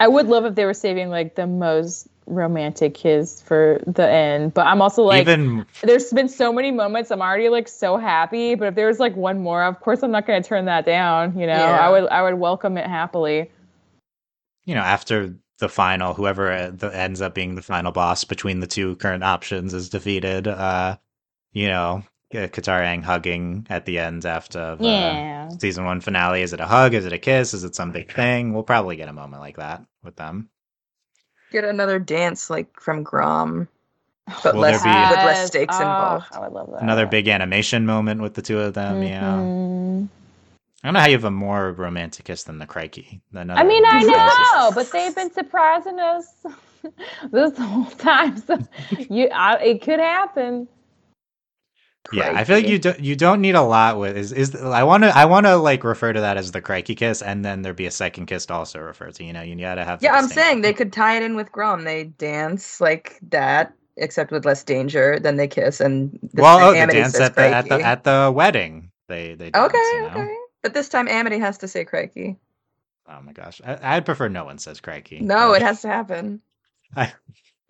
[0.00, 4.54] I would love if they were saving like the most romantic kiss for the end,
[4.54, 8.54] but I'm also like, Even there's been so many moments I'm already like so happy,
[8.56, 10.84] but if there was like one more, of course I'm not going to turn that
[10.86, 11.38] down.
[11.38, 11.80] You know, Yeah.
[11.80, 13.50] I would I would welcome it happily.
[14.64, 18.60] you know, after the final, whoever uh, the, ends up being the final boss between
[18.60, 20.48] the two current options is defeated.
[20.48, 20.96] Uh,
[21.52, 22.02] you know,
[22.34, 25.48] uh, Kataang hugging at the end after the Yeah.
[25.58, 26.42] season one finale.
[26.42, 26.94] Is it a hug?
[26.94, 27.54] Is it a kiss?
[27.54, 28.52] Is it some big thing?
[28.52, 30.50] We'll probably get a moment like that with them.
[31.50, 33.68] Get another dance like from Grom,
[34.42, 36.26] but Will less be- with less stakes Oh, involved.
[36.32, 36.82] I would love that.
[36.82, 39.02] Another big animation moment with the two of them.
[39.02, 40.08] Yeah, Mhm.
[40.82, 43.20] I don't know how you have a more romantic kiss than the Crikey.
[43.34, 46.44] I mean, I know, but they've been surprising us
[47.30, 48.36] this whole time.
[48.36, 48.58] So
[48.98, 50.68] you, I, it could happen.
[52.12, 54.84] Yeah, I feel like you don't you don't need a lot with is is I
[54.84, 57.62] want to I want to like refer to that as the crikey kiss, and then
[57.62, 59.24] there be a second kiss to also refer to.
[59.24, 60.00] You know, you gotta have.
[60.00, 60.28] Yeah, I'm distinction.
[60.28, 61.84] saying they could tie it in with Grom.
[61.84, 65.18] They dance like that, except with less danger.
[65.20, 67.42] Then they kiss, and this Well, oh, time oh, the Amity dance says at the
[67.42, 68.92] at the at the wedding.
[69.08, 70.12] They they dance, Okay, you know?
[70.20, 70.36] okay.
[70.62, 72.36] But this time Amity has to say crikey.
[73.08, 75.20] Oh my gosh, I, I'd prefer no one says crikey.
[75.20, 76.42] No, it has to happen.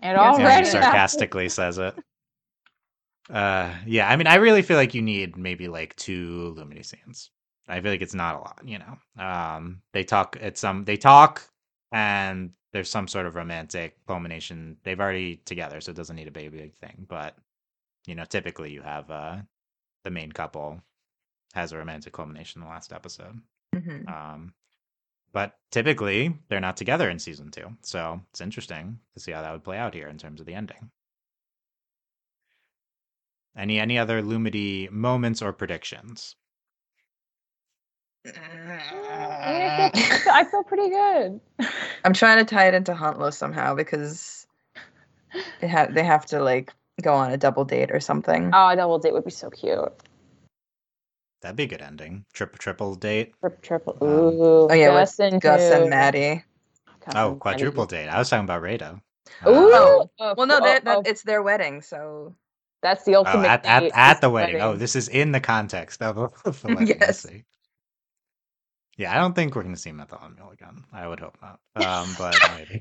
[0.02, 1.96] It Yes, already Aaron sarcastically says it.
[3.30, 7.30] Uh, yeah, I mean, I really feel like you need maybe like two Lumity scenes.
[7.68, 9.22] I feel like it's not a lot, you know.
[9.22, 10.36] Um, they talk.
[10.40, 10.84] at some.
[10.84, 11.42] they talk,
[11.92, 14.76] and there's some sort of romantic culmination.
[14.84, 17.06] They've already together, so it doesn't need a big big thing.
[17.08, 17.36] But
[18.06, 19.38] you know, typically you have uh
[20.04, 20.80] the main couple
[21.54, 23.40] has a romantic culmination in the last episode.
[23.74, 24.08] Mhm.
[24.08, 24.54] Um,
[25.32, 29.52] but typically they're not together in season two, so it's interesting to see how that
[29.52, 30.90] would play out here in terms of the ending.
[33.56, 36.36] Any any other Lumity moments or predictions?
[38.26, 41.40] I feel, I feel pretty good.
[42.04, 44.46] I'm trying to tie it into Huntlow somehow because
[45.60, 48.50] they have they have to like go on a double date or something.
[48.52, 49.92] Oh, a double date would be so cute.
[51.40, 52.24] That'd be a good ending.
[52.32, 53.34] Triple triple date.
[53.40, 53.98] Triple, triple.
[54.00, 55.74] Um, Ooh, oh yeah, Gus with and Gus who?
[55.74, 56.44] and Maddie.
[57.04, 58.04] Gus Oh, and quadruple Maddie.
[58.04, 58.08] date.
[58.08, 59.00] I was talking about Raeda.
[59.46, 59.50] Ooh.
[59.50, 62.34] Oh, oh, Well, no, oh, that, that oh, it's their wedding, so
[62.86, 63.46] that's the Oh, ultimate.
[63.48, 64.60] at, at, at the wedding.
[64.60, 66.96] Oh, this is in the context of, of the wedding.
[67.00, 67.20] Yes.
[67.20, 67.44] see.
[68.96, 70.84] Yeah, I don't think we're going to see the Unreal again.
[70.92, 71.60] I would hope not.
[71.84, 72.80] Um, but maybe.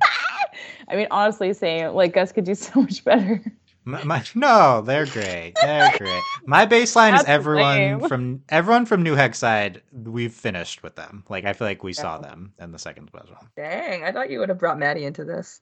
[0.88, 3.44] I mean, honestly, saying like Gus could do so much better.
[3.84, 5.53] My, my, no, they're great.
[5.61, 6.22] They're great.
[6.45, 8.07] My baseline is everyone lame.
[8.07, 9.82] from everyone from New Hexside.
[9.91, 11.23] We've finished with them.
[11.30, 13.36] Like I feel like we saw them in the second special.
[13.57, 15.60] Dang, I thought you would have brought Maddie into this.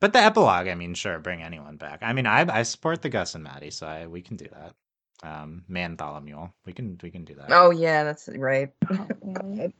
[0.00, 2.00] But the epilogue, I mean, sure, bring anyone back.
[2.02, 4.74] I mean, I I support the Gus and Maddie, so I, we can do that.
[5.22, 7.46] Um, Man Tholomew, we can we can do that.
[7.50, 8.70] Oh yeah, that's right.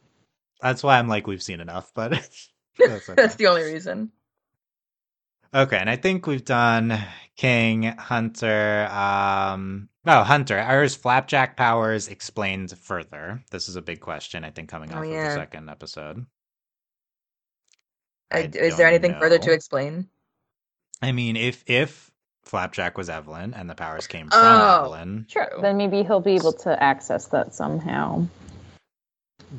[0.62, 2.12] That's why I'm like we've seen enough, but
[2.78, 3.14] that's okay.
[3.14, 4.10] That's the only reason.
[5.54, 6.98] Okay, and I think we've done
[7.36, 10.58] King, Hunter, um oh Hunter.
[10.58, 13.42] Are his flapjack powers explained further?
[13.50, 16.24] This is a big question, I think, coming Oh, off of the second episode.
[18.32, 20.08] I, I is there don't anything further to explain?
[21.02, 22.10] I mean, if if
[22.44, 24.84] Flapjack was Evelyn and the powers came from Oh.
[24.84, 25.48] Evelyn, Sure.
[25.60, 28.26] Then maybe he'll be able to access that somehow.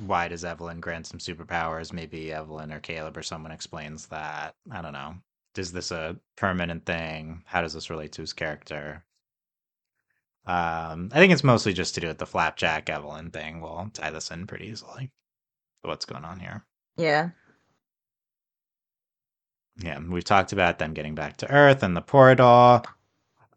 [0.06, 1.94] why does Evelyn grant some superpowers?
[1.94, 4.56] Maybe Evelyn or Caleb or someone explains that.
[4.72, 5.16] I don't know.
[5.58, 7.42] Is this a permanent thing?
[7.46, 9.04] How does this relate to his character?
[10.46, 13.60] Um, I think it's mostly just to do with the Flapjack Evelyn thing.
[13.60, 15.12] We'll tie this in pretty easily.
[15.82, 16.64] What's going on here?
[16.96, 17.30] Yeah.
[19.84, 22.84] Yeah, we've talked about them getting back to Earth and the portal.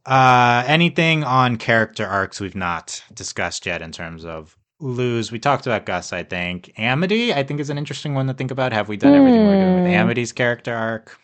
[0.06, 5.30] Uh, anything on character arcs we've not discussed yet in terms of Luz.
[5.30, 6.72] We talked about Gus, I think.
[6.78, 8.72] Amity, I think, is an interesting one to think about.
[8.72, 9.98] Have we done everything we're doing with Hmm.
[9.98, 11.18] Amity's character arc?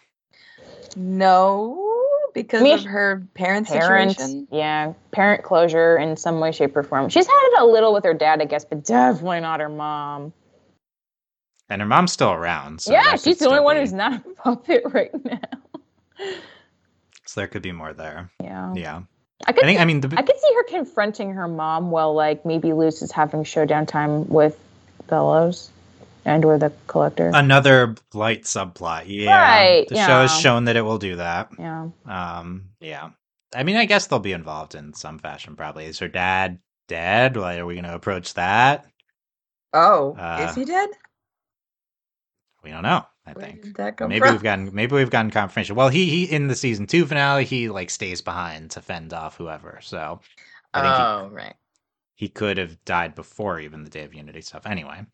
[0.95, 1.83] No,
[2.35, 4.49] because Me- of her parents' Parents, situation.
[4.51, 7.09] yeah, parent closure in some way, shape, or form.
[7.09, 10.33] She's had it a little with her dad, I guess, but definitely not her mom.
[11.69, 12.81] And her mom's still around.
[12.81, 15.41] So yeah, she's the only one be- who's not a puppet right now.
[17.27, 18.31] So there could be more there.
[18.43, 19.03] Yeah, Yeah.
[19.47, 19.65] I could.
[19.65, 22.73] I think, I mean, the, I could see her confronting her mom while, like, maybe
[22.73, 24.59] Luz is having showdown time with
[25.09, 25.69] Belos
[26.25, 27.33] and or the Collector.
[27.35, 29.05] another light subplot.
[29.09, 29.37] Yeah.
[29.37, 31.51] Right, The show has shown that it will do that.
[31.59, 33.11] yeah, Um, yeah.
[33.55, 35.85] I mean, I guess they'll be involved in some fashion, probably.
[35.85, 37.37] Is her dad dead?
[37.37, 38.87] Like, are we going to approach that?
[39.75, 40.89] Oh, Uh, is he dead?
[42.67, 43.07] We don't know.
[43.27, 44.33] I Where think did that come maybe from?
[44.33, 45.77] we've gotten maybe we've gotten confirmation.
[45.77, 49.37] Well, he he in the season two finale, he like stays behind to fend off
[49.37, 49.79] whoever.
[49.83, 50.21] So
[50.75, 51.55] I think he- oh, right.
[52.17, 54.67] he could have died before even the Day of Unity stuff.
[54.67, 55.07] Anyway,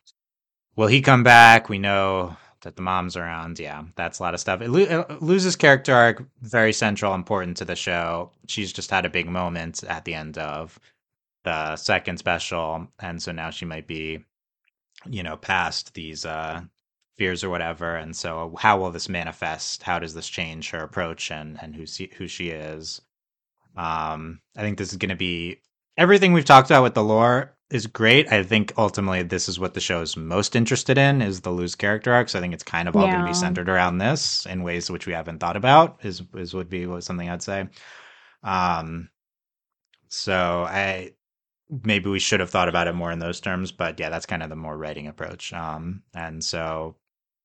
[0.77, 1.69] will he come back?
[1.69, 3.59] We know that the mom's around.
[3.59, 4.61] Yeah, that's a lot of stuff.
[4.63, 8.33] It lo- uh, Luz's character arc, very central, important to the show.
[8.49, 10.79] She's just had a big moment at the end of
[11.45, 14.25] the second special, and so now she might be,
[15.07, 16.63] you know, past these uh
[17.23, 17.95] fears or whatever.
[17.95, 19.85] And so, how will this manifest?
[19.85, 23.01] How does this change her approach and and who she, who she is?
[23.77, 25.61] Um, I think this is going to be
[25.97, 28.31] everything we've talked about with the lore is great.
[28.33, 31.77] I think ultimately this is what the show is most interested in is the Luz
[31.77, 32.35] character arcs.
[32.35, 35.07] I think it's kind of all going to be centered around this in ways which
[35.07, 36.01] we haven't thought about.
[36.03, 37.69] Is is would be something I'd say.
[38.43, 39.11] Um,
[40.09, 41.13] so I
[41.85, 44.43] maybe we should have thought about it more in those terms, but yeah, that's kind
[44.43, 45.53] of the more writing approach.
[45.53, 46.97] Um, and so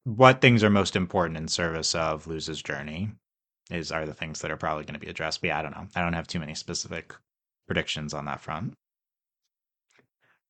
[0.08, 3.12] what things are most important in service of Luz's journey
[3.70, 5.42] is are the things that are probably going to be addressed.
[5.42, 5.86] But yeah, I don't know.
[5.98, 7.14] I don't have too many specific
[7.66, 8.74] predictions on that front.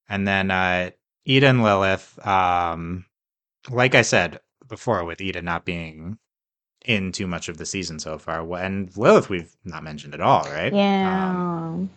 [0.08, 0.92] And then uh
[1.26, 3.06] Eda and Lilith, um
[3.72, 6.20] like I said before with Eden not being
[6.86, 10.44] in too much of the season so far, and Lilith we've not mentioned at all,
[10.44, 10.72] right?
[10.72, 11.32] yeah.
[11.32, 11.90] Um,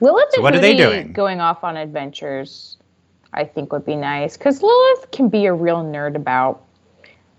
[0.00, 1.12] Lilith so and what are they doing?
[1.12, 2.78] Going off on adventures,
[3.34, 6.65] I think would be nice because Lilith can be a real nerd about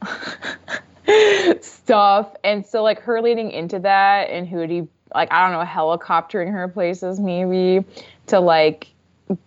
[1.62, 6.52] stuff, and so like her leading into that and Hooty, like I don't know, helicoptering
[6.52, 7.86] her places maybe
[8.28, 8.88] to like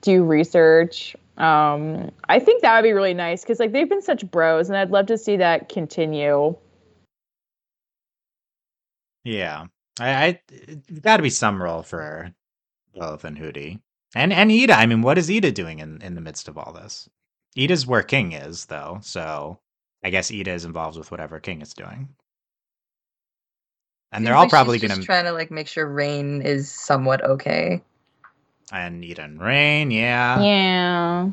[0.00, 1.16] do research.
[1.38, 4.76] Um, I think that would be really nice because like they've been such bros, and
[4.76, 6.56] I'd love to see that continue.
[9.24, 9.66] Yeah.
[9.98, 10.40] I, I
[11.00, 12.32] got to be some role for
[12.94, 13.80] Lilith and Hooty.
[14.14, 16.72] And and Eda, I mean, what is Eda doing in, in the midst of all
[16.72, 17.08] this?
[17.56, 19.60] Eda's where King is, though, so
[20.02, 22.08] I guess Eda is involved with whatever King is doing.
[24.12, 27.24] And they're all like probably gonna just trying to like make sure Raine is somewhat
[27.24, 27.82] okay.
[28.72, 30.40] and Eda and Raine, yeah.
[30.42, 31.30] Yeah.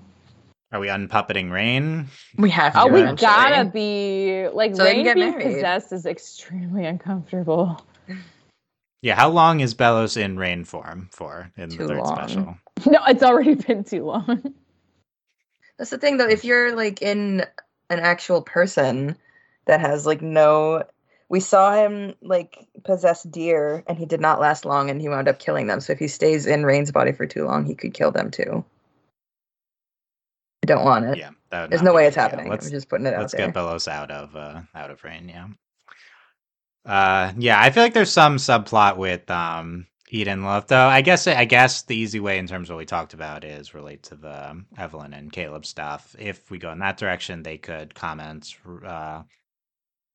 [0.72, 2.08] Are we unpuppeting Raine?
[2.38, 2.90] We have oh, to.
[2.90, 3.28] Oh, we eventually.
[3.28, 5.56] gotta be like So Raine being married.
[5.56, 7.82] possessed is extremely uncomfortable.
[9.02, 12.16] Yeah, how long is Belos in Raine form for in Too the third long.
[12.16, 12.58] special?
[12.86, 14.54] No, it's already been too long.
[15.80, 16.28] That's the thing, though.
[16.28, 17.44] If you're like in
[17.90, 19.16] an actual person
[19.66, 20.84] that has like no,
[21.30, 25.28] we saw him like possess deer, and he did not last long, and he wound
[25.28, 25.80] up killing them.
[25.82, 28.64] So if he stays in Raine's body for too long, he could kill them too.
[30.64, 31.18] I don't want it.
[31.18, 32.08] Yeah, There's no way good.
[32.08, 32.50] it's happening.
[32.50, 33.46] let's I'm just putting it out let's there.
[33.48, 35.30] get Belos out of uh, out of Raine.
[35.30, 35.48] Yeah.
[36.86, 40.88] Uh, yeah, I feel like there's some subplot with um Eden Lilith, though.
[40.88, 43.74] I guess I guess the easy way in terms of what we talked about is
[43.74, 46.16] relate to the um, Evelyn and Caleb stuff.
[46.18, 48.56] If we go in that direction, they could comment,
[48.86, 49.24] uh,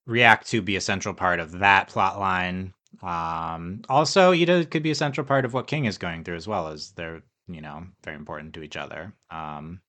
[0.07, 2.73] react to, be a central part of that plot line.
[3.03, 6.49] Um, also, Eda could be a central part of what King is going through as
[6.49, 9.13] well, as they're you know very important to each other.
[9.31, 9.81] Um,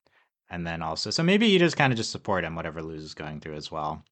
[0.50, 3.40] and then also, so maybe Eda's kind of just support him, whatever Luz is going
[3.40, 4.04] through as well.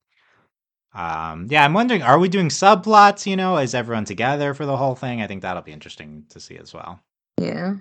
[0.93, 3.25] Um, yeah, I'm wondering, are we doing subplots?
[3.25, 5.21] You know, is everyone together for the whole thing?
[5.21, 6.99] I think that'll be interesting to see as well.
[7.39, 7.75] Yeah.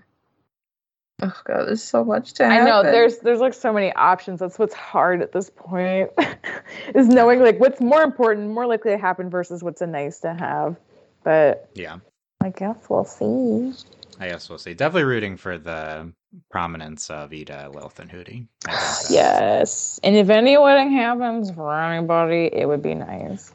[1.23, 2.45] Oh god, there's so much to.
[2.45, 4.41] I know there's there's like so many options.
[4.41, 6.11] That's what's hard at this point,
[6.95, 10.33] is knowing like what's more important, more likely to happen versus what's a nice to
[10.33, 10.77] have.
[11.23, 11.99] But yeah,
[12.41, 13.75] I guess we'll see.
[14.19, 14.73] I guess we'll see.
[14.73, 16.11] Definitely rooting for the
[16.51, 18.47] prominence of Eda, Lilith, and Hooty.
[19.09, 23.53] Yes, and if any wedding happens for anybody, it would be nice.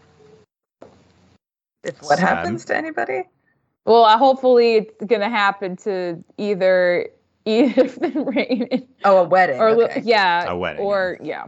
[1.84, 2.28] If what Sad.
[2.28, 3.24] happens to anybody?
[3.86, 7.10] Well, uh, hopefully it's gonna happen to either
[7.46, 8.88] Edith and Raine.
[9.04, 9.60] Oh, a wedding.
[9.60, 10.02] Or okay.
[10.04, 10.82] yeah, a wedding.
[10.82, 11.46] Or yeah.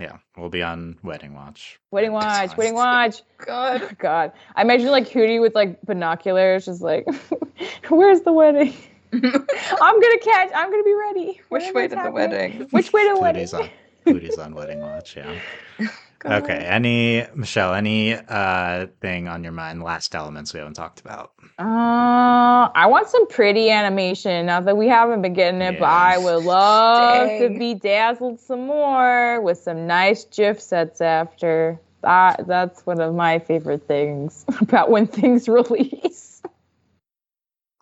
[0.00, 1.78] Yeah, we'll be on wedding watch.
[1.90, 3.22] Wedding watch, wedding watch.
[3.38, 4.32] God, God.
[4.54, 7.06] I imagine like Hooty with like binoculars, just like,
[7.88, 8.74] where's the wedding?
[9.14, 10.50] I'm gonna catch.
[10.54, 11.40] I'm gonna be ready.
[11.50, 12.66] Which way to the wedding?
[12.70, 13.46] Which way to the wedding?
[13.54, 13.68] On,
[14.04, 15.16] Hooty's on wedding watch.
[15.16, 15.38] Yeah.
[16.24, 16.64] okay.
[16.64, 17.74] Any Michelle?
[17.74, 19.82] Any uh thing on your mind?
[19.82, 21.32] Last elements we haven't talked about.
[21.58, 24.46] Uh, I want some pretty animation.
[24.46, 25.80] Now that we haven't been getting it, yes.
[25.80, 27.52] but I would love Dang.
[27.52, 31.78] to be dazzled some more with some nice GIF sets after.
[32.00, 36.21] That that's one of my favorite things about when things release.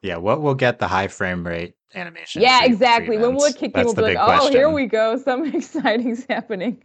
[0.03, 2.43] Yeah, what will get the high frame rate animation?
[2.43, 3.19] Yeah, exactly.
[3.19, 3.85] When will it kick in?
[3.85, 4.53] We'll be like, oh, question.
[4.53, 5.17] here we go.
[5.25, 6.83] Something exciting's happening.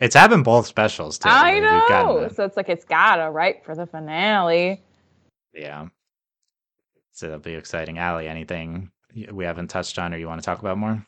[0.00, 1.28] It's having both specials too.
[1.30, 2.28] I know.
[2.28, 4.82] So it's like it's gotta right for the finale.
[5.54, 5.88] Yeah.
[7.12, 7.98] So that'll be exciting.
[7.98, 8.90] Aly, anything
[9.32, 11.06] we haven't touched on or you want to talk about more?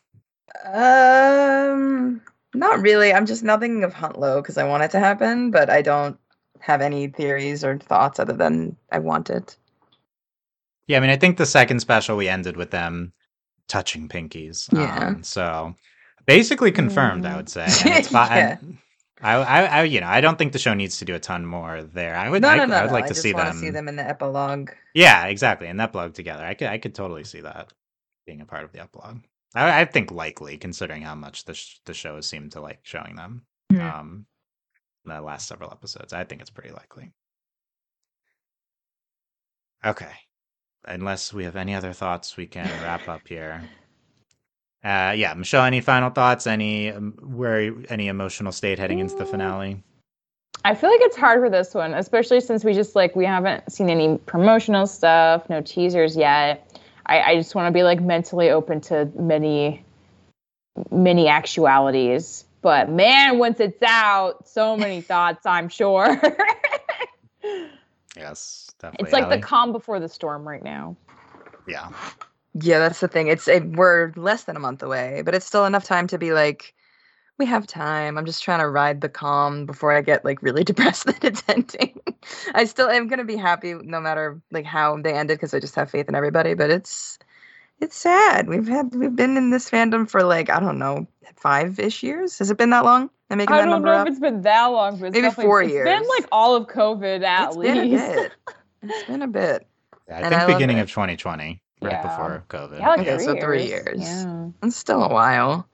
[0.65, 2.21] Um,
[2.55, 3.13] not really.
[3.13, 6.17] I'm just nothing of Huntlow because I want it to happen, but I don't
[6.61, 9.57] have any theories or thoughts other than I want it.
[10.87, 13.13] Yeah, I mean, I think the second special we ended with them
[13.69, 14.73] touching pinkies.
[14.73, 15.09] Yeah.
[15.09, 15.75] Um, so
[16.27, 17.33] basically confirmed, mm.
[17.33, 17.67] I would say.
[18.11, 18.59] Yeah.
[19.23, 21.47] I, I, I, you know, I don't think the show needs to do a ton
[21.47, 22.15] more there.
[22.15, 23.09] I would, no, I, no, no, I would like no.
[23.09, 23.57] to see them.
[23.57, 24.73] See them in the epilogue.
[24.95, 26.45] Yeah, exactly, in that blog together.
[26.45, 27.73] I could, I could totally see that
[28.27, 29.21] being a part of the epilogue.
[29.55, 32.81] I, I think likely, considering how much the sh- the show has seemed to like
[32.83, 33.47] showing them.
[33.73, 33.81] Mm.
[33.81, 34.27] Um,
[35.07, 37.13] the last several episodes, I think it's pretty likely.
[39.85, 40.13] Okay,
[40.87, 43.63] unless we have any other thoughts, we can wrap up here.
[44.85, 46.47] Uh, yeah, Michelle, any final thoughts?
[46.47, 49.31] Any um, where any emotional state heading into the mm.
[49.31, 49.83] finale?
[50.65, 53.71] I feel like it's hard for this one, especially since we just like we haven't
[53.71, 56.81] seen any promotional stuff, no teasers yet.
[57.07, 59.85] I, I just want to be like mentally open to many,
[60.91, 62.45] many actualities.
[62.63, 65.47] But man, once it's out, so many thoughts.
[65.47, 66.21] I'm sure.
[68.17, 69.05] yes, definitely.
[69.05, 69.37] It's like Aly.
[69.37, 70.97] the calm before the storm right now.
[71.67, 71.91] Yeah.
[72.55, 73.29] Yeah, that's the thing.
[73.29, 76.33] It's it, we're less than a month away, but it's still enough time to be
[76.33, 76.75] like,
[77.39, 78.17] we have time.
[78.17, 81.43] I'm just trying to ride the calm before I get like really depressed that it's
[81.49, 82.01] ending.
[82.55, 85.75] I still am gonna be happy no matter like how they ended because I just
[85.75, 86.55] have faith in everybody.
[86.55, 87.19] But it's
[87.81, 88.49] it's sad.
[88.49, 92.39] We've had we've been in this fandom for like I don't know five ish years.
[92.39, 93.11] Has it been that long?
[93.29, 94.07] I'm making I don't know up?
[94.07, 95.89] if it's been that long, but maybe four it's years.
[95.89, 98.31] It's been like all of COVID at it's least.
[98.87, 98.97] Been a bit.
[98.97, 99.67] It's been a bit.
[100.09, 102.03] Yeah, I and think I beginning of 2020 right yeah.
[102.03, 102.79] before COVID.
[102.79, 103.45] Yeah, like okay, three so years.
[103.45, 104.01] three years.
[104.01, 104.49] Yeah.
[104.63, 105.69] It's still a while.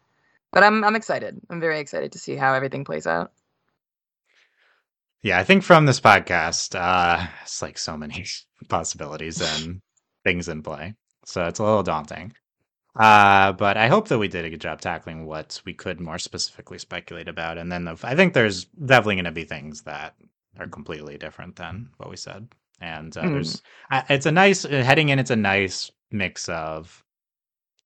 [0.52, 1.40] But I'm I'm excited.
[1.50, 3.32] I'm very excited to see how everything plays out.
[5.22, 8.26] Yeah, I think from this podcast, uh, it's like so many
[8.68, 9.80] possibilities and
[10.24, 10.94] things in play.
[11.24, 12.32] So it's a little daunting.
[12.96, 16.18] Uh, but I hope that we did a good job tackling what we could more
[16.18, 17.56] specifically speculate about.
[17.56, 20.14] And then the, I think there's definitely going to be things that
[20.58, 22.48] are completely different than what we said
[22.82, 23.32] and uh, mm.
[23.32, 23.62] there's
[24.10, 25.18] it's a nice uh, heading in.
[25.18, 27.02] It's a nice mix of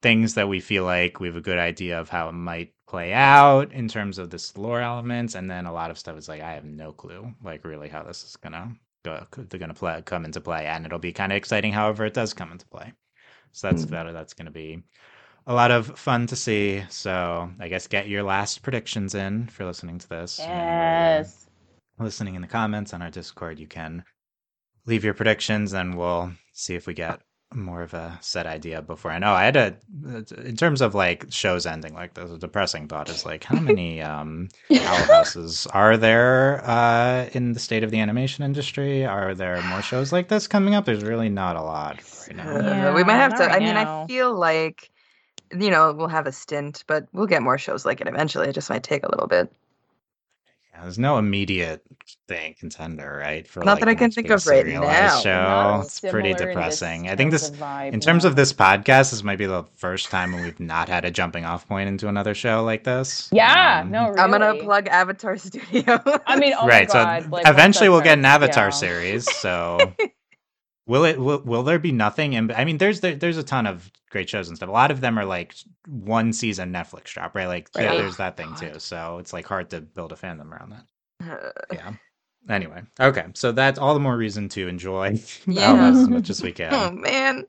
[0.02, 3.12] things that we feel like we have a good idea of how it might play
[3.12, 6.40] out in terms of this lore elements, and then a lot of stuff is like
[6.40, 8.74] I have no clue, like really how this is gonna
[9.05, 11.73] go, they're gonna play come into play, and it'll be kind of exciting.
[11.73, 12.93] However, it does come into play,
[13.52, 13.90] so that's mm.
[13.90, 14.82] that, that's gonna be
[15.47, 16.82] a lot of fun to see.
[16.89, 20.39] So I guess get your last predictions in for listening to this.
[20.39, 21.43] Yes.
[21.98, 24.05] Listening in the comments on our Discord, you can
[24.86, 27.20] leave your predictions and we'll see if we get
[27.54, 29.10] more of a set idea before.
[29.10, 29.76] I know I had a,
[30.44, 34.48] in terms of like shows ending, like the depressing thought is like, how many um,
[34.70, 39.04] owl houses are there uh, in the state of the animation industry?
[39.04, 40.84] Are there more shows like this coming up?
[40.84, 42.90] There's really not a lot right now.
[42.90, 43.50] Uh, we might have not to.
[43.50, 44.02] I mean, now.
[44.02, 44.90] I feel like
[45.52, 48.48] you know we'll have a stint, but we'll get more shows like it eventually.
[48.48, 49.52] It just might take a little bit.
[50.76, 51.82] Yeah, there's no immediate
[52.28, 53.48] thing contender, right?
[53.48, 55.80] For Not that I can think of right serialized now.
[55.80, 55.82] Show.
[55.84, 57.08] It's pretty depressing.
[57.08, 60.32] I think this, vibe, in terms of this podcast, this might be the first time
[60.32, 63.30] when we've not had a jumping off point into another show like this.
[63.32, 64.20] Yeah, Um, no, really.
[64.20, 66.02] I'm gonna plug Avatar Studio.
[66.26, 66.88] I mean, oh right.
[66.88, 67.22] my god!
[67.22, 68.70] so like, eventually we'll get an Avatar yeah.
[68.70, 69.34] series.
[69.36, 69.94] So
[70.86, 71.18] will it?
[71.18, 72.34] Will, will there be nothing?
[72.34, 74.68] And I mean, there's there, there's a ton of great shows and stuff.
[74.68, 75.54] A lot of them are like
[75.86, 77.46] one season Netflix drop, right?
[77.46, 78.78] Like yeah, there's that thing too.
[78.78, 81.54] So it's like hard to build a fandom around that.
[81.72, 81.92] Yeah.
[82.48, 83.26] Anyway, okay.
[83.34, 85.88] So that's all the more reason to enjoy Yeah.
[85.88, 86.72] As much as we can.
[86.72, 87.44] oh man.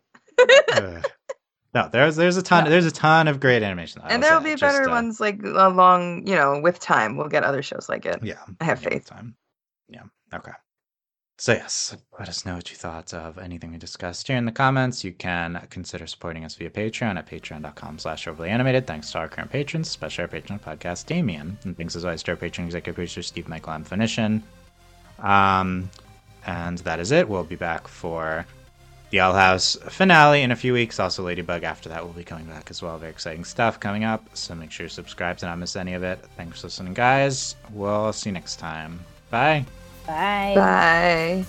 [1.74, 4.02] No, there's there's a ton there's a ton of great animation.
[4.04, 7.18] And there'll say, be just, better uh, ones like along, you know, with time.
[7.18, 8.24] We'll get other shows like it.
[8.24, 9.06] Yeah, I have yeah, faith.
[9.06, 9.36] Time.
[9.88, 10.04] Yeah.
[10.34, 10.54] Okay.
[11.40, 14.52] So yes, let us know what you thought of anything we discussed here in the
[14.52, 15.04] comments.
[15.04, 18.88] You can consider supporting us via Patreon at patreon.com slash overly animated.
[18.88, 21.56] Thanks to our current patrons, especially our patron podcast, Damien.
[21.64, 23.86] And thanks as always to our patron executive producer, Steve Michael M.
[23.86, 24.42] Finishin.
[25.20, 25.92] Um,
[26.48, 27.30] and that is it.
[27.30, 28.44] We'll be back for
[29.12, 31.00] the Owl House finale in a few weeks.
[31.00, 32.98] Also, Ladybug after that will be coming back as well.
[32.98, 34.28] Very exciting stuff coming up.
[34.36, 36.18] So make sure you subscribe to not miss any of it.
[36.36, 37.56] Thanks for listening, guys.
[37.72, 39.00] We'll see you next time.
[39.30, 39.64] Bye.
[40.08, 40.88] Bye.
[41.36, 41.48] Bye.